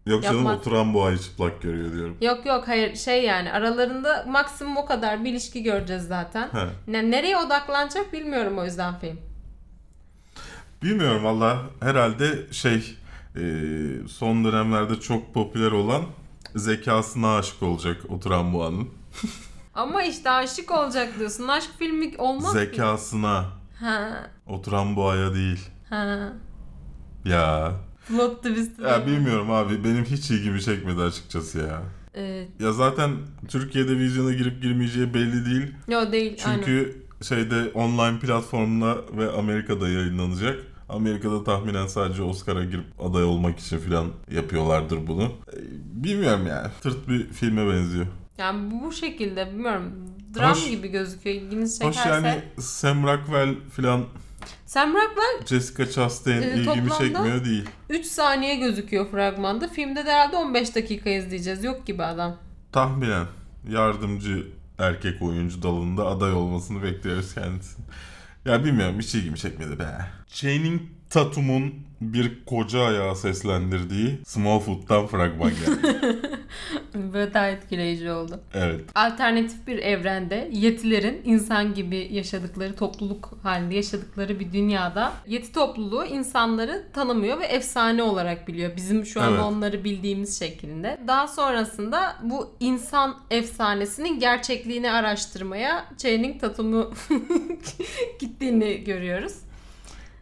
Yok 0.07 0.23
canım 0.23 0.37
Yapmaz. 0.37 0.59
oturan 0.59 0.95
boğayı 0.95 1.19
çıplak 1.19 1.63
görüyor 1.63 1.93
diyorum. 1.93 2.17
Yok 2.21 2.47
yok 2.47 2.69
hayır 2.69 2.97
şey 2.97 3.25
yani 3.25 3.53
aralarında 3.53 4.25
maksimum 4.29 4.77
o 4.77 4.87
kadar 4.87 5.25
bir 5.25 5.31
ilişki 5.31 5.63
göreceğiz 5.63 6.03
zaten. 6.03 6.49
He. 6.53 6.67
Ne, 6.87 7.11
nereye 7.11 7.37
odaklanacak 7.37 8.13
bilmiyorum 8.13 8.59
o 8.59 8.65
yüzden 8.65 8.99
film. 8.99 9.21
Bilmiyorum 10.83 11.25
valla 11.25 11.59
herhalde 11.81 12.53
şey 12.53 12.97
e, 13.37 13.43
son 14.09 14.45
dönemlerde 14.45 15.01
çok 15.01 15.35
popüler 15.35 15.73
olan 15.73 16.03
zekasına 16.55 17.37
aşık 17.37 17.63
olacak 17.63 17.97
oturan 18.09 18.53
boğanın. 18.55 18.89
Ama 19.75 20.03
işte 20.03 20.31
aşık 20.31 20.71
olacak 20.71 21.19
diyorsun. 21.19 21.49
Aşk 21.49 21.71
filmi 21.79 22.13
olmaz. 22.19 22.53
Zekasına 22.53 23.45
Ha, 23.81 24.31
oturan 24.47 24.97
boğaya 24.97 25.35
değil. 25.35 25.69
ha. 25.91 26.33
Ya. 27.25 27.73
Plot 28.09 28.43
twist. 28.45 28.79
Ya 28.81 29.07
bilmiyorum 29.07 29.51
abi 29.51 29.85
benim 29.85 30.05
hiç 30.05 30.31
ilgimi 30.31 30.63
çekmedi 30.63 31.01
açıkçası 31.03 31.59
ya. 31.59 31.83
Evet. 32.15 32.49
Ya 32.61 32.73
zaten 32.73 33.11
Türkiye'de 33.49 33.97
vizyona 33.99 34.33
girip 34.33 34.63
girmeyeceği 34.63 35.15
belli 35.15 35.47
değil. 35.47 35.75
Yo 35.89 36.13
değil. 36.13 36.39
aynen. 36.47 36.57
Çünkü 36.59 37.03
şeyde 37.23 37.71
online 37.75 38.19
platformda 38.19 38.97
ve 39.17 39.31
Amerika'da 39.33 39.89
yayınlanacak. 39.89 40.59
Amerika'da 40.89 41.45
tahminen 41.45 41.87
sadece 41.87 42.23
Oscar'a 42.23 42.65
girip 42.65 42.85
aday 43.01 43.25
olmak 43.25 43.59
için 43.59 43.79
falan 43.79 44.07
yapıyorlardır 44.31 45.07
bunu. 45.07 45.23
Ee, 45.23 45.57
Bilmiyorum 46.05 46.47
yani. 46.47 46.69
Tırt 46.83 47.09
bir 47.09 47.27
filme 47.29 47.73
benziyor. 47.73 48.07
Yani 48.39 48.71
bu 48.85 48.93
şekilde 48.93 49.47
bilmiyorum. 49.53 49.93
Dram 50.37 50.51
Hoş- 50.51 50.71
gibi 50.71 50.89
gözüküyor. 50.89 51.37
İlginizi 51.37 51.85
Hoş 51.85 51.97
çekerse. 51.97 52.27
yani 52.29 52.43
Sam 52.59 53.03
Rockwell 53.03 53.55
falan 53.77 54.05
Sam 54.67 54.95
Rockwell 54.95 55.47
Jessica 55.47 55.91
Chastain 55.91 56.43
Ee, 56.43 56.47
ilgimi 56.55 56.91
çekmiyor 56.99 57.45
değil. 57.45 57.65
3 57.89 58.07
saniye 58.07 58.57
gözüküyor 58.57 59.11
fragmanda. 59.11 59.69
Filmde 59.69 60.07
de 60.07 60.13
herhalde 60.13 60.37
15 60.37 60.75
dakika 60.75 61.11
izleyeceğiz. 61.11 61.65
Yok 61.65 61.87
gibi 61.87 62.03
adam. 62.05 62.37
Tahminen 62.73 63.27
yardımcı 63.69 64.47
erkek 64.79 65.23
oyuncu 65.23 65.63
dalında 65.63 66.07
aday 66.07 66.33
olmasını 66.33 66.83
bekliyoruz 66.83 67.35
kendisini. 67.35 67.85
Ya 68.45 68.65
bilmiyorum 68.65 68.99
hiç 68.99 69.15
ilgimi 69.15 69.37
çekmedi 69.39 69.79
be. 69.79 69.89
Channing 70.29 70.83
Tatum'un 71.11 71.75
bir 72.01 72.45
koca 72.45 72.81
ayağı 72.81 73.17
seslendirdiği 73.17 74.19
Smallfoot'tan 74.27 75.07
fragman 75.07 75.51
geldi. 75.51 75.99
Böyle 77.13 77.35
daha 77.35 77.49
etkileyici 77.49 78.11
oldu. 78.11 78.41
evet. 78.55 78.81
Alternatif 78.95 79.67
bir 79.67 79.79
evrende 79.79 80.49
Yetilerin 80.53 81.23
insan 81.25 81.75
gibi 81.75 82.09
yaşadıkları, 82.13 82.77
topluluk 82.77 83.39
halinde 83.43 83.75
yaşadıkları 83.75 84.41
bir 84.41 84.53
dünyada 84.53 85.13
Yeti 85.27 85.53
topluluğu 85.53 86.05
insanları 86.05 86.87
tanımıyor 86.93 87.41
ve 87.41 87.45
efsane 87.47 88.03
olarak 88.03 88.49
biliyor. 88.49 88.77
Bizim 88.77 89.07
şu 89.07 89.23
an 89.23 89.33
Evet. 89.33 89.43
onları 89.43 89.85
bildiğimiz 89.85 90.39
şeklinde. 90.39 90.99
Daha 91.07 91.29
sonrasında 91.29 92.17
bu 92.23 92.51
insan 92.61 93.17
efsanesinin 93.31 94.21
gerçekliğini 94.21 94.91
araştırmaya 94.91 95.85
Channing 95.99 96.41
Tatum'u 96.41 96.93
gittiğini 98.21 98.85
görüyoruz. 98.85 99.33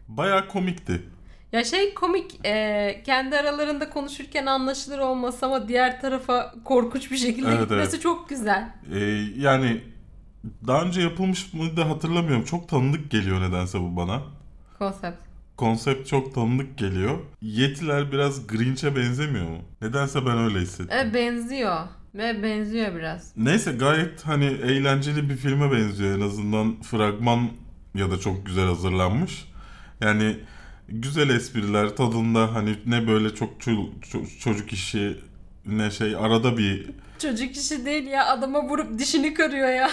Bayağı 0.09 0.47
komikti. 0.47 1.01
Ya 1.51 1.63
şey 1.63 1.93
komik 1.93 2.45
e, 2.45 3.01
kendi 3.05 3.37
aralarında 3.37 3.89
konuşurken 3.89 4.45
anlaşılır 4.45 4.99
olması 4.99 5.45
ama 5.45 5.67
diğer 5.67 6.01
tarafa 6.01 6.53
korkunç 6.63 7.11
bir 7.11 7.17
şekilde 7.17 7.47
Evet, 7.49 7.59
gitmesi 7.59 7.89
evet. 7.89 8.01
çok 8.01 8.29
güzel. 8.29 8.69
Ee, 8.93 8.99
yani 9.37 9.81
daha 10.67 10.81
önce 10.81 11.01
yapılmış 11.01 11.53
mı 11.53 11.77
da 11.77 11.89
hatırlamıyorum. 11.89 12.45
Çok 12.45 12.69
tanıdık 12.69 13.11
geliyor 13.11 13.41
nedense 13.41 13.79
bu 13.79 13.95
bana. 13.95 14.21
Konsept. 14.79 15.17
Konsept 15.57 16.07
çok 16.07 16.35
tanıdık 16.35 16.77
geliyor. 16.77 17.19
Yetiler 17.41 18.11
biraz 18.11 18.47
Grinch'e 18.47 18.95
benzemiyor 18.95 19.49
mu? 19.49 19.57
Nedense 19.81 20.25
ben 20.25 20.37
öyle 20.37 20.59
hissettim. 20.59 20.97
E, 20.97 21.13
benziyor. 21.13 21.77
Ve 22.15 22.43
benziyor 22.43 22.95
biraz. 22.95 23.33
Neyse 23.37 23.71
gayet 23.71 24.25
hani 24.27 24.45
eğlenceli 24.45 25.29
bir 25.29 25.35
filme 25.37 25.71
benziyor 25.71 26.17
en 26.17 26.21
azından 26.21 26.81
fragman 26.81 27.49
ya 27.95 28.11
da 28.11 28.19
çok 28.19 28.45
güzel 28.45 28.65
hazırlanmış. 28.65 29.48
Yani 30.01 30.39
güzel 30.89 31.29
espriler 31.29 31.95
tadında 31.95 32.53
hani 32.55 32.75
ne 32.85 33.07
böyle 33.07 33.35
çok 33.35 33.61
ço- 33.61 34.01
ço- 34.01 34.39
çocuk 34.39 34.73
işi 34.73 35.17
ne 35.65 35.91
şey 35.91 36.15
arada 36.15 36.57
bir 36.57 36.89
Çocuk 37.19 37.57
işi 37.57 37.85
değil 37.85 38.07
ya 38.07 38.25
adama 38.27 38.63
vurup 38.69 38.99
dişini 38.99 39.33
kırıyor 39.33 39.69
ya. 39.69 39.89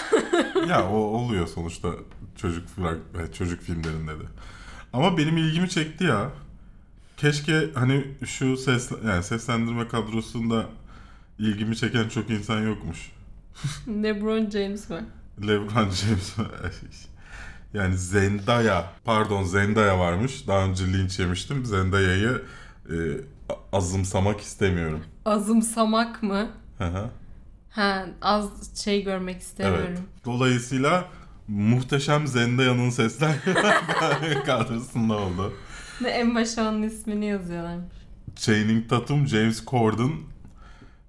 ya 0.69 0.89
o 0.91 0.95
oluyor 0.97 1.47
sonuçta 1.47 1.89
çocuk 2.35 2.67
frag- 2.77 3.33
çocuk 3.33 3.61
filmlerinde 3.61 4.11
de. 4.11 4.23
Ama 4.93 5.17
benim 5.17 5.37
ilgimi 5.37 5.69
çekti 5.69 6.03
ya. 6.03 6.29
Keşke 7.17 7.69
hani 7.73 8.07
şu 8.25 8.57
ses 8.57 8.91
yani 9.07 9.23
seslendirme 9.23 9.87
kadrosunda 9.87 10.65
ilgimi 11.39 11.77
çeken 11.77 12.09
çok 12.09 12.29
insan 12.29 12.61
yokmuş. 12.61 13.11
LeBron 14.03 14.49
James 14.49 14.91
var. 14.91 15.03
LeBron 15.47 15.89
James 15.89 16.39
yani 17.73 17.97
Zendaya 17.97 18.91
pardon 19.05 19.43
Zendaya 19.43 19.99
varmış. 19.99 20.47
Daha 20.47 20.65
önce 20.65 20.87
linç 20.87 21.19
yemiştim. 21.19 21.65
Zendaya'yı 21.65 22.41
e, 22.89 22.95
azımsamak 23.73 24.41
istemiyorum. 24.41 25.03
Azımsamak 25.25 26.23
mı? 26.23 26.47
Hı 26.77 26.83
hı. 26.85 27.09
Ha 27.69 28.05
az 28.21 28.75
şey 28.83 29.03
görmek 29.03 29.41
istemiyorum. 29.41 29.85
Evet. 29.89 29.99
Dolayısıyla 30.25 31.05
muhteşem 31.47 32.27
Zendaya'nın 32.27 32.89
seslendirme 32.89 34.43
kadrosunda 34.45 35.17
oldu. 35.17 35.53
Ve 36.03 36.09
en 36.09 36.35
başa 36.35 36.69
onun 36.69 36.81
ismini 36.83 37.25
yazıyorlarmış. 37.25 37.95
Channing 38.35 38.89
Tatum, 38.89 39.27
James 39.27 39.65
Corden, 39.65 40.11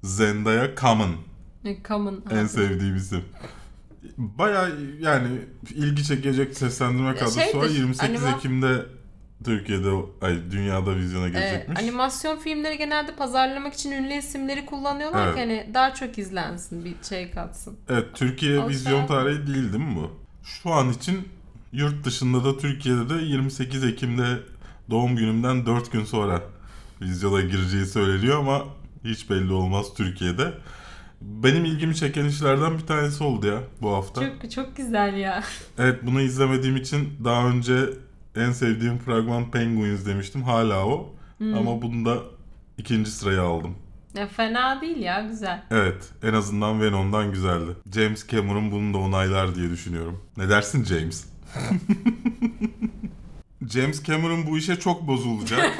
Zendaya 0.03 0.75
Common. 0.77 1.17
E, 1.65 1.83
Common. 1.83 2.25
En 2.31 2.47
sevdiğim 2.47 2.97
isim. 2.97 3.25
Baya 4.17 4.69
yani 5.01 5.29
ilgi 5.75 6.05
çekecek 6.05 6.57
seslendirme 6.57 7.15
kadrosu 7.15 7.41
şeydir, 7.41 7.59
var. 7.59 7.67
28 7.69 8.23
anima- 8.25 8.37
Ekim'de 8.37 8.87
Türkiye'de, 9.45 9.91
ay 10.23 10.39
dünyada 10.51 10.97
vizyona 10.97 11.27
Ee, 11.27 11.31
gelecekmiş. 11.31 11.81
animasyon 11.81 12.37
filmleri 12.39 12.79
genelde 12.79 13.15
pazarlamak 13.15 13.75
için 13.75 13.93
ünlü 13.93 14.13
isimleri 14.13 14.67
kullanıyorlar 14.67 15.25
Evet. 15.27 15.35
ki 15.35 15.41
hani 15.41 15.71
daha 15.75 15.95
çok 15.95 16.19
izlensin, 16.19 16.85
bir 16.85 16.95
şey 17.09 17.31
katsın. 17.31 17.77
Evet 17.89 18.05
Türkiye 18.15 18.59
O 18.61 18.69
vizyon 18.69 18.99
sen- 18.99 19.07
tarihi 19.07 19.47
değil 19.47 19.73
değil 19.73 19.85
mi 19.85 19.97
bu? 19.97 20.11
Şu 20.45 20.71
an 20.71 20.91
için 20.93 21.29
yurt 21.73 22.05
dışında 22.05 22.45
da 22.45 22.59
Türkiye'de 22.59 23.09
de 23.09 23.15
28 23.23 23.85
Ekim'de 23.85 24.25
doğum 24.91 25.17
günümden 25.17 25.67
4 25.67 25.93
gün 25.93 26.05
sonra 26.05 26.43
vizyona 27.01 27.41
gireceği 27.41 27.87
söyleniyor 27.87 28.39
ama 28.39 28.65
hiç 29.05 29.31
belli 29.31 29.53
olmaz 29.53 29.87
Türkiye'de. 29.97 30.53
Benim 31.21 31.65
ilgimi 31.65 31.97
çeken 31.97 32.25
işlerden 32.25 32.79
bir 32.79 32.87
tanesi 32.87 33.25
oldu 33.25 33.47
ya 33.47 33.61
bu 33.83 33.95
hafta. 33.95 34.21
Çok 34.21 34.51
çok 34.51 34.77
güzel 34.77 35.17
ya. 35.17 35.43
Evet 35.79 36.01
bunu 36.03 36.21
izlemediğim 36.21 36.77
için 36.77 37.09
daha 37.25 37.49
önce 37.49 37.77
en 38.37 38.53
sevdiğim 38.53 38.99
fragman 38.99 39.51
Penguins 39.51 40.07
demiştim. 40.07 40.43
Hala 40.43 40.87
o. 40.87 41.15
Hmm. 41.39 41.55
Ama 41.55 41.83
bunu 41.83 42.05
da 42.05 42.19
ikinci 42.79 43.11
sıraya 43.11 43.43
aldım. 43.43 43.75
Ya 44.15 44.27
fena 44.27 44.81
değil 44.81 44.97
ya, 44.97 45.21
güzel. 45.21 45.63
Evet 45.71 46.11
en 46.23 46.35
azından 46.35 46.81
Venom'dan 46.81 47.33
güzeldi. 47.33 47.71
James 47.95 48.29
Cameron 48.29 48.71
bunu 48.71 48.95
da 48.95 48.99
onaylar 48.99 49.55
diye 49.55 49.71
düşünüyorum. 49.71 50.23
Ne 50.37 50.49
dersin 50.49 50.85
James? 50.85 51.25
James 53.69 54.05
Cameron 54.05 54.47
bu 54.47 54.59
işe 54.59 54.77
çok 54.77 55.07
bozulacak. 55.07 55.61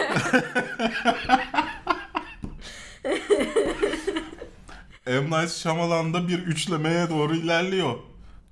M. 5.09 5.31
Night 5.31 5.51
Shyamalan'da 5.51 6.29
bir 6.29 6.39
üçlemeye 6.39 7.11
doğru 7.11 7.37
ilerliyor. 7.37 7.95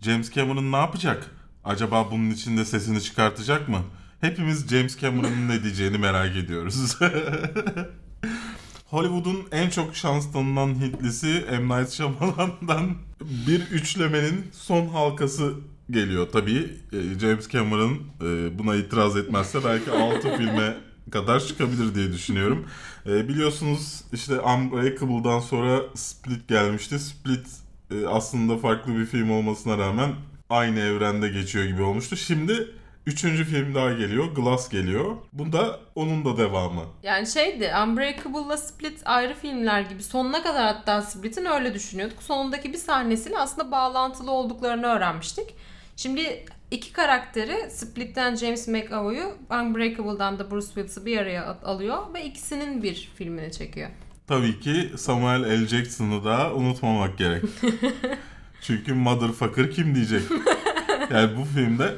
James 0.01 0.33
Cameron 0.33 0.73
ne 0.73 0.77
yapacak? 0.77 1.31
Acaba 1.65 2.11
bunun 2.11 2.31
içinde 2.31 2.65
sesini 2.65 3.03
çıkartacak 3.03 3.69
mı? 3.69 3.83
Hepimiz 4.21 4.69
James 4.69 5.01
Cameron'ın 5.01 5.49
ne 5.49 5.63
diyeceğini 5.63 5.99
merak 5.99 6.37
ediyoruz. 6.37 6.97
Hollywood'un 8.87 9.45
en 9.53 9.71
çok 9.71 9.97
şans 9.97 10.33
tanınan 10.33 10.75
Hintlisi 10.81 11.45
M. 11.51 11.79
Night 11.79 11.91
Shyamalan'dan 11.91 12.95
bir 13.47 13.61
üçlemenin 13.61 14.47
son 14.53 14.87
halkası 14.89 15.55
geliyor. 15.91 16.29
Tabii 16.33 16.71
e, 16.93 17.19
James 17.19 17.49
Cameron 17.49 18.01
e, 18.23 18.59
buna 18.59 18.75
itiraz 18.75 19.17
etmezse 19.17 19.65
belki 19.65 19.91
6 19.91 20.37
filme 20.37 20.77
kadar 21.11 21.41
çıkabilir 21.41 21.95
diye 21.95 22.13
düşünüyorum. 22.13 22.67
E, 23.07 23.29
biliyorsunuz 23.29 24.03
işte 24.13 24.41
Unbreakable'dan 24.41 25.41
sonra 25.41 25.81
Split 25.95 26.49
gelmişti. 26.49 26.99
Split 26.99 27.47
e, 27.91 28.07
aslında 28.07 28.59
farklı 28.59 28.97
bir 28.97 29.07
film 29.07 29.31
olmasına 29.31 29.79
rağmen 29.79 30.15
aynı 30.51 30.81
evrende 30.81 31.29
geçiyor 31.29 31.65
gibi 31.65 31.83
olmuştu. 31.83 32.17
Şimdi 32.17 32.71
üçüncü 33.07 33.45
film 33.45 33.75
daha 33.75 33.93
geliyor. 33.93 34.25
Glass 34.25 34.69
geliyor. 34.69 35.17
Bu 35.33 35.53
da 35.53 35.81
onun 35.95 36.25
da 36.25 36.39
devamı. 36.39 36.83
Yani 37.03 37.27
şeydi 37.27 37.73
Unbreakable'la 37.87 38.57
Split 38.57 39.01
ayrı 39.05 39.35
filmler 39.35 39.81
gibi 39.81 40.03
sonuna 40.03 40.43
kadar 40.43 40.67
hatta 40.67 41.03
Split'in 41.03 41.45
öyle 41.45 41.75
düşünüyorduk. 41.75 42.23
Sonundaki 42.23 42.73
bir 42.73 42.79
sahnesiyle 42.79 43.39
aslında 43.39 43.71
bağlantılı 43.71 44.31
olduklarını 44.31 44.87
öğrenmiştik. 44.87 45.55
Şimdi 45.97 46.45
iki 46.71 46.93
karakteri 46.93 47.71
Split'ten 47.71 48.37
James 48.37 48.69
McAvoy'u 48.69 49.39
Unbreakable'dan 49.51 50.39
da 50.39 50.51
Bruce 50.51 50.67
Willis'ı 50.67 51.07
bir 51.07 51.19
araya 51.19 51.59
alıyor 51.65 52.15
ve 52.15 52.25
ikisinin 52.25 52.83
bir 52.83 53.11
filmini 53.15 53.53
çekiyor. 53.53 53.91
Tabii 54.27 54.61
ki 54.61 54.91
Samuel 54.97 55.63
L. 55.63 55.67
Jackson'ı 55.67 56.25
da 56.25 56.55
unutmamak 56.55 57.19
gerek. 57.19 57.45
Çünkü 58.61 58.95
motherfucker 58.95 59.71
kim 59.71 59.95
diyecek? 59.95 60.23
Yani 61.11 61.37
bu 61.37 61.45
filmde 61.45 61.95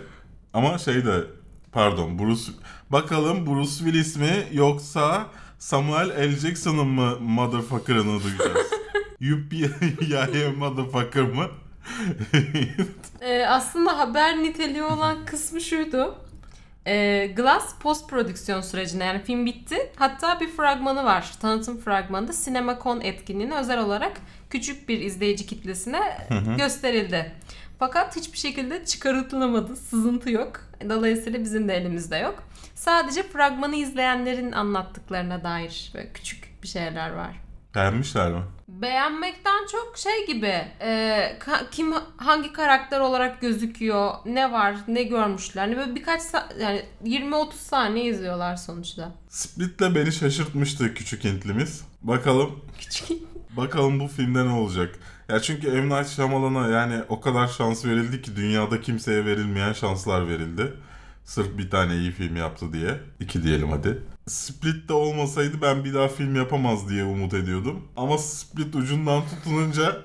ama 0.52 0.78
şey 0.78 1.06
de 1.06 1.24
pardon 1.72 2.18
Bruce 2.18 2.52
bakalım 2.90 3.46
Bruce 3.46 3.70
Willis 3.70 4.16
mi 4.16 4.46
yoksa 4.52 5.26
Samuel 5.58 6.08
L. 6.08 6.36
Jackson'ın 6.36 6.86
mı 6.86 7.16
motherfucker'ını 7.20 8.22
duyacağız? 8.22 8.66
Yuppie 9.20 9.70
ya 10.08 10.28
motherfucker 10.58 11.22
mı? 11.22 11.46
Ee, 13.20 13.46
aslında 13.46 13.98
haber 13.98 14.38
niteliği 14.38 14.82
olan 14.82 15.24
kısmı 15.26 15.60
şuydu. 15.60 16.14
Ee, 16.86 17.26
Glass 17.36 17.78
post 17.80 18.10
prodüksiyon 18.10 18.60
sürecinde 18.60 19.04
yani 19.04 19.22
film 19.22 19.46
bitti. 19.46 19.92
Hatta 19.96 20.40
bir 20.40 20.48
fragmanı 20.48 21.04
var. 21.04 21.32
Tanıtım 21.40 21.78
fragmanında 21.80 22.32
CinemaCon 22.44 23.00
etkinliğine 23.00 23.54
özel 23.54 23.80
olarak 23.80 24.12
küçük 24.50 24.88
bir 24.88 25.00
izleyici 25.00 25.46
kitlesine 25.46 26.00
gösterildi. 26.58 27.32
Fakat 27.78 28.16
hiçbir 28.16 28.38
şekilde 28.38 28.84
çıkartılamadı. 28.84 29.76
Sızıntı 29.76 30.30
yok. 30.30 30.60
Dolayısıyla 30.88 31.40
bizim 31.40 31.68
de 31.68 31.74
elimizde 31.76 32.16
yok. 32.16 32.42
Sadece 32.74 33.22
fragmanı 33.22 33.76
izleyenlerin 33.76 34.52
anlattıklarına 34.52 35.44
dair 35.44 35.90
böyle 35.94 36.12
küçük 36.12 36.62
bir 36.62 36.68
şeyler 36.68 37.10
var. 37.10 37.40
Beğenmişler 37.74 38.32
mi? 38.32 38.42
Beğenmekten 38.68 39.66
çok 39.72 39.98
şey 39.98 40.26
gibi 40.26 40.54
e, 40.80 40.88
ka- 41.40 41.70
kim 41.70 41.92
hangi 42.16 42.52
karakter 42.52 43.00
olarak 43.00 43.40
gözüküyor 43.40 44.10
ne 44.26 44.52
var 44.52 44.76
ne 44.88 45.02
görmüşler 45.02 45.62
hani 45.62 45.76
böyle 45.76 45.94
birkaç 45.94 46.20
sa- 46.22 46.60
yani 46.62 46.82
20-30 47.04 47.52
saniye 47.52 48.04
izliyorlar 48.04 48.56
sonuçta. 48.56 49.12
Split'le 49.28 49.94
beni 49.94 50.12
şaşırtmıştı 50.12 50.94
küçük 50.94 51.24
Hintlimiz. 51.24 51.84
Bakalım 52.02 52.60
Küçük. 52.78 53.08
Bakalım 53.56 54.00
bu 54.00 54.08
filmde 54.08 54.46
ne 54.46 54.52
olacak? 54.52 54.94
Ya 55.28 55.40
çünkü 55.42 55.70
M. 55.72 55.98
Night 55.98 56.08
Shyamalan'a 56.08 56.68
yani 56.68 57.02
o 57.08 57.20
kadar 57.20 57.48
şans 57.48 57.84
verildi 57.84 58.22
ki 58.22 58.36
dünyada 58.36 58.80
kimseye 58.80 59.24
verilmeyen 59.26 59.72
şanslar 59.72 60.28
verildi. 60.28 60.72
Sırf 61.24 61.58
bir 61.58 61.70
tane 61.70 61.94
iyi 61.96 62.10
film 62.12 62.36
yaptı 62.36 62.72
diye. 62.72 63.00
İki 63.20 63.42
diyelim 63.42 63.70
hadi. 63.70 64.02
Split 64.28 64.88
de 64.88 64.92
olmasaydı 64.92 65.62
ben 65.62 65.84
bir 65.84 65.94
daha 65.94 66.08
film 66.08 66.36
yapamaz 66.36 66.88
diye 66.88 67.04
umut 67.04 67.34
ediyordum. 67.34 67.88
Ama 67.96 68.18
Split 68.18 68.74
ucundan 68.74 69.22
tutununca 69.28 70.02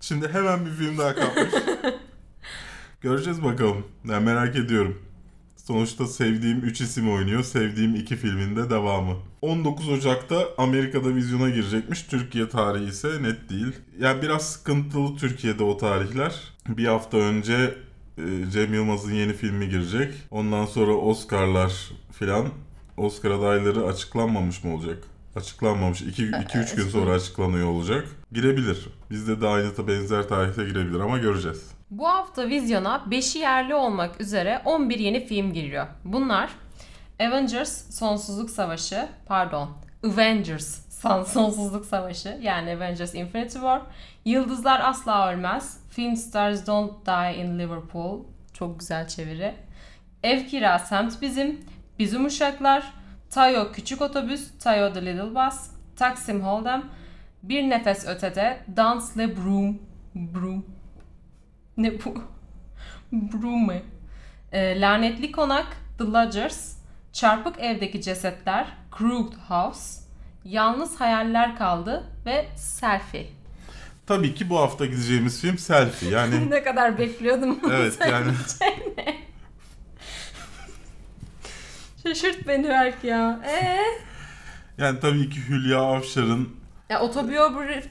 şimdi 0.00 0.28
hemen 0.28 0.66
bir 0.66 0.70
film 0.70 0.98
daha 0.98 1.14
kapmış. 1.14 1.54
Göreceğiz 3.00 3.44
bakalım. 3.44 3.84
Yani 4.04 4.24
merak 4.24 4.56
ediyorum. 4.56 4.98
Sonuçta 5.56 6.06
sevdiğim 6.06 6.58
3 6.58 6.80
isim 6.80 7.12
oynuyor. 7.12 7.42
Sevdiğim 7.42 7.94
2 7.94 8.16
filmin 8.16 8.56
de 8.56 8.70
devamı. 8.70 9.16
19 9.42 9.88
Ocak'ta 9.88 10.48
Amerika'da 10.58 11.14
vizyona 11.14 11.50
girecekmiş. 11.50 12.02
Türkiye 12.02 12.48
tarihi 12.48 12.88
ise 12.88 13.22
net 13.22 13.50
değil. 13.50 13.72
Yani 13.98 14.22
biraz 14.22 14.52
sıkıntılı 14.52 15.16
Türkiye'de 15.16 15.64
o 15.64 15.76
tarihler. 15.76 16.34
Bir 16.68 16.86
hafta 16.86 17.16
önce 17.16 17.74
e, 18.18 18.22
Cem 18.52 18.74
Yılmaz'ın 18.74 19.12
yeni 19.12 19.32
filmi 19.32 19.68
girecek. 19.68 20.14
Ondan 20.30 20.66
sonra 20.66 20.92
Oscar'lar 20.92 21.90
filan. 22.12 22.48
Oscar 22.96 23.30
adayları 23.30 23.86
açıklanmamış 23.86 24.64
mı 24.64 24.74
olacak? 24.74 24.98
Açıklanmamış. 25.36 26.02
2-3 26.02 26.76
gün 26.76 26.88
sonra 26.88 27.12
açıklanıyor 27.12 27.68
olacak. 27.68 28.08
Girebilir. 28.32 28.88
Bizde 29.10 29.40
de 29.40 29.48
aynı 29.48 29.88
benzer 29.88 30.28
tarihte 30.28 30.64
girebilir 30.64 31.00
ama 31.00 31.18
göreceğiz. 31.18 31.70
Bu 31.90 32.08
hafta 32.08 32.48
vizyona 32.48 33.04
5'i 33.10 33.40
yerli 33.40 33.74
olmak 33.74 34.20
üzere 34.20 34.62
11 34.64 34.98
yeni 34.98 35.26
film 35.26 35.52
giriyor. 35.52 35.86
Bunlar 36.04 36.50
Avengers 37.20 37.94
Sonsuzluk 37.98 38.50
Savaşı, 38.50 39.08
pardon, 39.26 39.70
Avengers 40.06 40.80
Son- 41.00 41.24
Sonsuzluk 41.24 41.86
Savaşı 41.86 42.38
yani 42.42 42.76
Avengers 42.76 43.14
Infinity 43.14 43.52
War, 43.52 43.82
Yıldızlar 44.24 44.80
Asla 44.80 45.32
Ölmez, 45.32 45.80
Film 45.90 46.16
Stars 46.16 46.66
Don't 46.66 47.06
Die 47.06 47.36
in 47.44 47.58
Liverpool, 47.58 48.20
çok 48.52 48.80
güzel 48.80 49.08
çeviri, 49.08 49.54
Ev 50.22 50.46
Kira 50.46 50.78
Semt 50.78 51.22
Bizim, 51.22 51.60
Bizim 51.98 52.24
Uşaklar, 52.24 52.92
Tayo 53.30 53.72
Küçük 53.72 54.02
Otobüs, 54.02 54.58
Tayo 54.58 54.92
The 54.92 55.06
Little 55.06 55.34
Bus, 55.34 55.54
Taksim 55.96 56.40
Hold'em, 56.40 56.84
Bir 57.42 57.70
Nefes 57.70 58.06
Ötede, 58.08 58.58
Dans 58.76 59.18
Le 59.18 59.36
Broom, 59.36 59.78
Broom, 60.14 60.64
ne 61.76 62.04
bu? 62.04 62.14
Brume. 63.12 63.82
Ee, 64.52 64.80
Lanetli 64.80 65.32
Konak, 65.32 65.66
The 65.98 66.04
Lodgers, 66.04 66.76
Çarpık 67.12 67.60
Evdeki 67.60 68.02
Cesetler, 68.02 68.66
Crooked 68.98 69.38
House, 69.48 70.00
Yalnız 70.44 71.00
Hayaller 71.00 71.56
Kaldı 71.56 72.04
ve 72.26 72.46
Selfie. 72.56 73.26
Tabii 74.06 74.34
ki 74.34 74.50
bu 74.50 74.58
hafta 74.58 74.86
gideceğimiz 74.86 75.40
film 75.40 75.58
Selfie. 75.58 76.10
Yani 76.10 76.50
ne 76.50 76.62
kadar 76.62 76.98
bekliyordum 76.98 77.60
evet 77.70 77.98
yani. 78.10 78.32
Şaşırt 82.06 82.48
beni 82.48 82.68
belki 82.68 83.06
ya. 83.06 83.40
Ee? 83.48 83.78
yani 84.78 85.00
tabii 85.00 85.30
ki 85.30 85.40
Hülya 85.48 85.78
Avşar'ın 85.80 86.48
Ya 86.90 87.00
otobiyografi 87.00 87.88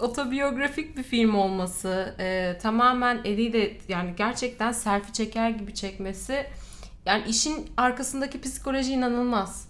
otobiyografik 0.00 0.96
bir 0.96 1.02
film 1.02 1.34
olması, 1.34 2.14
e, 2.18 2.58
tamamen 2.62 3.20
eliyle 3.24 3.76
yani 3.88 4.14
gerçekten 4.16 4.72
selfie 4.72 5.12
çeker 5.12 5.50
gibi 5.50 5.74
çekmesi 5.74 6.46
yani 7.06 7.24
işin 7.28 7.70
arkasındaki 7.76 8.40
psikoloji 8.40 8.92
inanılmaz. 8.92 9.68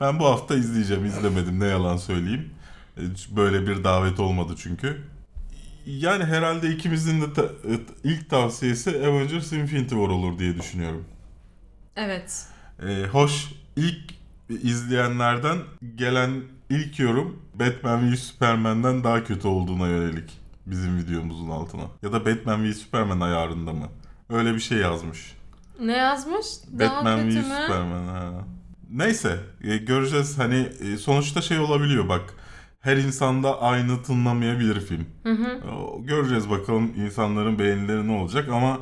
Ben 0.00 0.18
bu 0.20 0.24
hafta 0.26 0.54
izleyeceğim. 0.54 1.04
izlemedim 1.04 1.60
ne 1.60 1.66
yalan 1.66 1.96
söyleyeyim. 1.96 2.50
Hiç 3.00 3.28
Böyle 3.36 3.66
bir 3.66 3.84
davet 3.84 4.20
olmadı 4.20 4.54
çünkü. 4.58 5.02
Yani 5.86 6.24
herhalde 6.24 6.70
ikimizin 6.70 7.20
de 7.22 7.32
ta- 7.32 7.50
ilk 8.04 8.30
tavsiyesi 8.30 8.90
Avengers 8.90 9.52
Infinity 9.52 9.94
War 9.94 10.08
olur 10.08 10.38
diye 10.38 10.58
düşünüyorum. 10.58 11.04
Evet. 11.96 12.46
Ee, 12.82 13.06
hoş 13.12 13.52
ilk 13.76 14.14
izleyenlerden 14.48 15.58
gelen 15.94 16.30
ilk 16.70 16.98
yorum 16.98 17.42
Batman 17.54 18.12
v 18.12 18.16
Superman'den 18.16 19.04
daha 19.04 19.24
kötü 19.24 19.48
olduğuna 19.48 19.88
yönelik 19.88 20.38
bizim 20.66 20.98
videomuzun 20.98 21.50
altına. 21.50 21.82
Ya 22.02 22.12
da 22.12 22.26
Batman 22.26 22.64
v 22.64 22.74
Superman 22.74 23.20
ayarında 23.20 23.72
mı? 23.72 23.88
Öyle 24.30 24.54
bir 24.54 24.60
şey 24.60 24.78
yazmış. 24.78 25.36
Ne 25.80 25.96
yazmış? 25.96 26.46
Daha 26.78 26.96
Batman 26.96 27.18
v 27.18 27.24
kötü 27.24 27.36
mü? 27.36 27.42
Superman 27.42 28.06
ha. 28.06 28.32
Neyse 28.90 29.40
e, 29.64 29.76
göreceğiz 29.76 30.38
hani 30.38 30.68
e, 30.80 30.96
sonuçta 30.96 31.42
şey 31.42 31.58
olabiliyor 31.58 32.08
bak. 32.08 32.34
Her 32.80 32.96
insanda 32.96 33.62
aynı 33.62 34.02
tınlamayabilir 34.02 34.80
film. 34.80 35.06
Hı 35.22 35.32
hı. 35.32 35.60
Göreceğiz 36.06 36.50
bakalım 36.50 36.92
insanların 36.96 37.58
beğenileri 37.58 38.08
ne 38.08 38.12
olacak 38.12 38.48
ama 38.48 38.78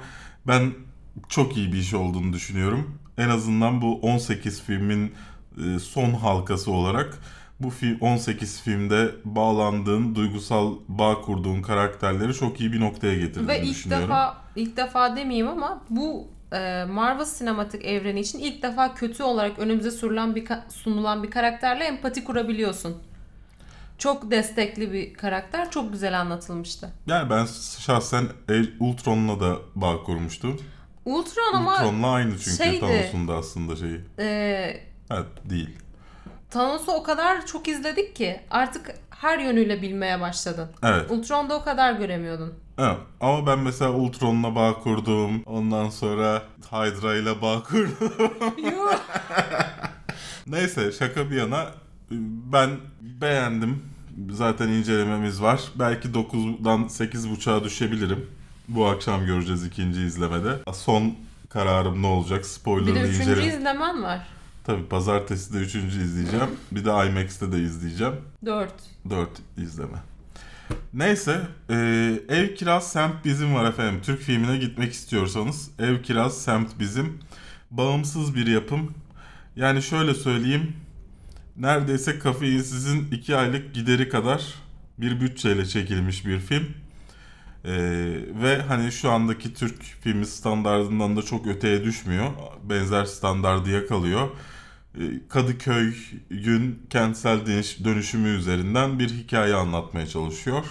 ben 0.47 0.73
çok 1.29 1.57
iyi 1.57 1.73
bir 1.73 1.79
iş 1.79 1.95
olduğunu 1.95 2.33
düşünüyorum. 2.33 2.99
En 3.19 3.29
azından 3.29 3.83
bu 3.83 3.99
18 4.03 4.63
filmin 4.63 5.15
e, 5.65 5.79
son 5.79 6.11
halkası 6.11 6.73
olarak 6.73 7.19
bu 7.61 7.71
film 7.71 7.99
18 8.01 8.61
filmde 8.63 9.11
bağlandığın, 9.25 10.15
duygusal 10.15 10.75
bağ 10.89 11.21
kurduğun 11.21 11.63
karakterleri 11.63 12.35
çok 12.35 12.61
iyi 12.61 12.73
bir 12.73 12.81
noktaya 12.81 13.15
getirdiğini 13.15 13.49
Ve 13.49 13.63
ilk 13.63 13.91
defa 13.91 14.37
ilk 14.57 14.77
defa 14.77 15.17
demeyeyim 15.17 15.49
ama 15.49 15.83
bu 15.91 16.29
e, 16.53 16.85
Marvel 16.85 17.25
sinematik 17.25 17.85
evreni 17.85 18.21
için 18.21 18.39
ilk 18.39 18.63
defa 18.63 18.95
kötü 18.95 19.23
olarak 19.23 19.59
önümüze 19.59 19.91
sunulan 19.91 20.35
bir 20.37 20.49
sunulan 20.69 21.23
bir 21.23 21.31
karakterle 21.31 21.85
empati 21.85 22.25
kurabiliyorsun. 22.25 22.97
Çok 23.99 24.31
destekli 24.31 24.93
bir 24.93 25.15
karakter, 25.15 25.71
çok 25.71 25.93
güzel 25.93 26.21
anlatılmıştı. 26.21 26.93
Yani 27.07 27.31
ben 27.31 27.47
şahsen 27.79 28.25
El- 28.49 28.71
Ultron'la 28.81 29.41
da 29.41 29.57
bağ 29.75 30.03
kurmuştum. 30.03 30.61
Ultron 31.09 31.55
ama 31.55 31.73
Ultron'la 31.75 32.11
aynı 32.11 32.39
çünkü 32.39 32.57
şeydi. 32.57 32.81
Thanos'un 32.81 33.29
da 33.29 33.35
aslında 33.35 33.77
şeyi. 33.77 34.01
e, 34.19 34.81
Evet 35.11 35.27
değil. 35.45 35.71
Thanos'u 36.51 36.93
o 36.93 37.03
kadar 37.03 37.47
çok 37.47 37.69
izledik 37.69 38.17
ki 38.17 38.41
artık 38.51 38.95
her 39.11 39.39
yönüyle 39.39 39.83
bilmeye 39.83 40.21
başladın. 40.21 40.71
Evet. 40.83 41.11
Ultron'da 41.11 41.55
o 41.57 41.65
kadar 41.65 41.93
göremiyordun. 41.93 42.55
Evet. 42.79 42.97
Ama 43.21 43.47
ben 43.47 43.59
mesela 43.59 43.91
Ultron'la 43.93 44.55
bağ 44.55 44.75
kurdum. 44.81 45.43
Ondan 45.47 45.91
sonra 45.91 46.43
Hydra 46.73 47.15
ile 47.17 47.43
bağ 47.43 47.63
kurdum. 47.63 48.13
Neyse 50.47 50.93
şaka 50.93 51.31
bir 51.31 51.37
yana 51.37 51.67
ben 52.53 52.71
beğendim. 53.01 53.83
Zaten 54.31 54.69
incelememiz 54.69 55.43
var. 55.43 55.61
Belki 55.75 56.09
9'dan 56.09 56.81
8.5'a 56.85 57.65
düşebilirim. 57.65 58.31
Bu 58.69 58.87
akşam 58.87 59.27
göreceğiz 59.27 59.65
ikinci 59.67 60.01
izlemede. 60.03 60.59
Son 60.73 61.15
kararım 61.49 62.03
ne 62.03 62.07
olacak? 62.07 62.39
Bir 62.39 62.45
Spoilerlı 62.45 62.95
de 62.95 63.01
üçüncü 63.01 63.31
inceleme. 63.31 63.47
izlemen 63.55 64.03
var. 64.03 64.27
Tabii 64.65 64.85
pazartesi 64.89 65.53
de 65.53 65.59
üçüncü 65.59 66.03
izleyeceğim. 66.03 66.49
Bir 66.73 66.85
de 66.85 66.91
IMAX'te 66.91 67.53
de 67.53 67.59
izleyeceğim. 67.59 68.15
Dört. 68.47 68.75
4 69.11 69.29
izleme. 69.57 69.99
Neyse, 70.95 71.41
e, 71.71 71.75
Ev 72.29 72.55
Kiraz 72.55 72.93
Semt 72.93 73.25
Bizim 73.25 73.55
var 73.55 73.65
efendim. 73.71 74.01
Türk 74.03 74.21
filmine 74.21 74.57
gitmek 74.57 74.93
istiyorsanız 74.93 75.71
Ev 75.79 76.03
Kiraz 76.03 76.43
Semt 76.43 76.79
Bizim. 76.79 77.19
Bağımsız 77.71 78.35
bir 78.35 78.47
yapım. 78.47 78.95
Yani 79.57 79.83
şöyle 79.83 80.15
söyleyeyim. 80.15 80.73
Neredeyse 81.57 82.19
kafeinsizin 82.19 83.09
2 83.13 83.37
aylık 83.37 83.75
gideri 83.75 84.09
kadar 84.09 84.55
bir 84.99 85.21
bütçeyle 85.21 85.67
çekilmiş 85.67 86.27
bir 86.27 86.39
film. 86.39 86.67
E, 87.65 87.73
ve 88.43 88.63
hani 88.69 88.93
şu 88.93 89.11
andaki 89.11 89.55
Türk 89.55 89.83
filmi 89.83 90.27
standartından 90.27 91.17
da 91.17 91.23
çok 91.23 91.47
öteye 91.47 91.85
düşmüyor. 91.85 92.27
Benzer 92.65 93.05
standardı 93.05 93.71
yakalıyor. 93.71 94.29
E, 94.95 95.03
Kadıköy'ün 95.29 96.83
kentsel 96.91 97.39
dönüş- 97.47 97.85
dönüşümü 97.85 98.29
üzerinden 98.29 98.99
bir 98.99 99.09
hikaye 99.09 99.55
anlatmaya 99.55 100.07
çalışıyor. 100.07 100.65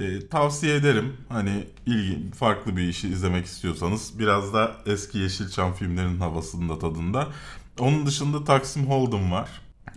E, 0.00 0.28
tavsiye 0.28 0.74
ederim. 0.76 1.16
Hani 1.28 1.64
ilgi 1.86 2.30
farklı 2.32 2.76
bir 2.76 2.82
işi 2.88 3.08
izlemek 3.08 3.46
istiyorsanız 3.46 4.18
biraz 4.18 4.54
da 4.54 4.76
eski 4.86 5.18
Yeşilçam 5.18 5.74
filmlerinin 5.74 6.20
havasında 6.20 6.78
tadında. 6.78 7.28
Onun 7.78 8.06
dışında 8.06 8.44
Taksim 8.44 8.86
Hold'em 8.86 9.32
var. 9.32 9.48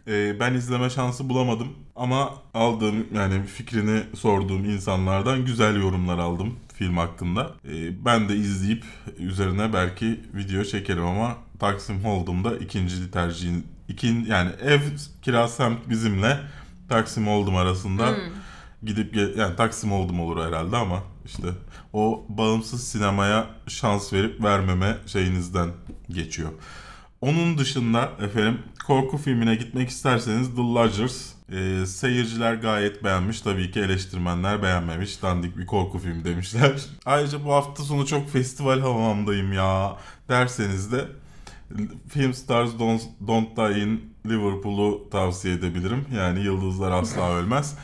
E, 0.07 0.39
ben 0.39 0.53
izleme 0.53 0.89
şansı 0.89 1.29
bulamadım 1.29 1.67
ama 1.95 2.33
aldığım 2.53 3.07
yani 3.13 3.45
fikrini 3.45 4.03
sorduğum 4.15 4.65
insanlardan 4.65 5.45
güzel 5.45 5.75
yorumlar 5.81 6.17
aldım 6.17 6.55
film 6.73 6.97
hakkında. 6.97 7.51
E, 7.65 8.05
ben 8.05 8.29
de 8.29 8.35
izleyip 8.35 8.83
üzerine 9.17 9.73
belki 9.73 10.19
video 10.33 10.63
çekerim 10.63 11.05
ama 11.05 11.37
Taksim 11.59 12.03
Hold'um'da 12.05 12.57
ikinci 12.57 13.11
tercihin 13.11 13.67
ikin 13.87 14.25
yani 14.25 14.51
ev 14.61 14.79
kira 15.21 15.47
semt 15.47 15.89
bizimle 15.89 16.39
Taksim 16.89 17.27
Hold'um 17.27 17.55
arasında 17.55 18.07
Hmm. 18.07 18.15
gidip 18.83 19.15
yani 19.37 19.55
Taksim 19.55 19.91
Hold'um 19.91 20.19
olur 20.19 20.45
herhalde 20.45 20.77
ama 20.77 21.03
işte 21.25 21.47
o 21.93 22.25
bağımsız 22.29 22.87
sinemaya 22.87 23.47
şans 23.67 24.13
verip 24.13 24.43
vermeme 24.43 24.97
şeyinizden 25.05 25.69
geçiyor. 26.09 26.49
Onun 27.21 27.57
dışında 27.57 28.09
efendim 28.21 28.59
korku 28.87 29.17
filmine 29.17 29.55
gitmek 29.55 29.89
isterseniz 29.89 30.55
The 30.55 30.61
Lodgers 30.61 31.34
e, 31.51 31.85
seyirciler 31.85 32.53
gayet 32.53 33.03
beğenmiş. 33.03 33.41
Tabii 33.41 33.71
ki 33.71 33.79
eleştirmenler 33.79 34.63
beğenmemiş. 34.63 35.21
Dandik 35.21 35.57
bir 35.57 35.65
korku 35.65 35.99
filmi 35.99 36.25
demişler. 36.25 36.85
Ayrıca 37.05 37.45
bu 37.45 37.53
hafta 37.53 37.83
sonu 37.83 38.05
çok 38.05 38.29
festival 38.29 38.79
havamdayım 38.79 39.53
ya 39.53 39.97
derseniz 40.29 40.91
de 40.91 41.05
Film 42.09 42.33
Stars 42.33 42.79
Don't, 42.79 43.01
Don't 43.27 43.57
Die 43.57 43.83
in 43.83 44.13
Liverpool'u 44.25 45.09
tavsiye 45.09 45.53
edebilirim. 45.53 46.05
Yani 46.15 46.39
yıldızlar 46.43 46.91
asla 46.91 47.33
ölmez. 47.35 47.77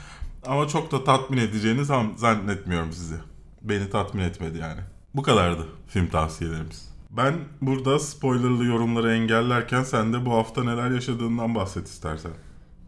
Ama 0.45 0.67
çok 0.67 0.91
da 0.91 1.03
tatmin 1.03 1.37
edeceğini 1.37 1.85
zan- 1.85 2.13
zannetmiyorum 2.15 2.91
sizi. 2.93 3.15
Beni 3.61 3.89
tatmin 3.89 4.23
etmedi 4.23 4.57
yani. 4.57 4.81
Bu 5.15 5.21
kadardı 5.23 5.67
film 5.87 6.07
tavsiyelerimiz. 6.07 6.91
Ben 7.09 7.33
burada 7.61 7.99
spoilerlı 7.99 8.65
yorumları 8.65 9.11
engellerken 9.13 9.83
sen 9.83 10.13
de 10.13 10.25
bu 10.25 10.33
hafta 10.33 10.63
neler 10.63 10.91
yaşadığından 10.91 11.55
bahset 11.55 11.87
istersen. 11.87 12.31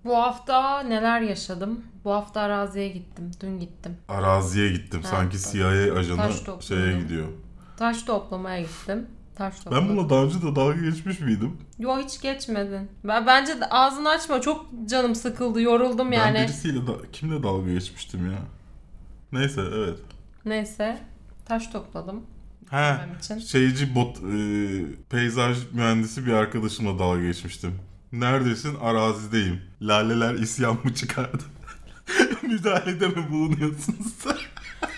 Bu 0.06 0.18
hafta 0.18 0.80
neler 0.84 1.22
yaşadım? 1.22 1.84
Bu 2.06 2.12
hafta 2.14 2.42
araziye 2.42 2.90
gittim. 2.90 3.32
Dün 3.42 3.60
gittim. 3.60 3.98
Araziye 4.08 4.72
gittim. 4.72 5.02
Ha, 5.04 5.08
Sanki 5.10 5.38
CIA 5.40 5.68
ajanı 6.00 6.32
şeye 6.62 7.00
gidiyor. 7.00 7.28
Taş 7.78 8.04
toplamaya 8.04 8.62
gittim. 8.62 9.08
Taş 9.36 9.54
Ben 9.58 9.64
topladım. 9.64 9.98
buna 9.98 10.10
daha 10.10 10.24
önce 10.24 10.42
de 10.42 10.56
dalga 10.56 10.82
geçmiş 10.82 11.20
miydim? 11.20 11.58
Yo 11.80 11.98
hiç 12.00 12.22
geçmedin. 12.22 12.92
Ben 13.04 13.28
bence 13.28 13.62
de 13.62 13.66
ağzını 13.70 14.10
açma. 14.10 14.42
Çok 14.42 14.66
canım 14.86 15.16
sıkıldı. 15.16 15.62
Yoruldum 15.62 16.12
yani. 16.12 16.36
Ben 16.36 16.44
birisiyle 16.44 16.88
da, 16.88 16.92
kimle 17.14 17.44
dalga 17.44 17.72
geçmiştim 17.72 18.32
ya? 18.32 18.38
Neyse 19.32 19.62
evet. 19.76 20.00
Neyse. 20.46 20.98
Taş 21.46 21.68
topladım. 21.68 22.24
He. 22.70 22.96
İçin. 23.20 23.40
Şeyci 23.40 23.96
bot, 23.96 24.18
e, 24.18 24.36
peyzaj 25.10 25.58
mühendisi 25.72 26.26
bir 26.26 26.32
arkadaşımla 26.34 27.00
dalga 27.00 27.22
geçmiştim. 27.22 27.80
Neredesin? 28.14 28.76
Arazideyim. 28.76 29.62
Laleler 29.82 30.34
isyan 30.34 30.78
mı 30.84 30.94
çıkardı? 30.94 31.44
Müdahalede 32.42 33.08
mi 33.08 33.28
bulunuyorsunuz? 33.32 34.14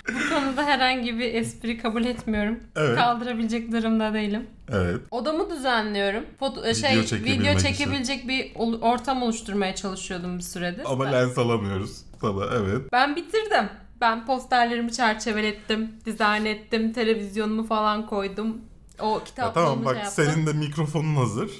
Bu 0.07 0.29
konuda 0.35 0.63
herhangi 0.63 1.19
bir 1.19 1.33
espri 1.33 1.77
kabul 1.77 2.05
etmiyorum. 2.05 2.59
Evet. 2.75 2.95
Kaldırabilecek 2.97 3.71
durumda 3.71 4.13
değilim. 4.13 4.47
evet. 4.69 5.01
Odamı 5.11 5.49
düzenliyorum. 5.49 6.23
Foto 6.39 6.73
şey 6.73 6.89
Video 6.91 7.01
video, 7.01 7.05
çekebilmek 7.05 7.59
için. 7.59 7.67
çekebilecek 7.67 8.27
bir 8.27 8.51
ortam 8.81 9.23
oluşturmaya 9.23 9.75
çalışıyordum 9.75 10.37
bir 10.37 10.43
süredir. 10.43 10.83
Ama 10.85 11.05
ben, 11.05 11.13
lens 11.13 11.37
alamıyoruz 11.37 12.01
sana. 12.21 12.45
Evet. 12.55 12.81
ben 12.91 13.15
bitirdim. 13.15 13.69
Ben 14.01 14.25
posterlerimi 14.25 14.91
çerçevelettim, 14.91 15.91
dizayn 16.05 16.45
ettim, 16.45 16.93
televizyonumu 16.93 17.67
falan 17.67 18.05
koydum. 18.05 18.57
O 18.99 19.17
Ya 19.17 19.23
kitaplığımı 19.23 19.65
tamam 19.67 19.85
bak 19.85 19.95
şey 19.95 20.03
yaptım. 20.03 20.25
senin 20.25 20.47
de 20.47 20.53
mikrofonun 20.53 21.15
hazır. 21.15 21.51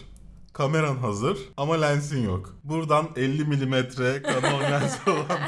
Kameran 0.60 0.96
hazır 0.98 1.38
ama 1.58 1.82
lensin 1.82 2.24
yok. 2.24 2.56
Buradan 2.64 3.10
50 3.16 3.46
milimetre 3.46 4.24
Canon 4.24 4.62
lens 4.62 4.98
olan 5.08 5.40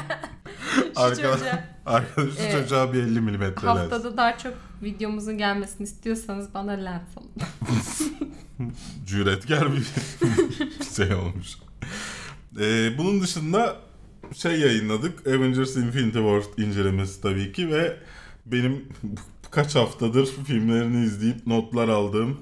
arkadaş, 0.96 1.40
arkadaş 1.86 2.34
Evet. 2.40 2.52
çocuğa 2.52 2.92
bir 2.92 3.02
50 3.02 3.20
milimetre 3.20 3.66
lens. 3.66 3.78
haftada 3.78 4.16
daha 4.16 4.38
çok 4.38 4.54
videomuzun 4.82 5.38
gelmesini 5.38 5.84
istiyorsanız 5.84 6.54
bana 6.54 6.72
lens 6.72 7.02
alın. 7.16 8.72
cüretkar 9.06 9.68
bir 9.72 9.86
şey 10.96 11.14
olmuş. 11.14 11.48
Ee, 12.60 12.98
bunun 12.98 13.20
dışında 13.20 13.76
şey 14.34 14.60
yayınladık. 14.60 15.26
Avengers 15.26 15.76
Infinity 15.76 16.18
War 16.18 16.64
incelemesi 16.64 17.22
tabii 17.22 17.52
ki 17.52 17.70
ve 17.70 17.96
benim 18.46 18.88
kaç 19.50 19.74
haftadır 19.74 20.26
filmlerini 20.46 21.04
izleyip 21.04 21.46
notlar 21.46 21.88
aldığım 21.88 22.38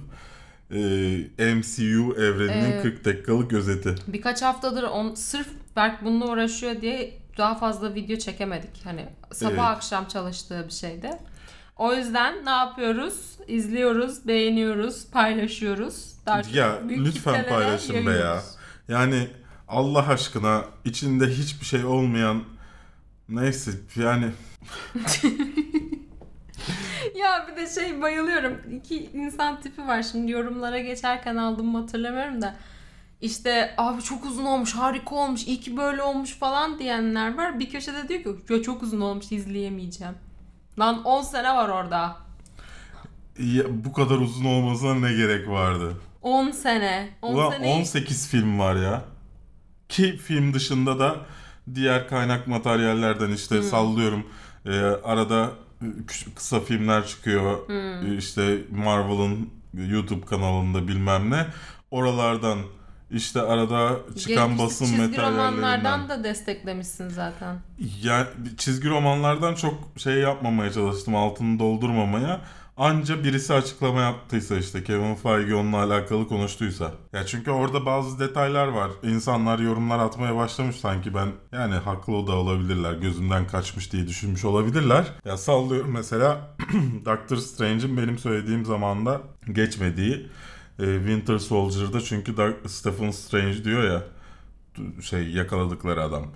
e, 0.71 1.55
MCU 1.55 2.15
evreninin 2.19 2.73
Evet. 2.73 2.83
40 2.83 3.05
dakikalık 3.05 3.53
özeti. 3.53 3.95
Birkaç 4.07 4.43
haftadır 4.43 4.83
on, 4.83 5.15
sırf 5.15 5.49
Berk 5.77 6.05
bununla 6.05 6.27
uğraşıyor 6.27 6.81
diye 6.81 7.19
daha 7.39 7.55
fazla 7.55 7.95
video 7.95 8.17
çekemedik. 8.17 8.85
Hani 8.85 9.07
sabah 9.33 9.51
Evet. 9.51 9.61
akşam 9.61 10.09
çalıştığı 10.09 10.65
bir 10.67 10.73
şeydi. 10.73 11.11
O 11.77 11.95
yüzden 11.95 12.45
ne 12.45 12.51
yapıyoruz? 12.51 13.15
İzliyoruz, 13.49 14.27
beğeniyoruz, 14.29 15.11
paylaşıyoruz. 15.11 16.13
Daha 16.27 16.43
Ya 16.53 16.89
büyük 16.89 17.07
lütfen 17.07 17.47
paylaşın 17.49 18.07
be 18.07 18.11
ya. 18.11 18.43
Yani 18.89 19.29
Allah 19.69 20.09
aşkına 20.09 20.65
içinde 20.85 21.27
hiçbir 21.27 21.67
şey 21.67 21.85
olmayan 21.85 22.45
neyse 23.29 23.71
yani 23.97 24.27
Ya 27.19 27.47
bir 27.51 27.57
de 27.57 27.67
şey 27.81 28.03
bayılıyorum. 28.03 28.61
İki 28.77 28.97
insan 29.15 29.61
tipi 29.61 29.87
var. 29.87 30.03
Şimdi 30.03 30.33
yorumlara 30.33 30.79
geçerken 30.79 31.37
aldım 31.37 31.67
mı 31.67 31.81
hatırlamıyorum 31.81 32.43
da. 32.43 32.57
İşte 33.21 33.75
abi 33.79 34.03
çok 34.03 34.25
uzun 34.25 34.45
olmuş, 34.45 34.75
harika 34.75 35.15
olmuş, 35.15 35.47
iyi 35.47 35.61
ki 35.61 35.77
böyle 35.77 36.03
olmuş 36.03 36.39
falan 36.39 36.79
diyenler 36.79 37.37
var. 37.37 37.61
Bir 37.61 37.71
köşede 37.71 38.09
diyor 38.09 38.23
ki 38.23 38.53
ya 38.55 38.63
çok 38.63 38.83
uzun 38.83 39.01
olmuş 39.01 39.33
izleyemeyeceğim. 39.33 40.15
Lan 40.79 41.05
10 41.05 41.23
sene 41.23 41.55
var 41.55 41.69
orada. 41.69 42.17
ya 43.39 43.65
bu 43.69 43.93
kadar 43.93 44.17
uzun 44.17 44.45
olmasına 44.45 44.95
ne 44.95 45.13
gerek 45.13 45.49
vardı? 45.49 45.93
10 46.23 46.51
sene. 46.51 47.09
10 47.23 47.35
Ulan 47.35 47.51
sene. 47.51 47.67
18 47.67 48.29
film 48.29 48.59
var 48.59 48.77
ya. 48.77 49.03
Ki 49.89 50.17
film 50.17 50.55
dışında 50.55 50.99
da 50.99 51.17
diğer 51.75 52.09
kaynak 52.09 52.47
materyallerden 52.47 53.31
işte 53.31 53.63
sallıyorum. 53.63 54.27
e, 54.67 54.71
arada 54.81 55.51
kısa 56.35 56.61
filmler 56.61 57.07
çıkıyor. 57.07 57.71
E, 58.03 58.17
işte 58.17 58.59
Marvel'ın 58.71 59.51
YouTube 59.75 60.27
kanalında 60.27 60.89
bilmem 60.89 61.31
ne. 61.31 61.47
Oralardan 61.91 62.59
işte 63.11 63.41
arada 63.41 63.91
çıkan 64.19 64.49
Gerekirse 64.49 64.65
basın 64.65 64.85
çizgi 64.85 65.01
materyallerinden. 65.03 65.53
romanlardan 65.53 66.09
da 66.09 66.25
desteklemişsin 66.25 67.09
zaten. 67.09 67.57
Ya 68.03 68.27
çizgi 68.59 68.89
romanlardan 68.89 69.55
çok 69.55 69.75
şey 69.97 70.15
yapmamaya 70.15 70.73
çalıştım 70.73 71.17
altını 71.17 71.59
doldurmamaya. 71.59 72.41
Anca 72.77 73.25
birisi 73.25 73.55
açıklama 73.55 74.01
yaptıysa 74.01 74.57
işte 74.57 74.85
Kevin 74.85 75.15
Feige 75.15 75.55
onunla 75.55 75.83
alakalı 75.83 76.29
konuştuysa. 76.29 76.93
Ya 77.13 77.27
çünkü 77.27 77.51
orada 77.51 77.87
bazı 77.87 78.19
detaylar 78.19 78.69
var. 78.69 78.91
İnsanlar 79.03 79.59
yorumlar 79.59 79.99
atmaya 79.99 80.37
başlamış 80.37 80.77
sanki 80.77 81.15
ben 81.15 81.29
yani 81.53 81.75
haklı 81.75 82.27
da 82.27 82.33
olabilirler. 82.37 82.93
Gözümden 82.93 83.47
kaçmış 83.47 83.93
diye 83.93 84.09
düşünmüş 84.09 84.45
olabilirler. 84.45 85.07
Ya 85.25 85.37
sallıyorum 85.37 85.91
mesela 85.93 86.57
Doctor 87.05 87.37
Strange'in 87.37 87.97
benim 87.97 88.19
söylediğim 88.19 88.65
zamanda 88.65 89.21
geçmediği 89.53 90.29
e, 90.79 90.85
Winter 90.99 91.39
Soldier'da 91.39 92.01
çünkü 92.01 92.35
Stephen 92.67 93.11
Strange 93.11 93.65
diyor 93.65 93.85
ya 93.85 94.03
şey 95.03 95.29
yakaladıkları 95.29 96.03
adam. 96.03 96.27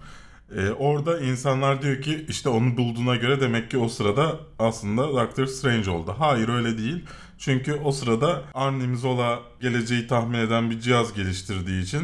Ee, 0.57 0.71
orada 0.71 1.21
insanlar 1.21 1.83
diyor 1.83 2.03
ki 2.03 2.27
işte 2.29 2.49
onu 2.49 2.77
bulduğuna 2.77 3.17
göre 3.17 3.41
demek 3.41 3.71
ki 3.71 3.79
o 3.79 3.89
sırada 3.89 4.41
aslında 4.59 5.03
Doctor 5.09 5.47
Strange 5.47 5.91
oldu. 5.91 6.15
Hayır 6.19 6.49
öyle 6.49 6.79
değil. 6.79 7.05
Çünkü 7.39 7.75
o 7.75 7.93
sırada 7.93 8.43
Arnim 8.55 8.97
Zola 8.97 9.41
geleceği 9.61 10.07
tahmin 10.07 10.39
eden 10.39 10.71
bir 10.71 10.81
cihaz 10.81 11.15
geliştirdiği 11.15 11.83
için 11.83 12.03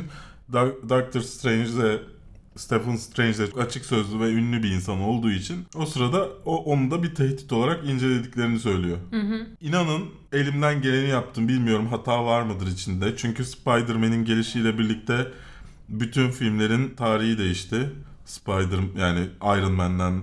Do- 0.53 0.88
Doctor 0.88 1.20
Strange 1.20 1.76
de 1.82 1.99
Stephen 2.57 2.97
Strange 2.97 3.38
de 3.38 3.61
açık 3.61 3.84
sözlü 3.84 4.20
ve 4.20 4.30
ünlü 4.30 4.62
bir 4.62 4.70
insan 4.70 5.01
olduğu 5.01 5.30
için 5.30 5.66
o 5.76 5.86
sırada 5.86 6.28
o 6.44 6.57
onu 6.57 6.90
da 6.90 7.03
bir 7.03 7.14
tehdit 7.14 7.53
olarak 7.53 7.84
incelediklerini 7.84 8.59
söylüyor. 8.59 8.99
İnanın 9.61 10.03
elimden 10.32 10.82
geleni 10.82 11.09
yaptım. 11.09 11.49
Bilmiyorum 11.49 11.86
hata 11.86 12.24
var 12.24 12.42
mıdır 12.42 12.66
içinde. 12.66 13.16
Çünkü 13.16 13.44
Spider-Man'in 13.44 14.24
gelişiyle 14.24 14.78
birlikte 14.78 15.26
bütün 15.88 16.30
filmlerin 16.30 16.94
tarihi 16.94 17.38
değişti. 17.38 17.90
Spider 18.26 18.78
yani 18.98 19.28
Iron 19.42 19.72
Man'den 19.72 20.22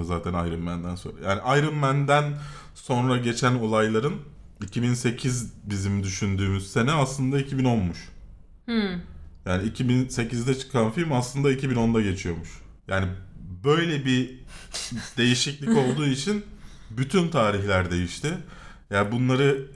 zaten 0.00 0.32
Iron 0.32 0.60
Man'den 0.60 0.94
sonra. 0.94 1.14
Yani 1.24 1.60
Iron 1.60 1.74
Man'den 1.74 2.34
sonra 2.74 3.16
geçen 3.16 3.54
olayların 3.54 4.14
2008 4.62 5.52
bizim 5.64 6.02
düşündüğümüz 6.02 6.72
sene 6.72 6.92
aslında 6.92 7.40
2010'muş. 7.40 7.96
Hmm. 8.64 9.00
Yani 9.46 9.68
2008'de 9.68 10.58
çıkan 10.58 10.90
film 10.90 11.12
aslında 11.12 11.52
2010'da 11.52 12.00
geçiyormuş. 12.00 12.48
Yani 12.88 13.06
böyle 13.64 14.04
bir 14.04 14.38
değişiklik 15.16 15.76
olduğu 15.76 16.06
için 16.06 16.44
bütün 16.90 17.28
tarihler 17.28 17.90
değişti. 17.90 18.34
Yani 18.90 19.12
bunları 19.12 19.66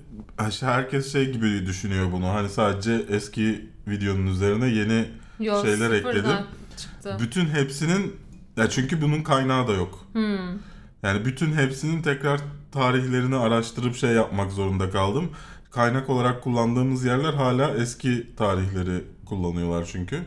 herkes 0.60 1.12
şey 1.12 1.32
gibi 1.32 1.66
düşünüyor 1.66 2.12
bunu. 2.12 2.28
Hani 2.28 2.48
sadece 2.48 3.04
eski 3.08 3.70
videonun 3.88 4.26
üzerine 4.26 4.68
yeni 4.68 5.08
Yo, 5.40 5.64
Şeyler 5.64 5.90
ekledim. 5.90 6.36
Çıktı. 6.76 7.16
bütün 7.20 7.46
hepsinin 7.46 8.16
ya 8.56 8.70
çünkü 8.70 9.02
bunun 9.02 9.22
kaynağı 9.22 9.68
da 9.68 9.72
yok. 9.72 10.06
Hmm. 10.12 10.58
Yani 11.02 11.24
bütün 11.24 11.52
hepsinin 11.52 12.02
tekrar 12.02 12.40
tarihlerini 12.72 13.36
araştırıp 13.36 13.96
şey 13.96 14.10
yapmak 14.10 14.52
zorunda 14.52 14.90
kaldım. 14.90 15.30
Kaynak 15.70 16.10
olarak 16.10 16.42
kullandığımız 16.42 17.04
yerler 17.04 17.34
hala 17.34 17.70
eski 17.70 18.36
tarihleri 18.36 19.04
kullanıyorlar 19.26 19.88
çünkü. 19.92 20.22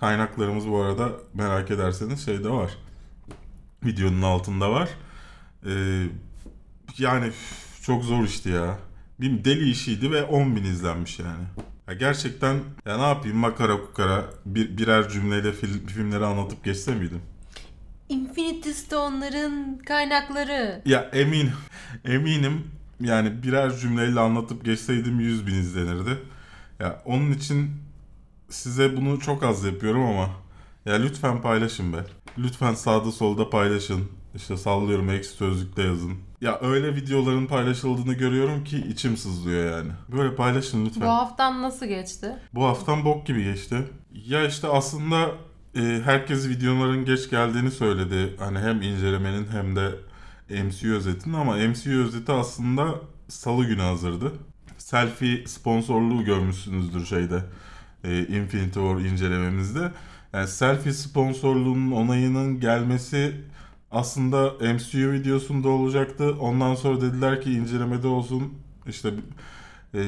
Kaynaklarımız 0.00 0.68
bu 0.68 0.82
arada 0.82 1.12
merak 1.34 1.70
ederseniz 1.70 2.24
şeyde 2.24 2.50
var. 2.50 2.70
Videonun 3.84 4.22
altında 4.22 4.70
var. 4.70 4.88
Ee, 5.66 6.06
yani 6.98 7.32
çok 7.82 8.04
zor 8.04 8.24
işti 8.24 8.48
ya. 8.48 8.78
Bir 9.20 9.44
deli 9.44 9.70
işiydi 9.70 10.10
ve 10.10 10.22
10 10.22 10.56
bin 10.56 10.64
izlenmiş 10.64 11.18
yani. 11.18 11.44
Ya 11.92 11.98
gerçekten 11.98 12.54
ya 12.86 12.96
ne 12.96 13.02
yapayım 13.02 13.36
makara 13.36 13.80
kukara 13.80 14.24
bir, 14.46 14.78
birer 14.78 15.08
cümleyle 15.08 15.48
fil- 15.48 15.86
filmleri 15.86 16.24
anlatıp 16.24 16.64
geçse 16.64 16.94
miydim? 16.94 17.22
Infinity 18.08 18.70
Stone'ların 18.70 19.78
kaynakları. 19.78 20.82
Ya 20.86 21.10
emin 21.12 21.50
eminim 22.04 22.64
yani 23.00 23.42
birer 23.42 23.76
cümleyle 23.76 24.20
anlatıp 24.20 24.64
geçseydim 24.64 25.20
100 25.20 25.46
bin 25.46 25.54
izlenirdi. 25.54 26.18
Ya 26.80 27.02
onun 27.04 27.32
için 27.32 27.70
size 28.48 28.96
bunu 28.96 29.20
çok 29.20 29.42
az 29.42 29.64
yapıyorum 29.64 30.02
ama 30.02 30.30
ya 30.86 30.94
lütfen 30.94 31.42
paylaşın 31.42 31.92
be. 31.92 32.04
Lütfen 32.38 32.74
sağda 32.74 33.12
solda 33.12 33.50
paylaşın. 33.50 34.08
İşte 34.34 34.56
sallıyorum 34.56 35.10
eksi 35.10 35.30
sözlükte 35.30 35.82
yazın. 35.82 36.12
Ya 36.40 36.58
öyle 36.60 36.96
videoların 36.96 37.46
paylaşıldığını 37.46 38.14
görüyorum 38.14 38.64
ki 38.64 38.84
içim 38.90 39.16
sızlıyor 39.16 39.78
yani. 39.78 39.92
Böyle 40.08 40.34
paylaşın 40.34 40.86
lütfen. 40.86 41.02
Bu 41.02 41.06
haftan 41.08 41.62
nasıl 41.62 41.86
geçti? 41.86 42.36
Bu 42.54 42.64
haftam 42.64 43.04
bok 43.04 43.26
gibi 43.26 43.44
geçti. 43.44 43.76
Ya 44.26 44.46
işte 44.46 44.68
aslında 44.68 45.30
e, 45.76 46.00
herkes 46.04 46.48
videoların 46.48 47.04
geç 47.04 47.30
geldiğini 47.30 47.70
söyledi. 47.70 48.36
Hani 48.38 48.58
hem 48.58 48.82
incelemenin 48.82 49.46
hem 49.52 49.76
de 49.76 49.90
MCU 50.64 50.94
özetinin 50.94 51.34
ama 51.34 51.56
MCU 51.56 51.90
özeti 51.90 52.32
aslında 52.32 52.94
salı 53.28 53.64
günü 53.64 53.82
hazırdı. 53.82 54.32
Selfie 54.78 55.46
sponsorluğu 55.46 56.24
görmüşsünüzdür 56.24 57.06
şeyde. 57.06 57.42
E, 58.04 58.18
Infinity 58.18 58.80
War 58.80 59.00
incelememizde. 59.00 59.92
Yani 60.32 60.48
selfie 60.48 60.92
sponsorluğunun 60.92 61.90
onayının 61.92 62.60
gelmesi 62.60 63.34
aslında 63.92 64.52
MCU 64.74 65.12
videosunda 65.12 65.68
olacaktı. 65.68 66.36
Ondan 66.40 66.74
sonra 66.74 67.00
dediler 67.00 67.42
ki 67.42 67.52
incelemede 67.52 68.06
olsun. 68.06 68.54
İşte 68.86 69.14
e, 69.94 70.02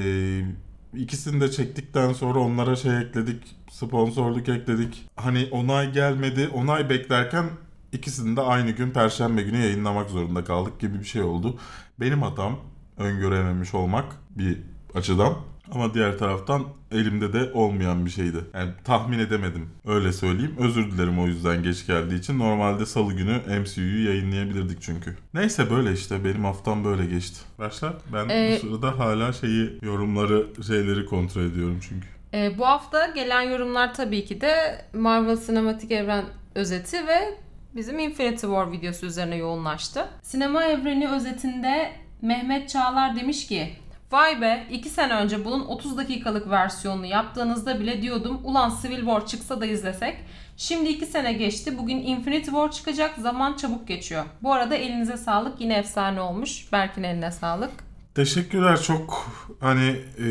ikisini 0.95 1.41
de 1.41 1.51
çektikten 1.51 2.12
sonra 2.12 2.39
onlara 2.39 2.76
şey 2.76 2.99
ekledik. 2.99 3.57
Sponsorluk 3.70 4.49
ekledik. 4.49 5.09
Hani 5.16 5.49
onay 5.51 5.93
gelmedi. 5.93 6.49
Onay 6.55 6.91
beklerken 6.91 7.45
ikisini 7.93 8.37
de 8.37 8.41
aynı 8.41 8.70
gün 8.70 8.91
Perşembe 8.91 9.43
günü 9.43 9.59
yayınlamak 9.59 10.11
zorunda 10.11 10.45
kaldık 10.45 10.80
gibi 10.80 11.01
bir 11.01 11.05
şey 11.05 11.22
oldu. 11.22 11.59
Benim 12.01 12.22
hatam 12.22 12.61
öngörememiş 12.99 13.74
olmak 13.74 14.05
bir 14.30 14.59
açıdan. 14.95 15.35
Ama 15.73 15.95
diğer 15.95 16.19
taraftan 16.19 16.65
elimde 16.93 17.33
de 17.33 17.51
olmayan 17.53 18.07
bir 18.07 18.11
şeydi. 18.11 18.37
Yani 18.55 18.71
tahmin 18.85 19.19
edemedim. 19.19 19.71
Öyle 19.87 20.12
söyleyeyim. 20.12 20.55
Özür 20.59 20.93
dilerim 20.93 21.19
o 21.21 21.27
yüzden 21.27 21.62
geç 21.62 21.87
geldiği 21.87 22.19
için. 22.19 22.39
Normalde 22.39 22.87
salı 22.87 23.12
günü 23.12 23.41
MCU'yu 23.61 24.07
yayınlayabilirdik 24.09 24.83
çünkü. 24.83 25.17
Neyse 25.35 25.71
böyle 25.71 25.93
işte. 25.93 26.25
Benim 26.25 26.45
haftam 26.45 26.85
böyle 26.85 27.07
geçti. 27.07 27.41
Başla. 27.59 27.95
Ben 28.12 28.29
Ee, 28.29 28.59
bu 28.62 28.67
sırada 28.67 28.99
hala 28.99 29.33
şeyi, 29.33 29.79
yorumları, 29.83 30.47
şeyleri 30.67 31.07
kontrol 31.07 31.43
ediyorum 31.43 31.79
çünkü. 31.89 32.07
Ee, 32.35 32.59
bu 32.59 32.67
hafta 32.67 33.07
gelen 33.07 33.43
yorumlar 33.43 33.95
tabii 33.95 34.25
ki 34.25 34.41
de 34.41 34.85
Marvel 34.95 35.37
Sinematik 35.37 35.91
Evren 35.91 36.25
özeti 36.55 37.07
ve 37.07 37.39
bizim 37.77 37.99
Infinity 37.99 38.47
War 38.47 38.73
videosu 38.73 39.07
üzerine 39.07 39.37
yoğunlaştı. 39.37 40.09
Sinema 40.23 40.65
evreni 40.65 41.09
özetinde 41.09 41.93
Mehmet 42.23 42.69
Çağlar 42.69 43.17
demiş 43.17 43.47
ki 43.47 43.73
Vay 44.15 44.41
be 44.41 44.67
2 44.71 44.89
sene 44.89 45.15
önce 45.15 45.45
bunun 45.45 45.65
30 45.65 45.97
dakikalık 45.97 46.51
versiyonunu 46.51 47.07
yaptığınızda 47.07 47.81
bile 47.81 48.03
diyordum 48.03 48.41
ulan 48.45 48.73
Civil 48.83 48.99
War 48.99 49.27
çıksa 49.27 49.61
da 49.61 49.67
izlesek. 49.67 50.17
Şimdi 50.57 50.89
2 50.89 51.07
sene 51.07 51.33
geçti. 51.33 51.79
Bugün 51.79 51.97
Infinity 51.97 52.45
War 52.45 52.71
çıkacak. 52.71 53.17
Zaman 53.19 53.57
çabuk 53.57 53.89
geçiyor. 53.89 54.25
Bu 54.43 54.53
arada 54.53 54.75
elinize 54.75 55.17
sağlık. 55.17 55.61
Yine 55.61 55.75
efsane 55.75 56.21
olmuş. 56.21 56.73
Berk'in 56.73 57.03
eline 57.03 57.31
sağlık. 57.31 57.71
Teşekkürler 58.15 58.83
çok 58.83 59.31
hani 59.61 59.97
e, 60.19 60.29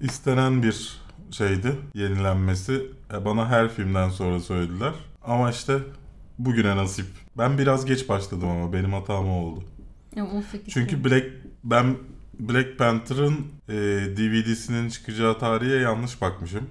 istenen 0.00 0.62
bir 0.62 1.00
şeydi 1.30 1.76
yenilenmesi. 1.94 2.86
E, 3.14 3.24
bana 3.24 3.48
her 3.48 3.68
filmden 3.68 4.08
sonra 4.10 4.40
söylediler. 4.40 4.92
Ama 5.24 5.50
işte 5.50 5.78
bugüne 6.38 6.76
nasip. 6.76 7.06
Ben 7.38 7.58
biraz 7.58 7.84
geç 7.84 8.08
başladım 8.08 8.48
ama 8.48 8.72
benim 8.72 8.92
hatam 8.92 9.30
oldu. 9.30 9.64
Ya 10.16 10.26
18 10.26 10.74
Çünkü. 10.74 11.04
Black 11.04 11.26
ben 11.64 11.96
Black 12.48 12.78
Panther'ın 12.78 13.36
e, 13.68 13.74
DVD'sinin 14.16 14.88
çıkacağı 14.88 15.38
tarihe 15.38 15.74
yanlış 15.74 16.20
bakmışım. 16.20 16.68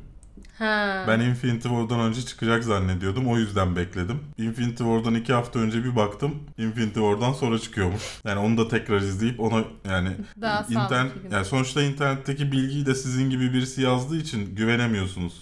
Ha. 0.60 1.06
Ben 1.08 1.20
Infinity 1.20 1.68
War'dan 1.68 2.00
önce 2.00 2.22
çıkacak 2.22 2.64
zannediyordum. 2.64 3.28
O 3.28 3.38
yüzden 3.38 3.76
bekledim. 3.76 4.20
Infinity 4.38 4.84
War'dan 4.84 5.16
iki 5.16 5.34
hafta 5.34 5.60
önce 5.60 5.84
bir 5.84 5.96
baktım. 5.96 6.36
Infinity 6.58 7.00
War'dan 7.00 7.34
sonra 7.34 7.60
çıkıyormuş. 7.60 8.02
Yani 8.26 8.40
onu 8.40 8.58
da 8.58 8.68
tekrar 8.68 8.98
izleyip 8.98 9.40
ona 9.40 9.64
yani 9.90 10.10
Daha 10.42 10.66
internet 10.70 11.12
yani 11.32 11.46
sonuçta 11.46 11.82
internetteki 11.82 12.52
bilgiyi 12.52 12.86
de 12.86 12.96
sizin 12.96 13.30
gibi 13.30 13.54
birisi 13.54 13.82
yazdığı 13.82 14.18
için 14.18 14.56
güvenemiyorsunuz. 14.56 15.42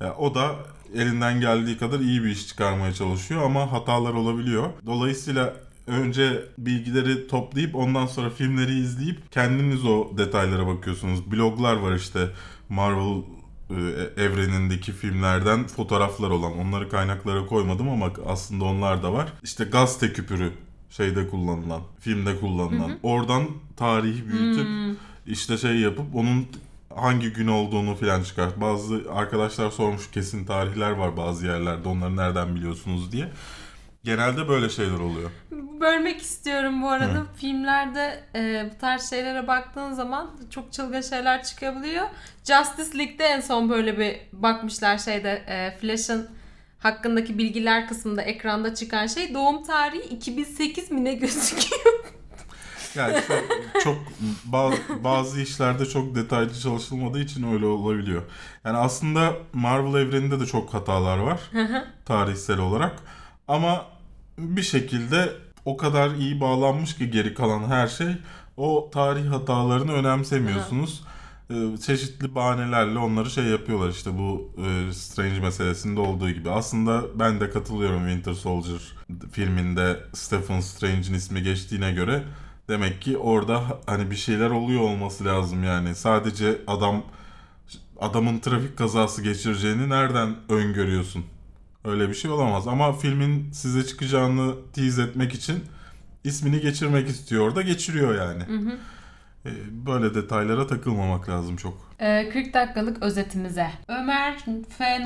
Ya 0.00 0.14
o 0.14 0.34
da 0.34 0.54
elinden 0.94 1.40
geldiği 1.40 1.78
kadar 1.78 2.00
iyi 2.00 2.24
bir 2.24 2.28
iş 2.28 2.48
çıkarmaya 2.48 2.92
çalışıyor 2.92 3.42
ama 3.42 3.72
hatalar 3.72 4.12
olabiliyor. 4.12 4.70
Dolayısıyla 4.86 5.54
önce 5.88 6.44
bilgileri 6.58 7.28
toplayıp 7.28 7.76
ondan 7.76 8.06
sonra 8.06 8.30
filmleri 8.30 8.78
izleyip 8.78 9.32
kendiniz 9.32 9.84
o 9.84 10.10
detaylara 10.18 10.66
bakıyorsunuz. 10.66 11.32
Bloglar 11.32 11.76
var 11.76 11.94
işte 11.94 12.28
Marvel 12.68 13.22
e, 13.70 13.74
evrenindeki 14.22 14.92
filmlerden 14.92 15.66
fotoğraflar 15.66 16.30
olan. 16.30 16.58
Onları 16.58 16.88
kaynaklara 16.88 17.46
koymadım 17.46 17.88
ama 17.88 18.12
aslında 18.26 18.64
onlar 18.64 19.02
da 19.02 19.12
var. 19.12 19.32
İşte 19.42 19.64
gazete 19.64 20.12
küpürü 20.12 20.52
şeyde 20.90 21.28
kullanılan, 21.28 21.82
filmde 22.00 22.40
kullanılan. 22.40 22.98
Oradan 23.02 23.44
tarihi 23.76 24.28
büyütüp 24.28 24.66
Hmm. 24.66 24.96
işte 25.26 25.58
şey 25.58 25.76
yapıp 25.76 26.14
onun 26.14 26.46
hangi 26.94 27.32
gün 27.32 27.46
olduğunu 27.46 27.94
filan 27.96 28.22
çıkart. 28.22 28.60
Bazı 28.60 29.02
arkadaşlar 29.14 29.70
sormuş 29.70 30.10
kesin 30.10 30.44
tarihler 30.44 30.90
var 30.90 31.16
bazı 31.16 31.46
yerlerde 31.46 31.88
onları 31.88 32.16
nereden 32.16 32.54
biliyorsunuz 32.54 33.12
diye. 33.12 33.28
Genelde 34.04 34.48
böyle 34.48 34.68
şeyler 34.68 34.98
oluyor. 34.98 35.30
Bölmek 35.80 36.22
istiyorum 36.22 36.82
bu 36.82 36.88
arada. 36.88 37.26
Filmlerde 37.36 38.24
e, 38.34 38.70
bu 38.74 38.80
tarz 38.80 39.10
şeylere 39.10 39.46
baktığın 39.46 39.92
zaman 39.92 40.30
çok 40.50 40.72
çılgın 40.72 41.00
şeyler 41.00 41.42
çıkabiliyor. 41.44 42.06
Justice 42.44 42.98
League'de 42.98 43.24
en 43.24 43.40
son 43.40 43.70
böyle 43.70 43.98
bir 43.98 44.16
bakmışlar 44.32 44.98
şeyde 44.98 45.30
e, 45.30 45.78
Flash'ın 45.80 46.28
hakkındaki 46.78 47.38
bilgiler 47.38 47.88
kısmında 47.88 48.22
ekranda 48.22 48.74
çıkan 48.74 49.06
şey 49.06 49.34
doğum 49.34 49.64
tarihi 49.64 50.02
2008 50.02 50.90
mi 50.90 51.04
ne 51.04 51.14
gözüküyor? 51.14 51.94
Yani 52.94 53.18
işte 53.18 53.44
çok 53.84 53.96
bazı, 54.44 54.76
bazı 55.04 55.40
işlerde 55.40 55.86
çok 55.86 56.14
detaylı 56.14 56.60
çalışılmadığı 56.60 57.20
için 57.20 57.52
öyle 57.52 57.66
olabiliyor. 57.66 58.22
Yani 58.64 58.76
aslında 58.76 59.32
Marvel 59.52 60.00
evreninde 60.00 60.40
de 60.40 60.46
çok 60.46 60.74
hatalar 60.74 61.18
var 61.18 61.40
tarihsel 62.04 62.58
olarak. 62.58 62.92
Ama 63.48 63.86
bir 64.38 64.62
şekilde 64.62 65.32
o 65.64 65.76
kadar 65.76 66.10
iyi 66.10 66.40
bağlanmış 66.40 66.96
ki 66.96 67.10
geri 67.10 67.34
kalan 67.34 67.68
her 67.68 67.88
şey 67.88 68.16
o 68.56 68.90
tarih 68.92 69.30
hatalarını 69.30 69.92
önemsemiyorsunuz. 69.92 71.04
Ee, 71.50 71.76
çeşitli 71.86 72.34
bahanelerle 72.34 72.98
onları 72.98 73.30
şey 73.30 73.44
yapıyorlar 73.44 73.88
işte 73.88 74.18
bu 74.18 74.52
e, 74.58 74.92
Strange 74.92 75.40
meselesinde 75.40 76.00
olduğu 76.00 76.30
gibi. 76.30 76.50
Aslında 76.50 77.04
ben 77.18 77.40
de 77.40 77.50
katılıyorum 77.50 78.08
Winter 78.08 78.32
Soldier 78.32 78.80
filminde 79.32 80.00
Stephen 80.14 80.60
Strange'in 80.60 81.14
ismi 81.14 81.42
geçtiğine 81.42 81.92
göre 81.92 82.22
demek 82.68 83.02
ki 83.02 83.18
orada 83.18 83.62
hani 83.86 84.10
bir 84.10 84.16
şeyler 84.16 84.50
oluyor 84.50 84.80
olması 84.80 85.24
lazım 85.24 85.64
yani. 85.64 85.94
Sadece 85.94 86.58
adam 86.66 87.02
adamın 88.00 88.38
trafik 88.38 88.78
kazası 88.78 89.22
geçireceğini 89.22 89.88
nereden 89.88 90.36
öngörüyorsun? 90.48 91.24
Öyle 91.88 92.08
bir 92.08 92.14
şey 92.14 92.30
olamaz. 92.30 92.68
Ama 92.68 92.92
filmin 92.92 93.52
size 93.52 93.86
çıkacağını 93.86 94.54
tease 94.72 95.02
etmek 95.02 95.34
için 95.34 95.64
ismini 96.24 96.60
geçirmek 96.60 97.08
istiyor 97.08 97.54
da 97.54 97.62
geçiriyor 97.62 98.14
yani. 98.14 98.42
Ee, 99.46 99.50
Böyle 99.86 100.14
detaylara 100.14 100.66
takılmamak 100.66 101.28
lazım 101.28 101.56
çok. 101.56 101.88
Ee, 102.00 102.28
40 102.32 102.54
dakikalık 102.54 103.02
özetimize. 103.02 103.70
Ömer 103.88 104.36
F. 104.78 105.04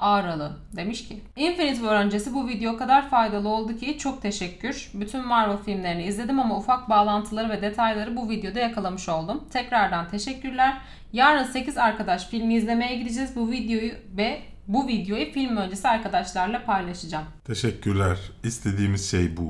Ağralı 0.00 0.56
demiş 0.76 1.08
ki 1.08 1.20
Infinity 1.36 1.80
War 1.80 2.04
öncesi 2.04 2.34
bu 2.34 2.48
video 2.48 2.76
kadar 2.76 3.10
faydalı 3.10 3.48
oldu 3.48 3.76
ki 3.76 3.98
çok 3.98 4.22
teşekkür. 4.22 4.90
Bütün 4.94 5.26
Marvel 5.26 5.56
filmlerini 5.56 6.04
izledim 6.04 6.40
ama 6.40 6.58
ufak 6.58 6.90
bağlantıları 6.90 7.48
ve 7.48 7.62
detayları 7.62 8.16
bu 8.16 8.30
videoda 8.30 8.58
yakalamış 8.58 9.08
oldum. 9.08 9.44
Tekrardan 9.52 10.08
teşekkürler. 10.08 10.78
Yarın 11.12 11.44
8 11.44 11.78
arkadaş 11.78 12.28
filmi 12.28 12.54
izlemeye 12.54 12.96
gideceğiz. 12.96 13.36
Bu 13.36 13.50
videoyu 13.50 13.92
ve 14.16 14.51
bu 14.68 14.88
videoyu 14.88 15.32
film 15.32 15.56
öncesi 15.56 15.88
arkadaşlarla 15.88 16.64
paylaşacağım. 16.64 17.24
Teşekkürler. 17.44 18.18
İstediğimiz 18.44 19.10
şey 19.10 19.36
bu. 19.36 19.48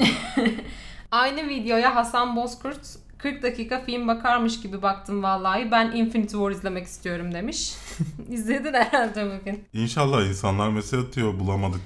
Aynı 1.11 1.49
videoya 1.49 1.97
Hasan 1.97 2.37
Bozkurt 2.37 2.81
40 3.19 3.43
dakika 3.43 3.85
film 3.85 4.09
bakarmış 4.09 4.61
gibi 4.61 4.83
baktım 4.83 5.23
vallahi. 5.23 5.71
Ben 5.71 5.93
Infinity 5.93 6.33
War 6.33 6.51
izlemek 6.51 6.87
istiyorum 6.87 7.35
demiş. 7.35 7.75
İzledin 8.31 8.73
herhalde 8.73 9.41
bugün. 9.41 9.65
İnşallah 9.73 10.27
insanlar 10.27 10.69
mesaj 10.69 11.05
atıyor 11.05 11.39
bulamadık 11.39 11.81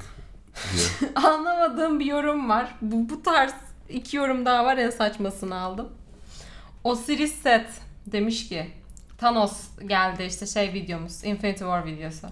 diye. 0.72 1.10
Anlamadığım 1.14 2.00
bir 2.00 2.04
yorum 2.04 2.48
var. 2.48 2.74
Bu, 2.82 3.08
bu 3.08 3.22
tarz 3.22 3.54
iki 3.88 4.16
yorum 4.16 4.44
daha 4.44 4.64
var 4.64 4.76
en 4.76 4.90
saçmasını 4.90 5.56
aldım. 5.56 5.88
Osiris 6.84 7.34
Set 7.34 7.66
demiş 8.06 8.48
ki 8.48 8.70
Thanos 9.18 9.68
geldi 9.86 10.22
işte 10.22 10.46
şey 10.46 10.72
videomuz 10.72 11.24
Infinity 11.24 11.58
War 11.58 11.86
videosu. 11.86 12.26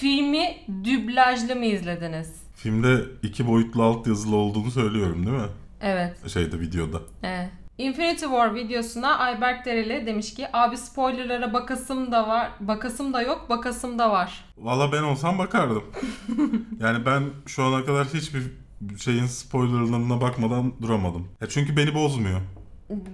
Filmi 0.00 0.56
dublajlı 0.84 1.56
mı 1.56 1.64
izlediniz? 1.64 2.42
Filmde 2.54 3.00
iki 3.22 3.46
boyutlu 3.46 3.82
alt 3.82 4.06
yazılı 4.06 4.36
olduğunu 4.36 4.70
söylüyorum 4.70 5.26
değil 5.26 5.36
mi? 5.36 5.48
Evet. 5.80 6.30
Şeyde 6.30 6.60
videoda. 6.60 6.98
Evet. 7.22 7.50
Infinity 7.78 8.24
War 8.24 8.54
videosuna 8.54 9.18
Ayberk 9.18 9.66
Dereli 9.66 10.06
demiş 10.06 10.34
ki 10.34 10.46
abi 10.52 10.76
spoilerlara 10.76 11.52
bakasım 11.52 12.12
da 12.12 12.28
var. 12.28 12.50
Bakasım 12.60 13.12
da 13.12 13.22
yok, 13.22 13.46
bakasım 13.50 13.98
da 13.98 14.10
var. 14.10 14.44
Valla 14.58 14.92
ben 14.92 15.02
olsam 15.02 15.38
bakardım. 15.38 15.84
yani 16.80 17.06
ben 17.06 17.22
şu 17.46 17.62
ana 17.64 17.84
kadar 17.84 18.06
hiçbir 18.06 18.42
şeyin 18.98 19.26
spoilerlarına 19.26 20.20
bakmadan 20.20 20.72
duramadım. 20.82 21.28
Ya 21.40 21.48
çünkü 21.48 21.76
beni 21.76 21.94
bozmuyor. 21.94 22.40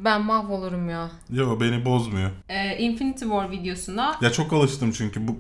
Ben 0.05 0.23
mahvolurum 0.25 0.89
ya. 0.91 1.11
Yo 1.33 1.61
beni 1.61 1.85
bozmuyor. 1.85 2.31
Ee, 2.49 2.77
Infinity 2.79 3.25
War 3.25 3.51
videosuna 3.51 4.17
Ya 4.21 4.33
çok 4.33 4.53
alıştım 4.53 4.93
çünkü 4.93 5.29
bu 5.29 5.37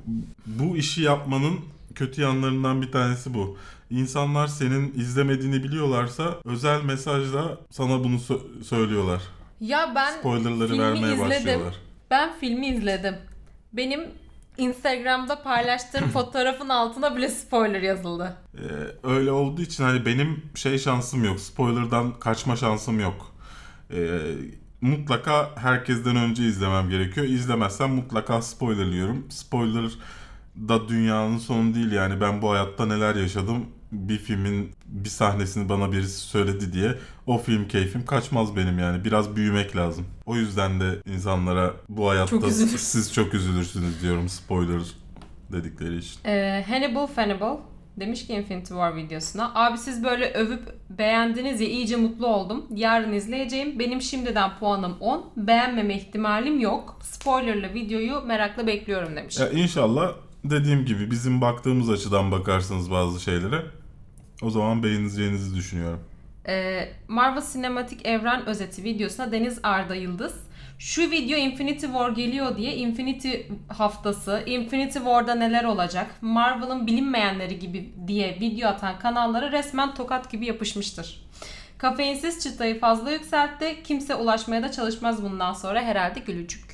bu 0.46 0.76
işi 0.76 1.02
yapmanın 1.02 1.60
kötü 1.94 2.20
yanlarından 2.22 2.82
bir 2.82 2.92
tanesi 2.92 3.34
bu. 3.34 3.56
İnsanlar 3.90 4.46
senin 4.46 4.94
izlemediğini 4.94 5.64
biliyorlarsa 5.64 6.34
özel 6.44 6.82
mesajla 6.82 7.58
sana 7.70 8.04
bunu 8.04 8.14
sö- 8.16 8.64
söylüyorlar. 8.64 9.22
ya 9.60 9.92
ben 9.94 10.12
Spoilerları 10.18 10.68
filmi 10.68 10.82
vermeye 10.82 11.14
izledim. 11.14 11.20
başlıyorlar. 11.30 11.74
Ben 12.10 12.32
filmi 12.40 12.66
izledim. 12.68 13.14
Benim 13.72 14.00
Instagram'da 14.58 15.42
paylaştığım 15.42 16.08
fotoğrafın 16.12 16.68
altına 16.68 17.16
bile 17.16 17.28
spoiler 17.28 17.82
yazıldı. 17.82 18.36
Ee, 18.58 18.60
öyle 19.08 19.30
olduğu 19.32 19.62
için 19.62 19.84
hani 19.84 20.06
benim 20.06 20.42
şey 20.54 20.78
şansım 20.78 21.24
yok. 21.24 21.40
Spoiler'dan 21.40 22.12
kaçma 22.20 22.56
şansım 22.56 23.00
yok. 23.00 23.35
Ee, 23.90 24.18
mutlaka 24.80 25.50
herkesten 25.56 26.16
önce 26.16 26.46
izlemem 26.46 26.90
gerekiyor. 26.90 27.26
İzlemezsem 27.26 27.90
mutlaka 27.90 28.42
spoilerlıyorum. 28.42 29.26
Spoiler 29.30 29.90
da 30.68 30.88
dünyanın 30.88 31.38
sonu 31.38 31.74
değil 31.74 31.92
yani 31.92 32.20
ben 32.20 32.42
bu 32.42 32.50
hayatta 32.50 32.86
neler 32.86 33.14
yaşadım 33.14 33.66
bir 33.92 34.18
filmin 34.18 34.70
bir 34.86 35.08
sahnesini 35.08 35.68
bana 35.68 35.92
birisi 35.92 36.18
söyledi 36.18 36.72
diye 36.72 36.94
o 37.26 37.38
film 37.38 37.68
keyfim 37.68 38.04
kaçmaz 38.04 38.56
benim 38.56 38.78
yani 38.78 39.04
biraz 39.04 39.36
büyümek 39.36 39.76
lazım. 39.76 40.06
O 40.26 40.36
yüzden 40.36 40.80
de 40.80 40.98
insanlara 41.06 41.72
bu 41.88 42.10
hayatta 42.10 42.30
Çok 42.30 42.50
siz 42.52 43.12
çok 43.12 43.34
üzülürsünüz 43.34 44.02
diyorum 44.02 44.28
spoiler 44.28 44.82
dedikleri 45.52 45.96
için. 45.96 46.20
Ee, 46.24 46.64
Hannibal 46.68 47.06
Fannibal 47.06 47.56
demiş 47.96 48.26
ki 48.26 48.32
Infinity 48.32 48.68
War 48.68 48.96
videosuna. 48.96 49.52
Abi 49.54 49.78
siz 49.78 50.04
böyle 50.04 50.32
övüp 50.32 50.62
beğendiniz 50.90 51.60
ya 51.60 51.68
iyice 51.68 51.96
mutlu 51.96 52.26
oldum. 52.26 52.66
Yarın 52.74 53.12
izleyeceğim. 53.12 53.78
Benim 53.78 54.02
şimdiden 54.02 54.58
puanım 54.58 54.96
10. 55.00 55.30
Beğenmeme 55.36 55.94
ihtimalim 55.94 56.60
yok. 56.60 56.98
Spoilerlı 57.02 57.74
videoyu 57.74 58.22
merakla 58.26 58.66
bekliyorum 58.66 59.16
demiş. 59.16 59.38
Ya 59.38 59.50
inşallah 59.50 60.12
dediğim 60.44 60.84
gibi 60.84 61.10
bizim 61.10 61.40
baktığımız 61.40 61.90
açıdan 61.90 62.32
bakarsınız 62.32 62.90
bazı 62.90 63.20
şeylere. 63.20 63.62
O 64.42 64.50
zaman 64.50 64.82
beğeneceğinizi 64.82 65.56
düşünüyorum. 65.56 66.00
Ee, 66.48 66.88
Marvel 67.08 67.40
Sinematik 67.40 68.06
Evren 68.06 68.46
özeti 68.46 68.84
videosuna 68.84 69.32
Deniz 69.32 69.58
Arda 69.62 69.94
Yıldız. 69.94 70.45
Şu 70.78 71.10
video 71.10 71.38
Infinity 71.38 71.86
War 71.86 72.10
geliyor 72.10 72.56
diye 72.56 72.76
Infinity 72.76 73.30
haftası, 73.68 74.42
Infinity 74.46 74.98
War'da 74.98 75.34
neler 75.34 75.64
olacak, 75.64 76.10
Marvel'ın 76.20 76.86
bilinmeyenleri 76.86 77.58
gibi 77.58 77.90
diye 78.06 78.38
video 78.40 78.68
atan 78.68 78.98
kanallara 78.98 79.52
resmen 79.52 79.94
tokat 79.94 80.30
gibi 80.32 80.46
yapışmıştır. 80.46 81.26
Kafeinsiz 81.78 82.42
çıtayı 82.44 82.80
fazla 82.80 83.10
yükseltti. 83.10 83.82
Kimse 83.84 84.14
ulaşmaya 84.14 84.62
da 84.62 84.72
çalışmaz 84.72 85.22
bundan 85.22 85.52
sonra 85.52 85.82
herhalde 85.82 86.20
gülücük. 86.20 86.64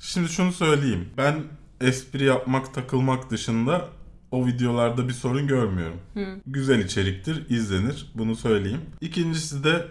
Şimdi 0.00 0.28
şunu 0.28 0.52
söyleyeyim. 0.52 1.08
Ben 1.16 1.34
espri 1.80 2.24
yapmak, 2.24 2.74
takılmak 2.74 3.30
dışında 3.30 3.88
o 4.30 4.46
videolarda 4.46 5.08
bir 5.08 5.12
sorun 5.12 5.46
görmüyorum. 5.46 6.00
Güzel 6.46 6.78
içeriktir, 6.78 7.50
izlenir. 7.50 8.10
Bunu 8.14 8.36
söyleyeyim. 8.36 8.80
İkincisi 9.00 9.64
de 9.64 9.86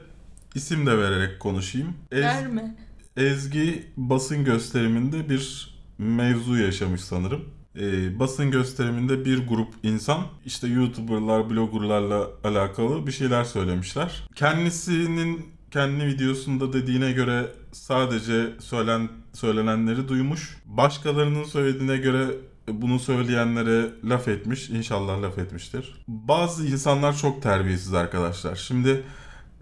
isim 0.56 0.86
de 0.86 0.98
vererek 0.98 1.40
konuşayım. 1.40 1.94
Ez- 2.12 2.24
Verme. 2.24 2.76
Ezgi 3.18 3.86
basın 3.98 4.44
gösteriminde 4.44 5.30
bir 5.30 5.76
mevzu 5.98 6.58
yaşamış 6.58 7.02
sanırım. 7.02 7.42
Ee, 7.80 8.20
basın 8.20 8.52
gösteriminde 8.52 9.26
bir 9.26 9.48
grup 9.48 9.68
insan 9.84 10.20
işte 10.46 10.68
YouTuber'lar, 10.68 11.50
blogger'larla 11.50 12.28
alakalı 12.44 13.08
bir 13.08 13.12
şeyler 13.12 13.44
söylemişler. 13.44 14.28
Kendisinin 14.36 15.46
kendi 15.72 16.06
videosunda 16.06 16.74
dediğine 16.74 17.12
göre 17.12 17.54
sadece 17.72 18.50
söylen 18.60 19.10
söylenenleri 19.34 20.08
duymuş. 20.08 20.58
Başkalarının 20.66 21.44
söylediğine 21.44 21.98
göre 21.98 22.28
bunu 22.68 23.00
söyleyenlere 23.00 23.90
laf 24.04 24.28
etmiş. 24.28 24.70
İnşallah 24.70 25.22
laf 25.22 25.38
etmiştir. 25.38 25.96
Bazı 26.08 26.68
insanlar 26.68 27.18
çok 27.18 27.42
terbiyesiz 27.42 27.94
arkadaşlar. 27.94 28.56
Şimdi 28.56 29.04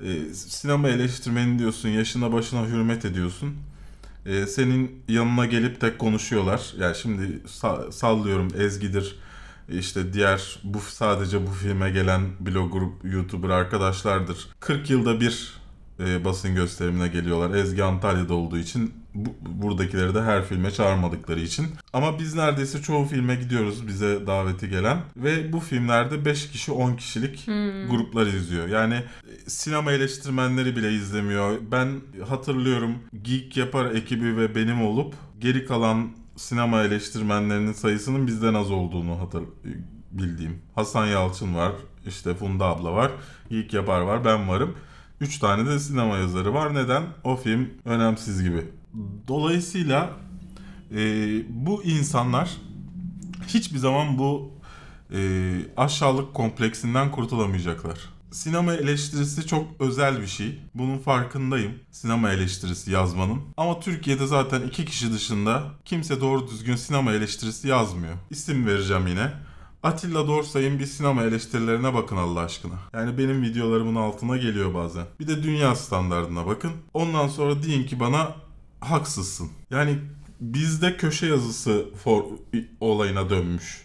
e, 0.04 0.34
sinema 0.34 0.90
eleştirmeni 0.90 1.60
diyorsun, 1.60 1.90
yaşına 1.90 2.34
başına 2.34 2.68
hürmet 2.68 3.06
ediyorsun. 3.06 3.56
E, 4.26 4.46
senin 4.48 5.02
yanına 5.08 5.46
gelip 5.46 5.82
tek 5.82 6.00
konuşuyorlar. 6.00 6.74
Yani 6.80 6.96
şimdi 6.96 7.22
sa- 7.48 7.92
sallıyorum 7.92 8.48
Ezgi'dir. 8.58 9.16
işte 9.70 10.14
diğer 10.14 10.60
bu 10.64 10.80
sadece 10.80 11.48
bu 11.48 11.52
filme 11.52 11.90
gelen 11.90 12.22
blogger, 12.40 12.82
YouTuber 13.04 13.50
arkadaşlardır. 13.50 14.48
40 14.60 14.90
yılda 14.90 15.22
bir 15.22 15.54
e, 16.00 16.26
basın 16.26 16.56
gösterimine 16.56 17.08
geliyorlar. 17.08 17.56
Ezgi 17.58 17.84
Antalya'da 17.84 18.34
olduğu 18.34 18.58
için 18.58 18.94
bu, 19.26 19.36
buradakileri 19.64 20.16
de 20.16 20.22
her 20.22 20.46
filme 20.46 20.72
çağırmadıkları 20.72 21.40
için. 21.40 21.68
Ama 21.94 22.20
biz 22.20 22.36
neredeyse 22.36 22.82
çoğu 22.82 23.06
filme 23.06 23.36
gidiyoruz 23.36 23.88
bize 23.88 24.28
daveti 24.28 24.70
gelen 24.70 24.98
ve 25.18 25.54
bu 25.54 25.60
filmlerde 25.60 26.26
5 26.26 26.52
kişi 26.52 26.72
10 26.72 26.96
kişilik 26.96 27.46
gruplar 27.90 28.28
izliyor. 28.28 28.68
Yani 28.68 28.94
e, 28.96 29.50
sinema 29.50 29.92
eleştirmenleri 29.92 30.76
bile 30.76 30.94
izlemiyor. 30.94 31.58
Ben 31.72 31.90
hatırlıyorum 32.28 32.96
Geek 33.22 33.58
Yapar 33.58 33.92
ekibi 33.92 34.38
ve 34.38 34.56
benim 34.56 34.82
olup 34.82 35.14
geri 35.40 35.66
kalan 35.66 36.10
sinema 36.36 36.82
eleştirmenlerinin 36.82 37.74
sayısının 37.74 38.28
bizden 38.28 38.54
az 38.54 38.72
olduğunu 38.72 39.20
hatır 39.20 39.44
bildiğim. 40.12 40.62
Hasan 40.76 41.06
Yalçın 41.06 41.56
var, 41.56 41.72
işte 42.08 42.36
Funda 42.36 42.66
abla 42.66 42.94
var, 42.94 43.12
Geek 43.50 43.74
Yapar 43.74 44.02
var, 44.02 44.26
ben 44.26 44.50
varım. 44.50 44.76
3 45.22 45.40
tane 45.40 45.70
de 45.70 45.80
sinema 45.80 46.18
yazarı 46.18 46.54
var. 46.54 46.76
Neden? 46.76 47.04
O 47.24 47.36
film 47.36 47.70
önemsiz 47.86 48.44
gibi. 48.44 48.66
Dolayısıyla 49.28 50.10
e, 50.92 50.98
bu 51.50 51.84
insanlar 51.84 52.58
hiçbir 53.48 53.78
zaman 53.78 54.18
bu 54.18 54.52
e, 55.14 55.20
aşağılık 55.78 56.34
kompleksinden 56.34 57.12
kurtulamayacaklar. 57.12 58.00
Sinema 58.32 58.74
eleştirisi 58.74 59.48
çok 59.48 59.66
özel 59.80 60.22
bir 60.22 60.28
şey. 60.28 60.60
Bunun 60.76 60.98
farkındayım. 60.98 61.72
Sinema 61.92 62.32
eleştirisi 62.32 62.92
yazmanın. 62.92 63.42
Ama 63.58 63.80
Türkiye'de 63.80 64.28
zaten 64.28 64.62
iki 64.62 64.86
kişi 64.86 65.14
dışında 65.14 65.64
kimse 65.86 66.22
doğru 66.22 66.48
düzgün 66.48 66.76
sinema 66.76 67.12
eleştirisi 67.12 67.68
yazmıyor. 67.68 68.16
İsim 68.30 68.66
vereceğim 68.66 69.08
yine. 69.08 69.32
Atilla 69.84 70.28
Dorsay'ın 70.28 70.80
bir 70.80 70.86
sinema 70.86 71.24
eleştirilerine 71.24 71.94
bakın 71.94 72.18
Allah 72.18 72.40
aşkına. 72.40 72.76
Yani 72.94 73.18
benim 73.18 73.42
videolarımın 73.42 73.96
altına 73.96 74.38
geliyor 74.38 74.74
bazen. 74.74 75.06
Bir 75.20 75.28
de 75.28 75.44
dünya 75.44 75.76
standartına 75.76 76.46
bakın. 76.46 76.72
Ondan 76.94 77.28
sonra 77.28 77.64
deyin 77.64 77.88
ki 77.88 78.00
bana 78.00 78.36
haksızsın. 78.82 79.50
Yani 79.70 80.00
bizde 80.40 80.98
köşe 80.98 81.26
yazısı 81.26 81.86
for, 82.04 82.24
olayına 82.80 83.30
dönmüş 83.30 83.82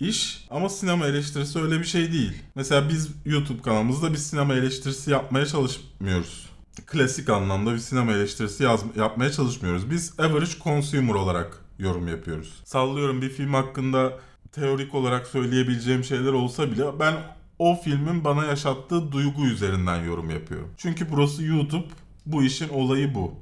iş 0.00 0.46
ama 0.50 0.68
sinema 0.68 1.06
eleştirisi 1.06 1.58
öyle 1.58 1.78
bir 1.80 1.84
şey 1.84 2.12
değil. 2.12 2.32
Mesela 2.54 2.88
biz 2.88 3.10
YouTube 3.24 3.62
kanalımızda 3.62 4.12
bir 4.12 4.16
sinema 4.16 4.54
eleştirisi 4.54 5.10
yapmaya 5.10 5.46
çalışmıyoruz. 5.46 6.48
Klasik 6.86 7.30
anlamda 7.30 7.72
bir 7.72 7.78
sinema 7.78 8.12
eleştirisi 8.12 8.62
yaz, 8.62 8.84
yapmaya 8.96 9.32
çalışmıyoruz. 9.32 9.90
Biz 9.90 10.20
average 10.20 10.52
consumer 10.64 11.14
olarak 11.14 11.64
yorum 11.78 12.08
yapıyoruz. 12.08 12.60
Sallıyorum 12.64 13.22
bir 13.22 13.30
film 13.30 13.54
hakkında 13.54 14.12
teorik 14.52 14.94
olarak 14.94 15.26
söyleyebileceğim 15.26 16.04
şeyler 16.04 16.32
olsa 16.32 16.70
bile 16.72 16.84
ben 17.00 17.14
o 17.58 17.76
filmin 17.84 18.24
bana 18.24 18.44
yaşattığı 18.44 19.12
duygu 19.12 19.46
üzerinden 19.46 20.04
yorum 20.04 20.30
yapıyorum. 20.30 20.70
Çünkü 20.76 21.10
burası 21.12 21.44
YouTube, 21.44 21.86
bu 22.26 22.42
işin 22.42 22.68
olayı 22.68 23.14
bu. 23.14 23.34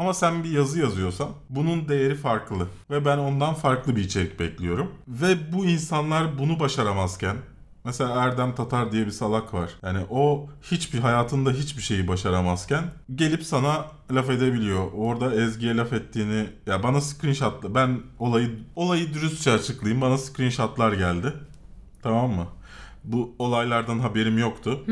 Ama 0.00 0.14
sen 0.14 0.44
bir 0.44 0.50
yazı 0.50 0.78
yazıyorsan 0.78 1.28
bunun 1.50 1.88
değeri 1.88 2.14
farklı 2.14 2.66
ve 2.90 3.04
ben 3.04 3.18
ondan 3.18 3.54
farklı 3.54 3.96
bir 3.96 4.04
içerik 4.04 4.40
bekliyorum. 4.40 4.92
Ve 5.08 5.52
bu 5.52 5.66
insanlar 5.66 6.38
bunu 6.38 6.60
başaramazken 6.60 7.36
Mesela 7.84 8.10
Erdem 8.24 8.54
Tatar 8.54 8.92
diye 8.92 9.06
bir 9.06 9.10
salak 9.10 9.54
var. 9.54 9.70
Yani 9.82 9.98
o 10.10 10.48
hiçbir 10.62 10.98
hayatında 10.98 11.50
hiçbir 11.50 11.82
şeyi 11.82 12.08
başaramazken 12.08 12.84
gelip 13.14 13.42
sana 13.44 13.86
laf 14.10 14.30
edebiliyor. 14.30 14.92
Orada 14.96 15.34
Ezgi'ye 15.34 15.76
laf 15.76 15.92
ettiğini 15.92 16.46
ya 16.66 16.82
bana 16.82 17.00
screenshotla 17.00 17.74
ben 17.74 18.00
olayı 18.18 18.58
olayı 18.76 19.14
dürüstçe 19.14 19.52
açıklayayım. 19.52 20.02
Bana 20.02 20.18
screenshotlar 20.18 20.92
geldi. 20.92 21.32
Tamam 22.02 22.30
mı? 22.30 22.46
Bu 23.04 23.34
olaylardan 23.38 23.98
haberim 23.98 24.38
yoktu. 24.38 24.84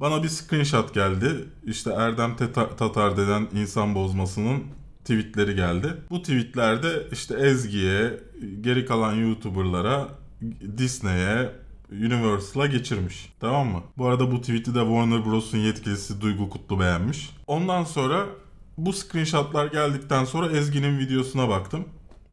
Bana 0.00 0.22
bir 0.22 0.28
screenshot 0.28 0.94
geldi. 0.94 1.44
İşte 1.66 1.90
Erdem 1.90 2.30
Teta- 2.30 2.76
Tatar 2.76 3.16
denen 3.16 3.48
insan 3.54 3.94
bozmasının 3.94 4.62
tweetleri 5.04 5.54
geldi. 5.54 5.88
Bu 6.10 6.22
tweetlerde 6.22 7.06
işte 7.12 7.34
Ezgi'ye, 7.34 8.20
geri 8.60 8.86
kalan 8.86 9.14
YouTuber'lara, 9.14 10.08
Disney'e, 10.78 11.50
Universal'a 11.92 12.66
geçirmiş. 12.66 13.32
Tamam 13.40 13.66
mı? 13.68 13.82
Bu 13.98 14.06
arada 14.06 14.32
bu 14.32 14.40
tweet'i 14.40 14.74
de 14.74 14.80
Warner 14.80 15.24
Bros'un 15.24 15.58
yetkilisi 15.58 16.20
Duygu 16.20 16.50
Kutlu 16.50 16.80
beğenmiş. 16.80 17.30
Ondan 17.46 17.84
sonra 17.84 18.26
bu 18.78 18.92
screenshotlar 18.92 19.66
geldikten 19.66 20.24
sonra 20.24 20.50
Ezgi'nin 20.50 20.98
videosuna 20.98 21.48
baktım. 21.48 21.84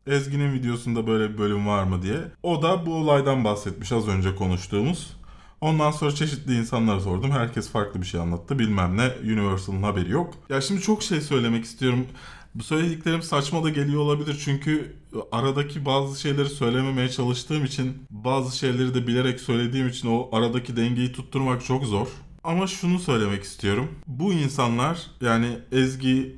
Ezgi'nin 0.07 0.53
videosunda 0.53 1.07
böyle 1.07 1.34
bir 1.34 1.38
bölüm 1.38 1.67
var 1.67 1.84
mı 1.84 2.01
diye. 2.01 2.17
O 2.43 2.61
da 2.61 2.86
bu 2.86 2.93
olaydan 2.93 3.43
bahsetmiş 3.43 3.91
az 3.91 4.07
önce 4.07 4.36
konuştuğumuz. 4.36 5.16
Ondan 5.62 5.91
sonra 5.91 6.16
çeşitli 6.16 6.58
insanlara 6.58 6.99
sordum. 6.99 7.32
Herkes 7.32 7.70
farklı 7.70 8.01
bir 8.01 8.05
şey 8.05 8.22
anlattı. 8.22 8.60
Bilmem 8.60 8.97
ne. 8.97 9.12
Universal'ın 9.24 9.84
haberi 9.84 10.12
yok. 10.12 10.34
Ya 10.49 10.62
şimdi 10.62 10.82
çok 10.82 11.03
şey 11.03 11.22
söylemek 11.22 11.66
istiyorum. 11.66 12.05
Bu 12.55 12.64
söylediklerim 12.64 13.22
saçma 13.22 13.64
da 13.64 13.70
geliyor 13.70 14.01
olabilir 14.01 14.41
çünkü 14.45 14.95
aradaki 15.32 15.86
bazı 15.86 16.22
şeyleri 16.22 16.49
söylememeye 16.49 17.10
çalıştığım 17.10 17.66
için 17.66 17.93
bazı 18.10 18.58
şeyleri 18.58 18.93
de 18.93 19.08
bilerek 19.08 19.39
söylediğim 19.39 19.88
için 19.88 20.08
o 20.08 20.30
aradaki 20.32 20.78
dengeyi 20.78 21.12
tutturmak 21.12 21.66
çok 21.66 21.86
zor. 21.86 22.08
Ama 22.43 22.68
şunu 22.68 22.99
söylemek 22.99 23.43
istiyorum. 23.43 23.89
Bu 24.08 24.34
insanlar 24.34 25.08
yani 25.22 25.58
Ezgi 25.72 26.36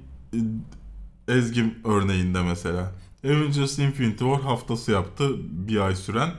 Ezgi 1.28 1.76
örneğinde 1.84 2.42
mesela 2.42 2.92
Avengers 3.26 3.80
Infinity 3.80 4.24
War 4.24 4.42
haftası 4.42 4.92
yaptı 4.92 5.30
bir 5.68 5.80
ay 5.80 5.96
süren. 5.96 6.32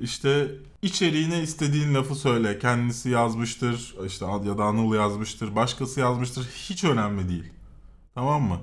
İşte 0.00 0.48
içeriğine 0.82 1.42
istediğin 1.42 1.94
lafı 1.94 2.14
söyle. 2.14 2.58
Kendisi 2.58 3.10
yazmıştır, 3.10 3.94
işte 4.06 4.24
ya 4.24 4.58
da 4.58 4.64
Anıl 4.64 4.94
yazmıştır, 4.94 5.56
başkası 5.56 6.00
yazmıştır. 6.00 6.44
Hiç 6.44 6.84
önemli 6.84 7.28
değil. 7.28 7.52
Tamam 8.14 8.42
mı? 8.42 8.60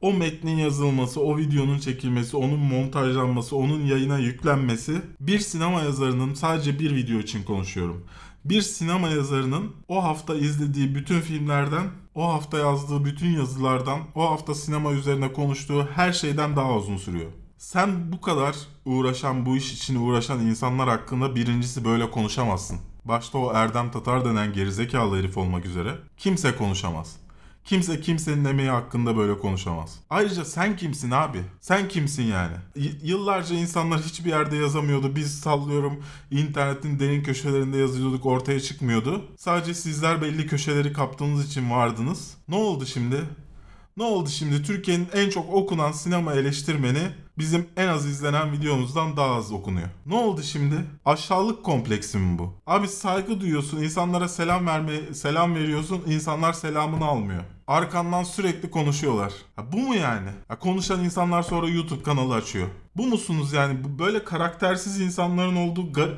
O 0.00 0.12
metnin 0.12 0.56
yazılması, 0.56 1.20
o 1.20 1.38
videonun 1.38 1.78
çekilmesi, 1.78 2.36
onun 2.36 2.58
montajlanması, 2.58 3.56
onun 3.56 3.86
yayına 3.86 4.18
yüklenmesi 4.18 5.02
bir 5.20 5.38
sinema 5.38 5.82
yazarının 5.82 6.34
sadece 6.34 6.78
bir 6.78 6.96
video 6.96 7.18
için 7.18 7.42
konuşuyorum. 7.42 8.04
Bir 8.44 8.62
sinema 8.62 9.08
yazarının 9.08 9.72
o 9.88 10.04
hafta 10.04 10.34
izlediği 10.34 10.94
bütün 10.94 11.20
filmlerden, 11.20 11.86
o 12.14 12.32
hafta 12.32 12.58
yazdığı 12.58 13.04
bütün 13.04 13.30
yazılardan, 13.30 14.00
o 14.14 14.30
hafta 14.30 14.54
sinema 14.54 14.92
üzerine 14.92 15.32
konuştuğu 15.32 15.88
her 15.94 16.12
şeyden 16.12 16.56
daha 16.56 16.76
uzun 16.76 16.96
sürüyor. 16.96 17.30
Sen 17.58 18.12
bu 18.12 18.20
kadar 18.20 18.56
uğraşan, 18.84 19.46
bu 19.46 19.56
iş 19.56 19.72
için 19.72 19.96
uğraşan 19.96 20.40
insanlar 20.40 20.88
hakkında 20.88 21.34
birincisi 21.36 21.84
böyle 21.84 22.10
konuşamazsın. 22.10 22.78
Başta 23.04 23.38
o 23.38 23.52
Erdem 23.52 23.90
Tatar 23.90 24.24
denen 24.24 24.52
gerizekalı 24.52 25.18
herif 25.18 25.38
olmak 25.38 25.66
üzere 25.66 25.94
kimse 26.16 26.56
konuşamaz. 26.56 27.16
Kimse 27.64 28.00
kimsenin 28.00 28.44
emeği 28.44 28.70
hakkında 28.70 29.16
böyle 29.16 29.38
konuşamaz. 29.38 30.00
Ayrıca 30.10 30.44
sen 30.44 30.76
kimsin 30.76 31.10
abi? 31.10 31.38
Sen 31.60 31.88
kimsin 31.88 32.22
yani? 32.22 32.56
Y- 32.76 32.92
yıllarca 33.02 33.54
insanlar 33.54 34.00
hiçbir 34.00 34.30
yerde 34.30 34.56
yazamıyordu. 34.56 35.16
Biz 35.16 35.40
sallıyorum 35.40 36.02
internetin 36.30 36.98
derin 36.98 37.22
köşelerinde 37.22 37.78
yazıyorduk 37.78 38.26
ortaya 38.26 38.60
çıkmıyordu. 38.60 39.24
Sadece 39.36 39.74
sizler 39.74 40.22
belli 40.22 40.46
köşeleri 40.46 40.92
kaptığınız 40.92 41.46
için 41.46 41.70
vardınız. 41.70 42.34
Ne 42.48 42.54
oldu 42.54 42.86
şimdi? 42.86 43.24
Ne 43.96 44.04
oldu 44.04 44.28
şimdi? 44.28 44.62
Türkiye'nin 44.62 45.08
en 45.12 45.30
çok 45.30 45.54
okunan 45.54 45.92
sinema 45.92 46.32
eleştirmeni 46.34 47.00
bizim 47.38 47.66
en 47.76 47.88
az 47.88 48.06
izlenen 48.06 48.52
videomuzdan 48.52 49.16
daha 49.16 49.34
az 49.34 49.52
okunuyor. 49.52 49.88
Ne 50.06 50.14
oldu 50.14 50.42
şimdi? 50.42 50.74
Aşağılık 51.04 51.64
kompleksi 51.64 52.18
mi 52.18 52.38
bu? 52.38 52.54
Abi 52.66 52.88
saygı 52.88 53.40
duyuyorsun, 53.40 53.82
insanlara 53.82 54.28
selam 54.28 54.66
verme 54.66 55.14
selam 55.14 55.54
veriyorsun, 55.54 56.02
insanlar 56.06 56.52
selamını 56.52 57.04
almıyor. 57.04 57.44
Arkandan 57.66 58.22
sürekli 58.24 58.70
konuşuyorlar. 58.70 59.32
Ha, 59.56 59.72
bu 59.72 59.78
mu 59.78 59.94
yani? 59.94 60.28
Ha, 60.48 60.58
konuşan 60.58 61.04
insanlar 61.04 61.42
sonra 61.42 61.68
YouTube 61.68 62.02
kanalı 62.02 62.34
açıyor. 62.34 62.68
Bu 62.96 63.06
musunuz 63.06 63.52
yani? 63.52 63.84
Bu 63.84 63.98
böyle 63.98 64.24
karaktersiz 64.24 65.00
insanların 65.00 65.56
olduğu 65.56 65.82
gar- 65.92 66.16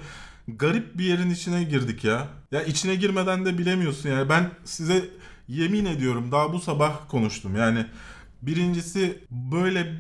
garip 0.48 0.98
bir 0.98 1.04
yerin 1.04 1.30
içine 1.30 1.64
girdik 1.64 2.04
ya. 2.04 2.28
Ya 2.52 2.62
içine 2.62 2.94
girmeden 2.94 3.44
de 3.44 3.58
bilemiyorsun 3.58 4.08
yani. 4.10 4.28
Ben 4.28 4.50
size 4.64 5.04
yemin 5.48 5.84
ediyorum 5.84 6.32
daha 6.32 6.52
bu 6.52 6.60
sabah 6.60 7.08
konuştum. 7.08 7.56
Yani 7.56 7.86
birincisi 8.42 9.18
böyle 9.30 9.96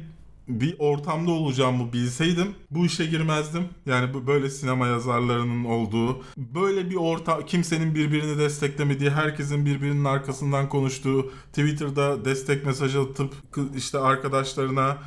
bir 0.48 0.76
ortamda 0.78 1.30
olacağımı 1.30 1.92
bilseydim 1.92 2.54
bu 2.70 2.86
işe 2.86 3.06
girmezdim. 3.06 3.68
Yani 3.86 4.26
böyle 4.26 4.50
sinema 4.50 4.86
yazarlarının 4.86 5.64
olduğu, 5.64 6.22
böyle 6.36 6.90
bir 6.90 6.96
orta 6.96 7.46
kimsenin 7.46 7.94
birbirini 7.94 8.38
desteklemediği, 8.38 9.10
herkesin 9.10 9.66
birbirinin 9.66 10.04
arkasından 10.04 10.68
konuştuğu, 10.68 11.32
Twitter'da 11.52 12.24
destek 12.24 12.66
mesajı 12.66 13.00
atıp 13.00 13.34
işte 13.76 13.98
arkadaşlarına 13.98 14.98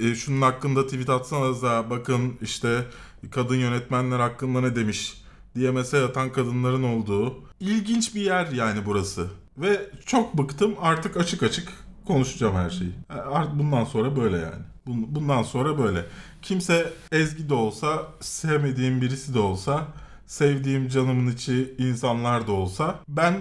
e, 0.00 0.14
şunun 0.14 0.42
hakkında 0.42 0.86
tweet 0.86 1.10
atsanız 1.10 1.62
da 1.62 1.90
bakın 1.90 2.34
işte 2.42 2.86
kadın 3.30 3.56
yönetmenler 3.56 4.20
hakkında 4.20 4.60
ne 4.60 4.76
demiş 4.76 5.22
diye 5.54 5.70
mesaj 5.70 6.02
atan 6.02 6.32
kadınların 6.32 6.82
olduğu 6.82 7.34
ilginç 7.60 8.14
bir 8.14 8.20
yer 8.20 8.46
yani 8.46 8.86
burası. 8.86 9.41
Ve 9.58 9.90
çok 10.06 10.38
bıktım 10.38 10.74
artık 10.80 11.16
açık 11.16 11.42
açık 11.42 11.68
konuşacağım 12.06 12.56
her 12.56 12.70
şeyi. 12.70 12.92
Artık 13.08 13.58
bundan 13.58 13.84
sonra 13.84 14.16
böyle 14.16 14.36
yani. 14.36 14.62
Bun- 14.86 15.14
Bundan 15.14 15.42
sonra 15.42 15.78
böyle. 15.78 16.04
Kimse 16.42 16.92
Ezgi 17.12 17.48
de 17.48 17.54
olsa, 17.54 18.02
sevmediğim 18.20 19.00
birisi 19.00 19.34
de 19.34 19.38
olsa, 19.38 19.86
sevdiğim 20.26 20.88
canımın 20.88 21.32
içi 21.32 21.74
insanlar 21.78 22.46
da 22.46 22.52
olsa 22.52 22.94
ben 23.08 23.34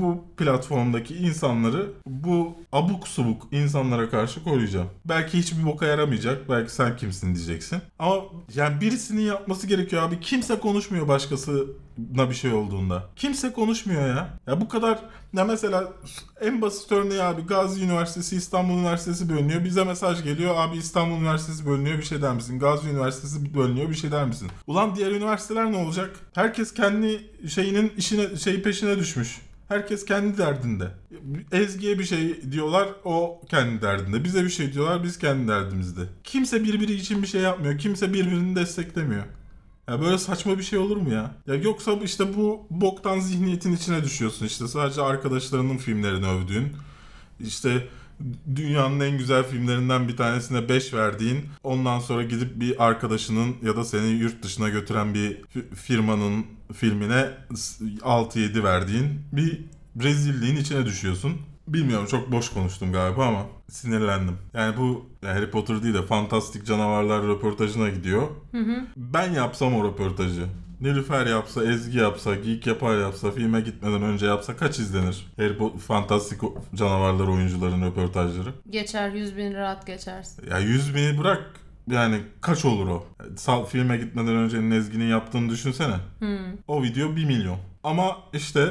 bu 0.00 0.24
platformdaki 0.36 1.14
insanları 1.16 1.90
bu 2.06 2.56
abuk 2.72 3.08
subuk 3.08 3.42
insanlara 3.52 4.10
karşı 4.10 4.44
koruyacağım. 4.44 4.88
Belki 5.04 5.38
hiçbir 5.38 5.66
boka 5.66 5.86
yaramayacak. 5.86 6.48
Belki 6.48 6.72
sen 6.72 6.96
kimsin 6.96 7.34
diyeceksin. 7.34 7.78
Ama 7.98 8.16
yani 8.54 8.80
birisinin 8.80 9.22
yapması 9.22 9.66
gerekiyor 9.66 10.02
abi. 10.02 10.20
Kimse 10.20 10.58
konuşmuyor 10.60 11.08
başkasına 11.08 12.30
bir 12.30 12.34
şey 12.34 12.52
olduğunda. 12.52 13.04
Kimse 13.16 13.52
konuşmuyor 13.52 14.08
ya. 14.08 14.28
Ya 14.46 14.60
bu 14.60 14.68
kadar 14.68 14.98
ya 15.36 15.44
mesela 15.44 15.92
en 16.40 16.62
basit 16.62 16.92
örneği 16.92 17.22
abi 17.22 17.42
Gazi 17.42 17.84
Üniversitesi 17.84 18.36
İstanbul 18.36 18.74
Üniversitesi 18.78 19.28
bölünüyor. 19.28 19.64
Bize 19.64 19.84
mesaj 19.84 20.24
geliyor. 20.24 20.54
Abi 20.56 20.76
İstanbul 20.76 21.16
Üniversitesi 21.16 21.66
bölünüyor 21.66 21.98
bir 21.98 22.02
şey 22.02 22.22
der 22.22 22.34
misin? 22.34 22.58
Gazi 22.58 22.88
Üniversitesi 22.88 23.54
bölünüyor 23.54 23.90
bir 23.90 23.94
şey 23.94 24.12
der 24.12 24.24
misin? 24.24 24.48
Ulan 24.66 24.96
diğer 24.96 25.10
üniversiteler 25.10 25.72
ne 25.72 25.76
olacak? 25.76 26.16
Herkes 26.34 26.74
kendi 26.74 27.30
şeyinin 27.48 27.92
işine 27.96 28.36
şey 28.36 28.62
peşine 28.62 28.98
düşmüş. 28.98 29.40
Herkes 29.68 30.04
kendi 30.04 30.38
derdinde. 30.38 30.90
Ezgi'ye 31.52 31.98
bir 31.98 32.04
şey 32.04 32.52
diyorlar, 32.52 32.88
o 33.04 33.40
kendi 33.48 33.82
derdinde. 33.82 34.24
Bize 34.24 34.44
bir 34.44 34.48
şey 34.48 34.72
diyorlar, 34.72 35.04
biz 35.04 35.18
kendi 35.18 35.48
derdimizde. 35.48 36.00
Kimse 36.24 36.64
birbiri 36.64 36.92
için 36.92 37.22
bir 37.22 37.26
şey 37.26 37.40
yapmıyor. 37.40 37.78
Kimse 37.78 38.12
birbirini 38.14 38.56
desteklemiyor. 38.56 39.24
Ya 39.88 40.00
böyle 40.00 40.18
saçma 40.18 40.58
bir 40.58 40.62
şey 40.62 40.78
olur 40.78 40.96
mu 40.96 41.12
ya? 41.12 41.34
Ya 41.46 41.54
yoksa 41.54 41.92
işte 41.92 42.36
bu 42.36 42.66
boktan 42.70 43.20
zihniyetin 43.20 43.72
içine 43.72 44.04
düşüyorsun 44.04 44.46
işte. 44.46 44.68
Sadece 44.68 45.02
arkadaşlarının 45.02 45.76
filmlerini 45.76 46.26
övdüğün. 46.26 46.72
işte 47.40 47.88
dünyanın 48.56 49.00
en 49.00 49.18
güzel 49.18 49.44
filmlerinden 49.44 50.08
bir 50.08 50.16
tanesine 50.16 50.68
5 50.68 50.94
verdiğin, 50.94 51.44
ondan 51.64 51.98
sonra 51.98 52.22
gidip 52.22 52.60
bir 52.60 52.84
arkadaşının 52.86 53.56
ya 53.62 53.76
da 53.76 53.84
seni 53.84 54.06
yurt 54.08 54.42
dışına 54.42 54.68
götüren 54.68 55.14
bir 55.14 55.42
fi- 55.42 55.74
firmanın 55.74 56.46
filmine 56.74 57.28
6-7 58.02 58.64
verdiğin 58.64 59.20
bir 59.32 59.64
rezilliğin 60.02 60.56
içine 60.56 60.86
düşüyorsun. 60.86 61.32
Bilmiyorum 61.68 62.06
çok 62.10 62.32
boş 62.32 62.48
konuştum 62.48 62.92
galiba 62.92 63.26
ama 63.26 63.46
sinirlendim. 63.70 64.36
Yani 64.54 64.76
bu 64.76 65.06
Harry 65.24 65.50
Potter 65.50 65.82
değil 65.82 65.94
de 65.94 66.02
Fantastik 66.02 66.66
Canavarlar 66.66 67.22
röportajına 67.22 67.88
gidiyor. 67.88 68.22
Ben 68.96 69.32
yapsam 69.32 69.74
o 69.74 69.84
röportajı. 69.88 70.46
Nilüfer 70.80 71.26
yapsa, 71.26 71.64
Ezgi 71.64 71.98
yapsa, 71.98 72.34
Geek 72.34 72.66
Yapar 72.66 72.98
yapsa, 72.98 73.30
filme 73.30 73.60
gitmeden 73.60 74.02
önce 74.02 74.26
yapsa 74.26 74.56
kaç 74.56 74.78
izlenir? 74.78 75.26
Harry 75.36 75.56
Potter, 75.58 75.80
Fantastik 75.80 76.40
Canavarlar 76.74 77.28
oyuncuların 77.28 77.82
röportajları. 77.82 78.52
Geçer 78.70 79.10
100 79.10 79.36
bin 79.36 79.54
rahat 79.54 79.86
geçersin. 79.86 80.50
Ya 80.50 80.58
100 80.58 80.94
bini 80.94 81.18
bırak 81.18 81.42
yani 81.90 82.20
kaç 82.40 82.64
olur 82.64 82.86
o? 82.88 83.06
Sal, 83.36 83.64
filme 83.64 83.96
gitmeden 83.96 84.36
önce 84.36 84.76
Ezgi'nin 84.76 85.08
yaptığını 85.08 85.50
düşünsene. 85.50 85.94
O 86.68 86.82
video 86.82 87.16
1 87.16 87.24
milyon. 87.24 87.58
Ama 87.84 88.16
işte 88.32 88.66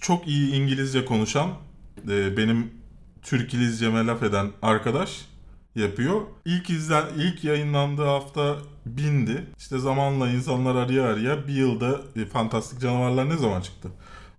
çok 0.00 0.28
iyi 0.28 0.52
İngilizce 0.54 1.04
konuşan, 1.04 1.50
e, 2.08 2.36
benim 2.36 2.70
Türkilizceme 3.22 4.06
laf 4.06 4.22
eden 4.22 4.50
arkadaş 4.62 5.26
yapıyor. 5.76 6.20
İlk 6.44 6.70
izlen 6.70 7.04
ilk 7.18 7.44
yayınlandığı 7.44 8.04
hafta 8.04 8.56
bindi. 8.86 9.46
İşte 9.58 9.78
zamanla 9.78 10.28
insanlar 10.30 10.74
araya 10.74 11.02
araya 11.02 11.46
bir 11.48 11.52
yılda 11.54 12.00
e, 12.16 12.24
Fantastik 12.26 12.80
Canavarlar 12.80 13.28
ne 13.30 13.36
zaman 13.36 13.60
çıktı? 13.60 13.88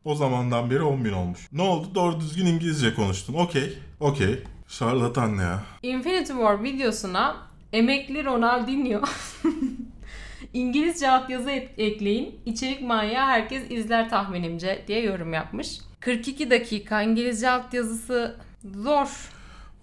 O 0.06 0.16
zamandan 0.16 0.70
beri 0.72 0.82
10 0.84 1.06
bin 1.06 1.14
olmuş. 1.14 1.40
Ne 1.52 1.62
oldu? 1.62 1.88
Doğru 1.96 2.20
düzgün 2.20 2.46
İngilizce 2.46 2.94
konuştun. 2.94 3.34
Okey. 3.34 3.78
Okey. 4.00 4.44
Şarlatan 4.68 5.38
ne 5.38 5.42
ya? 5.42 5.64
Infinity 5.84 6.32
War 6.34 6.64
videosuna 6.64 7.36
emekli 7.74 8.26
Ronaldinho 8.26 9.02
İngilizce 10.54 11.10
altyazı 11.12 11.52
et- 11.52 11.70
ekleyin. 11.78 12.40
İçerik 12.46 12.82
manyağı 12.82 13.28
herkes 13.28 13.72
izler 13.72 14.10
tahminimce 14.10 14.84
diye 14.88 15.04
yorum 15.04 15.34
yapmış. 15.34 15.78
42 16.00 16.50
dakika 16.52 17.02
İngilizce 17.02 17.50
altyazısı 17.50 18.36
zor. 18.76 19.30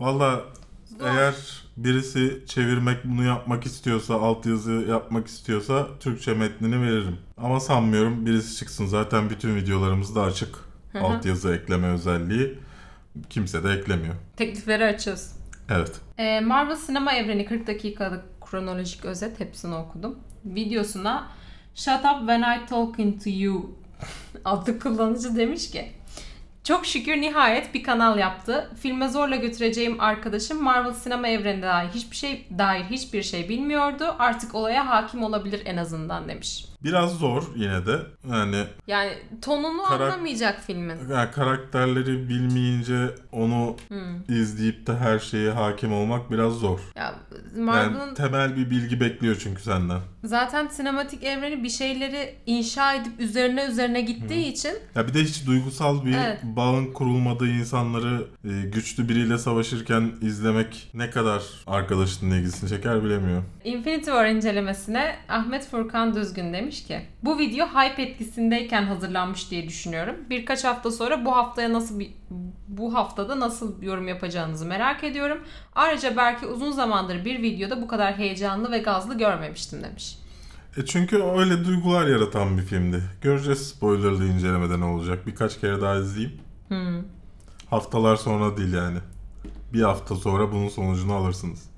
Valla. 0.00 0.44
Eğer 1.02 1.34
birisi 1.76 2.42
çevirmek 2.46 3.04
bunu 3.04 3.24
yapmak 3.24 3.66
istiyorsa, 3.66 4.14
altyazı 4.14 4.72
yapmak 4.72 5.26
istiyorsa 5.26 5.88
Türkçe 6.00 6.34
metnini 6.34 6.82
veririm. 6.82 7.16
Ama 7.36 7.60
sanmıyorum 7.60 8.26
birisi 8.26 8.56
çıksın. 8.56 8.86
Zaten 8.86 9.30
bütün 9.30 9.56
videolarımızda 9.56 10.22
açık 10.22 10.58
altyazı 10.94 11.54
ekleme 11.54 11.88
özelliği. 11.88 12.58
Kimse 13.30 13.64
de 13.64 13.72
eklemiyor. 13.72 14.14
Teklifleri 14.36 14.84
açıyoruz. 14.84 15.32
Evet. 15.70 16.00
Ee, 16.18 16.40
Marvel 16.40 16.76
Sinema 16.76 17.12
Evreni 17.12 17.44
40 17.44 17.66
dakikalık 17.66 18.24
kronolojik 18.40 19.04
özet 19.04 19.40
hepsini 19.40 19.74
okudum. 19.74 20.18
Videosuna 20.44 21.28
Shut 21.74 22.04
Up 22.04 22.18
When 22.18 22.42
I 22.42 22.66
Talking 22.66 23.24
To 23.24 23.30
You 23.30 23.70
adlı 24.44 24.80
kullanıcı 24.80 25.36
demiş 25.36 25.70
ki 25.70 25.92
çok 26.64 26.86
şükür 26.86 27.20
nihayet 27.20 27.74
bir 27.74 27.82
kanal 27.82 28.18
yaptı. 28.18 28.70
Filme 28.80 29.08
zorla 29.08 29.36
götüreceğim 29.36 30.00
arkadaşım 30.00 30.62
Marvel 30.62 30.92
sinema 30.92 31.28
evrenine 31.28 31.62
dair 31.62 31.88
hiçbir 31.88 32.16
şey 32.16 32.46
dair 32.58 32.84
hiçbir 32.84 33.22
şey 33.22 33.48
bilmiyordu. 33.48 34.14
Artık 34.18 34.54
olaya 34.54 34.88
hakim 34.88 35.22
olabilir 35.22 35.62
en 35.64 35.76
azından 35.76 36.28
demiş. 36.28 36.69
Biraz 36.84 37.18
zor 37.18 37.42
yine 37.56 37.86
de. 37.86 37.98
Yani, 38.30 38.64
Yani 38.86 39.12
tonunu 39.42 39.82
Karak- 39.82 40.12
anlamayacak 40.12 40.60
filmin. 40.66 40.96
yani 41.10 41.30
karakterleri 41.30 42.28
bilmeyince 42.28 43.06
onu 43.32 43.76
Hmm. 43.88 44.22
izleyip 44.40 44.86
de 44.86 44.96
her 44.96 45.18
şeye 45.18 45.50
hakim 45.50 45.92
olmak 45.92 46.30
biraz 46.30 46.52
zor. 46.52 46.80
Ya 46.96 47.14
Marvel'ın 47.58 47.98
Yani 48.00 48.14
temel 48.14 48.56
bir 48.56 48.70
bilgi 48.70 49.00
bekliyor 49.00 49.36
çünkü 49.42 49.62
senden. 49.62 50.00
zaten 50.24 50.66
sinematik 50.66 51.24
evreni 51.24 51.62
bir 51.64 51.68
şeyleri 51.68 52.34
inşa 52.46 52.94
edip 52.94 53.20
üzerine 53.20 53.64
üzerine 53.64 54.00
gittiği 54.00 54.46
için 54.52 54.72
Ya 54.94 55.08
bir 55.08 55.14
de 55.14 55.22
hiç 55.22 55.46
duygusal 55.46 56.04
bir 56.04 56.14
Evet. 56.14 56.38
bağın 56.44 56.92
kurulmadığı 56.92 57.48
insanları 57.48 58.26
e, 58.44 58.48
güçlü 58.68 59.08
biriyle 59.08 59.38
savaşırken 59.38 60.12
izlemek 60.20 60.90
ne 60.94 61.10
kadar 61.10 61.42
arkadaşının 61.66 62.30
ilgisini 62.36 62.68
çeker 62.70 63.04
bilemiyorum. 63.04 63.44
Infinity 63.64 64.04
War 64.04 64.26
incelemesine 64.26 65.16
Ahmet 65.28 65.68
Furkan 65.70 66.14
Düzgün 66.14 66.52
demiş 66.52 66.69
ki 66.70 67.00
bu 67.22 67.38
video 67.38 67.66
hype 67.66 68.02
etkisindeyken 68.02 68.82
hazırlanmış 68.82 69.50
diye 69.50 69.68
düşünüyorum. 69.68 70.16
Birkaç 70.30 70.64
hafta 70.64 70.90
sonra 70.90 71.24
bu 71.24 71.36
haftaya 71.36 71.72
nasıl 71.72 71.98
bir 71.98 72.10
bu 72.68 72.94
haftada 72.94 73.40
nasıl 73.40 73.82
yorum 73.82 74.08
yapacağınızı 74.08 74.66
merak 74.66 75.04
ediyorum. 75.04 75.38
Ayrıca 75.74 76.16
belki 76.16 76.46
uzun 76.46 76.70
zamandır 76.72 77.24
bir 77.24 77.42
videoda 77.42 77.82
bu 77.82 77.88
kadar 77.88 78.18
heyecanlı 78.18 78.70
ve 78.70 78.78
gazlı 78.78 79.18
görmemiştim 79.18 79.82
demiş. 79.82 80.18
E 80.76 80.84
çünkü 80.86 81.22
öyle 81.22 81.64
duygular 81.64 82.06
yaratan 82.06 82.58
bir 82.58 82.62
filmdi. 82.62 83.02
Göreceğiz 83.22 83.68
spoilerlı 83.68 84.26
incelemede 84.26 84.80
ne 84.80 84.84
olacak. 84.84 85.26
Birkaç 85.26 85.60
kere 85.60 85.80
daha 85.80 85.96
izleyeyim. 85.96 86.40
Hmm. 86.68 87.02
Haftalar 87.70 88.16
sonra 88.16 88.56
değil 88.56 88.72
yani. 88.72 88.98
Bir 89.72 89.82
hafta 89.82 90.16
sonra 90.16 90.52
bunun 90.52 90.68
sonucunu 90.68 91.14
alırsınız. 91.14 91.69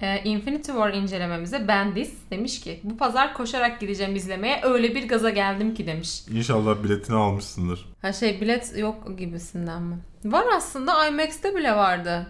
Ee, 0.00 0.20
Infinity 0.24 0.70
War 0.72 0.94
incelememize 0.94 1.68
Bendis 1.68 2.12
demiş 2.30 2.60
ki 2.60 2.80
bu 2.82 2.96
pazar 2.96 3.34
koşarak 3.34 3.80
gideceğim 3.80 4.16
izlemeye 4.16 4.60
öyle 4.62 4.94
bir 4.94 5.08
gaza 5.08 5.30
geldim 5.30 5.74
ki 5.74 5.86
demiş. 5.86 6.22
İnşallah 6.32 6.82
biletini 6.84 7.16
almışsındır. 7.16 7.88
Ha 8.02 8.12
şey 8.12 8.40
bilet 8.40 8.78
yok 8.78 9.18
gibisinden 9.18 9.82
mi? 9.82 9.98
Var 10.24 10.44
aslında 10.56 11.06
IMAX'te 11.08 11.56
bile 11.56 11.72
vardı. 11.72 12.26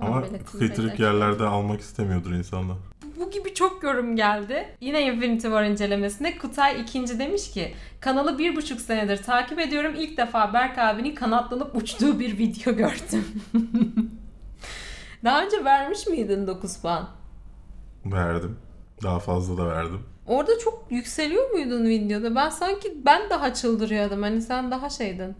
Ama 0.00 0.24
kıytırık 0.58 1.00
yerlerde 1.00 1.44
almak 1.44 1.80
istemiyordur 1.80 2.32
insanlar. 2.32 2.76
Bu 3.20 3.30
gibi 3.30 3.54
çok 3.54 3.82
yorum 3.82 4.16
geldi. 4.16 4.68
Yine 4.80 5.02
Infinity 5.02 5.46
War 5.46 5.64
incelemesinde 5.64 6.38
Kutay 6.38 6.80
ikinci 6.80 7.18
demiş 7.18 7.50
ki 7.50 7.74
kanalı 8.00 8.38
bir 8.38 8.56
buçuk 8.56 8.80
senedir 8.80 9.22
takip 9.22 9.58
ediyorum. 9.58 9.94
İlk 9.98 10.16
defa 10.16 10.52
Berk 10.54 10.78
abinin 10.78 11.14
kanatlanıp 11.14 11.76
uçtuğu 11.76 12.20
bir 12.20 12.38
video 12.38 12.76
gördüm. 12.76 13.24
Daha 15.24 15.44
önce 15.44 15.64
vermiş 15.64 16.06
miydin 16.06 16.46
9 16.46 16.76
puan? 16.76 17.08
Verdim. 18.06 18.58
Daha 19.02 19.18
fazla 19.18 19.58
da 19.58 19.68
verdim. 19.70 20.00
Orada 20.26 20.58
çok 20.58 20.84
yükseliyor 20.90 21.50
muydun 21.50 21.84
videoda? 21.84 22.34
Ben 22.34 22.50
sanki 22.50 23.02
ben 23.06 23.30
daha 23.30 23.54
çıldırıyordum. 23.54 24.22
Hani 24.22 24.42
sen 24.42 24.70
daha 24.70 24.90
şeydin. 24.90 25.36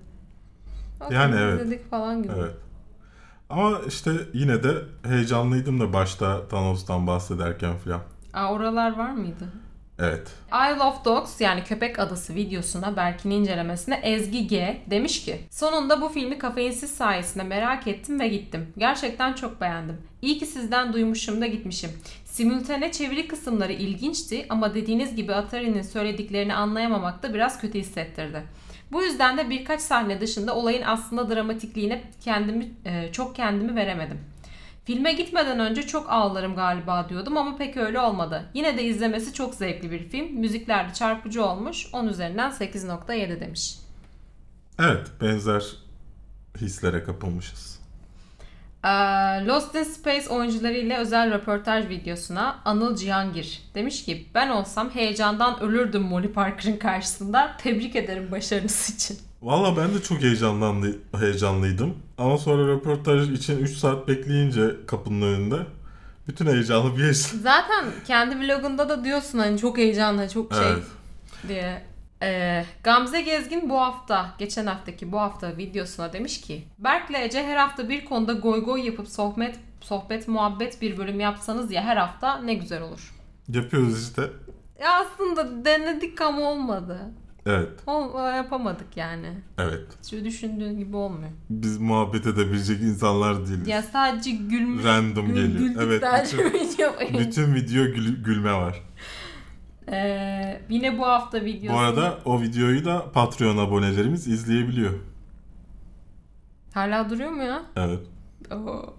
Okey, 1.01 1.17
Yani 1.17 1.37
evet. 1.39 1.61
izledik 1.61 1.91
falan 1.91 2.23
gibi. 2.23 2.33
Evet. 2.39 2.55
Ama 3.51 3.79
işte 3.87 4.11
yine 4.35 4.63
de 4.63 4.75
heyecanlıydım 5.05 5.81
da 5.81 5.93
başta 5.93 6.49
Thanos'tan 6.49 7.07
bahsederken 7.07 7.77
filan. 7.77 8.01
Aa, 8.35 8.53
oralar 8.53 8.99
var 8.99 9.11
mıydı? 9.11 9.53
Evet. 9.99 10.35
Isle 10.49 10.83
of 10.83 11.05
Dogs 11.05 11.41
yani 11.41 11.65
Köpek 11.65 11.99
Adası 11.99 12.35
videosuna 12.35 12.97
Berk'in 12.97 13.31
incelemesine 13.31 13.95
Ezgi 14.03 14.47
G 14.47 14.83
demiş 14.91 15.25
ki 15.25 15.41
Sonunda 15.51 16.01
bu 16.01 16.09
filmi 16.09 16.39
kafeinsiz 16.39 16.91
sayesinde 16.91 17.45
merak 17.45 17.87
ettim 17.87 18.21
ve 18.21 18.29
gittim. 18.29 18.73
Gerçekten 18.79 19.33
çok 19.33 19.61
beğendim. 19.61 19.97
İyi 20.23 20.39
ki 20.39 20.47
sizden 20.47 20.93
duymuşum 20.93 21.41
da 21.41 21.47
gitmişim. 21.47 21.91
Simültane 22.25 22.93
çeviri 22.93 23.29
kısımları 23.29 23.73
ilginçti 23.73 24.47
ama 24.49 24.75
dediğiniz 24.75 25.17
gibi 25.17 25.35
Atari'nin 25.35 25.83
söylediklerini 25.83 26.55
anlayamamak 26.55 27.23
da 27.23 27.35
biraz 27.35 27.61
kötü 27.61 27.79
hissettirdi. 27.79 28.43
Bu 28.93 29.03
yüzden 29.03 29.39
de 29.39 29.51
birkaç 29.51 29.81
sahne 29.81 30.21
dışında 30.21 30.57
olayın 30.57 30.83
aslında 30.87 31.31
dramatikliğine 31.31 32.03
kendimi 32.25 32.71
e, 32.85 33.13
çok 33.13 33.37
kendimi 33.37 33.77
veremedim. 33.77 34.21
Filme 34.87 35.13
gitmeden 35.13 35.59
önce 35.59 35.83
çok 35.83 36.11
ağlarım 36.11 36.57
galiba 36.57 37.09
diyordum 37.09 37.37
ama 37.37 37.57
pek 37.57 37.77
öyle 37.77 38.01
olmadı. 38.01 38.51
Yine 38.55 38.77
de 38.77 38.85
izlemesi 38.85 39.33
çok 39.33 39.55
zevkli 39.55 39.91
bir 39.91 40.09
film. 40.09 40.41
Müzikler 40.41 40.89
de 40.89 40.95
çarpıcı 40.95 41.45
olmuş. 41.45 41.87
10 41.93 42.07
üzerinden 42.07 42.51
8.7 42.51 43.41
demiş. 43.41 43.79
Evet, 44.79 45.07
benzer 45.21 45.65
hislere 46.61 47.05
kapılmışız. 47.05 47.76
Ee, 48.85 48.89
Lost 49.47 49.75
in 49.75 49.83
Space 49.83 50.29
oyuncularıyla 50.29 50.99
özel 50.99 51.31
röportaj 51.33 51.89
videosuna 51.89 52.57
Anıl 52.65 52.97
Cihangir 52.97 53.63
demiş 53.75 54.05
ki 54.05 54.27
ben 54.35 54.49
olsam 54.49 54.91
heyecandan 54.91 55.61
ölürdüm 55.63 56.03
Molly 56.03 56.33
Parker'ın 56.33 56.77
karşısında. 56.77 57.57
Tebrik 57.59 57.97
ederim 57.97 58.31
başarınız 58.31 58.91
için. 58.91 59.19
Valla 59.43 59.77
ben 59.77 59.95
de 59.95 60.03
çok 60.03 60.23
heyecanlandı, 60.23 60.99
heyecanlıydım. 61.21 61.95
Ama 62.19 62.39
sonra 62.39 62.69
röportaj 62.69 63.31
için 63.31 63.59
3 63.59 63.77
saat 63.77 64.09
bekleyince 64.09 64.71
kapının 64.87 65.23
önünde 65.23 65.57
bütün 66.29 66.47
heyecanı 66.47 66.97
bir 66.97 67.05
yaşadım. 67.07 67.41
Zaten 67.43 67.85
kendi 68.07 68.37
vlogunda 68.39 68.89
da 68.89 69.05
diyorsun 69.05 69.39
hani 69.39 69.59
çok 69.59 69.79
heyecanlı, 69.79 70.29
çok 70.29 70.55
şey 70.55 70.63
Evet. 70.73 70.85
diye. 71.49 71.83
Ee, 72.23 72.65
Gamze 72.85 73.21
Gezgin 73.21 73.71
bu 73.71 73.81
hafta, 73.81 74.35
geçen 74.39 74.67
haftaki 74.67 75.13
bu 75.13 75.21
hafta 75.21 75.57
videosuna 75.57 76.13
demiş 76.13 76.41
ki 76.41 76.65
Berk'le 76.79 77.15
Ece 77.15 77.43
her 77.43 77.57
hafta 77.57 77.89
bir 77.89 78.05
konuda 78.05 78.33
goy 78.33 78.65
goy 78.65 78.81
yapıp 78.87 79.09
sohbet, 79.09 79.59
sohbet 79.81 80.29
muhabbet 80.29 80.83
bir 80.83 80.97
bölüm 80.99 81.21
yapsanız 81.21 81.73
ya 81.73 81.83
her 81.83 81.97
hafta 81.97 82.39
ne 82.39 82.55
güzel 82.55 82.83
olur. 82.83 83.15
Yapıyoruz 83.49 84.03
işte. 84.09 84.23
Ya 84.81 84.89
aslında 85.01 85.65
denedik 85.65 86.21
ama 86.21 86.41
olmadı. 86.51 87.01
Evet, 87.49 87.69
Ol, 87.87 88.35
yapamadık 88.37 88.97
yani. 88.97 89.27
evet. 89.59 89.87
Şu 90.11 90.25
düşündüğün 90.25 90.79
gibi 90.79 90.97
olmuyor. 90.97 91.31
Biz 91.51 91.79
muhabbet 91.79 92.27
edebilecek 92.27 92.81
insanlar 92.81 93.47
değiliz. 93.49 93.69
Ya 93.69 93.83
sadece 93.83 94.31
gülmüş. 94.31 94.85
Random 94.85 95.27
gül- 95.27 95.35
geliyor. 95.59 95.83
Evet, 95.83 96.03
bütün-. 96.25 97.19
Bütün 97.19 97.55
video 97.55 97.85
gül- 97.85 98.25
gülme 98.25 98.53
var. 98.53 98.83
Ee, 99.89 100.61
yine 100.69 100.99
bu 100.99 101.07
hafta 101.07 101.45
videosu. 101.45 101.77
Bu 101.77 101.79
arada 101.81 102.19
o 102.25 102.43
videoyu 102.43 102.85
da 102.85 103.13
Patreon 103.13 103.59
abonelerimiz 103.59 104.27
izleyebiliyor. 104.29 104.93
Hala 106.75 107.11
duruyor 107.11 107.31
mu 107.31 107.43
ya? 107.43 107.63
Evet. 107.77 108.01
Oo. 108.53 108.95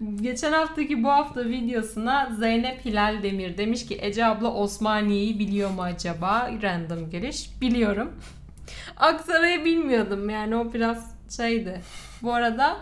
Geçen 0.22 0.52
haftaki 0.52 1.02
bu 1.02 1.08
hafta 1.08 1.44
videosuna 1.44 2.30
Zeynep 2.38 2.84
Hilal 2.84 3.22
Demir 3.22 3.58
demiş 3.58 3.86
ki 3.86 3.98
Ece 4.00 4.26
abla 4.26 4.54
Osmaniye'yi 4.54 5.38
biliyor 5.38 5.70
mu 5.70 5.82
acaba? 5.82 6.50
Random 6.62 7.10
giriş. 7.10 7.60
Biliyorum. 7.60 8.12
Aksaray'ı 8.96 9.64
bilmiyordum 9.64 10.30
yani 10.30 10.56
o 10.56 10.72
biraz 10.72 11.14
şeydi. 11.36 11.80
Bu 12.22 12.34
arada 12.34 12.76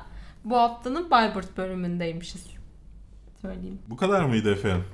bu 0.45 0.57
haftanın 0.57 1.11
Bayburt 1.11 1.57
bölümündeymişiz. 1.57 2.47
Söyleyeyim. 3.43 3.79
Bu 3.89 3.97
kadar 3.97 4.25
mıydı 4.25 4.53
efendim? 4.53 4.85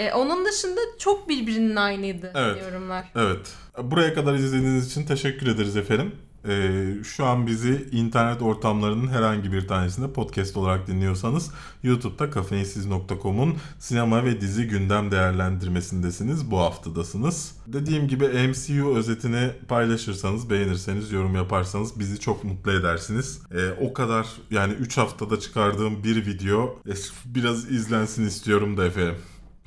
Ee, 0.00 0.12
onun 0.12 0.44
dışında 0.44 0.80
çok 0.98 1.28
birbirinin 1.28 1.76
aynıydı 1.76 2.32
Evet. 2.34 2.62
yorumlar. 2.62 3.04
Evet. 3.16 3.52
Buraya 3.82 4.14
kadar 4.14 4.34
izlediğiniz 4.34 4.86
için 4.86 5.06
teşekkür 5.06 5.46
ederiz 5.46 5.76
efendim. 5.76 6.12
Ee, 6.48 6.84
şu 7.04 7.26
an 7.26 7.46
bizi 7.46 7.88
internet 7.92 8.42
ortamlarının 8.42 9.08
herhangi 9.08 9.52
bir 9.52 9.68
tanesinde 9.68 10.12
podcast 10.12 10.56
olarak 10.56 10.86
dinliyorsanız 10.86 11.50
YouTube'da 11.82 12.30
kafeinsiz.com'un 12.30 13.56
sinema 13.78 14.24
ve 14.24 14.40
dizi 14.40 14.68
gündem 14.68 15.10
değerlendirmesindesiniz. 15.10 16.50
Bu 16.50 16.58
haftadasınız. 16.58 17.54
Dediğim 17.66 18.08
gibi 18.08 18.24
MCU 18.28 18.96
özetini 18.96 19.50
paylaşırsanız, 19.68 20.50
beğenirseniz, 20.50 21.12
yorum 21.12 21.34
yaparsanız 21.34 21.98
bizi 21.98 22.20
çok 22.20 22.44
mutlu 22.44 22.72
edersiniz. 22.72 23.42
Ee, 23.52 23.70
o 23.80 23.92
kadar 23.92 24.26
yani 24.50 24.72
3 24.72 24.96
haftada 24.96 25.40
çıkardığım 25.40 26.04
bir 26.04 26.26
video 26.26 26.78
e, 26.88 26.92
biraz 27.24 27.70
izlensin 27.70 28.26
istiyorum 28.26 28.76
da 28.76 28.86
efendim. 28.86 29.14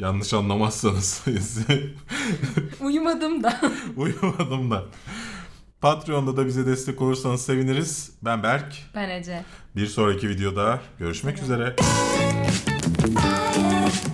Yanlış 0.04 0.34
anlamazsanız 0.34 1.24
Uyumadım 2.82 3.44
da. 3.44 3.62
Uyumadım 3.98 4.72
da. 4.72 4.84
Patreon'da 5.82 6.38
da 6.38 6.46
bize 6.46 6.66
destek 6.66 7.02
olursanız 7.02 7.42
seviniriz. 7.42 8.12
Ben 8.22 8.44
Berk. 8.44 8.76
ben 8.96 9.10
Ece. 9.10 9.44
Bir 9.76 9.88
sonraki 9.88 10.30
videoda 10.30 10.82
görüşmek 11.00 11.42
üzere. 11.42 11.76
Fire. 11.76 14.13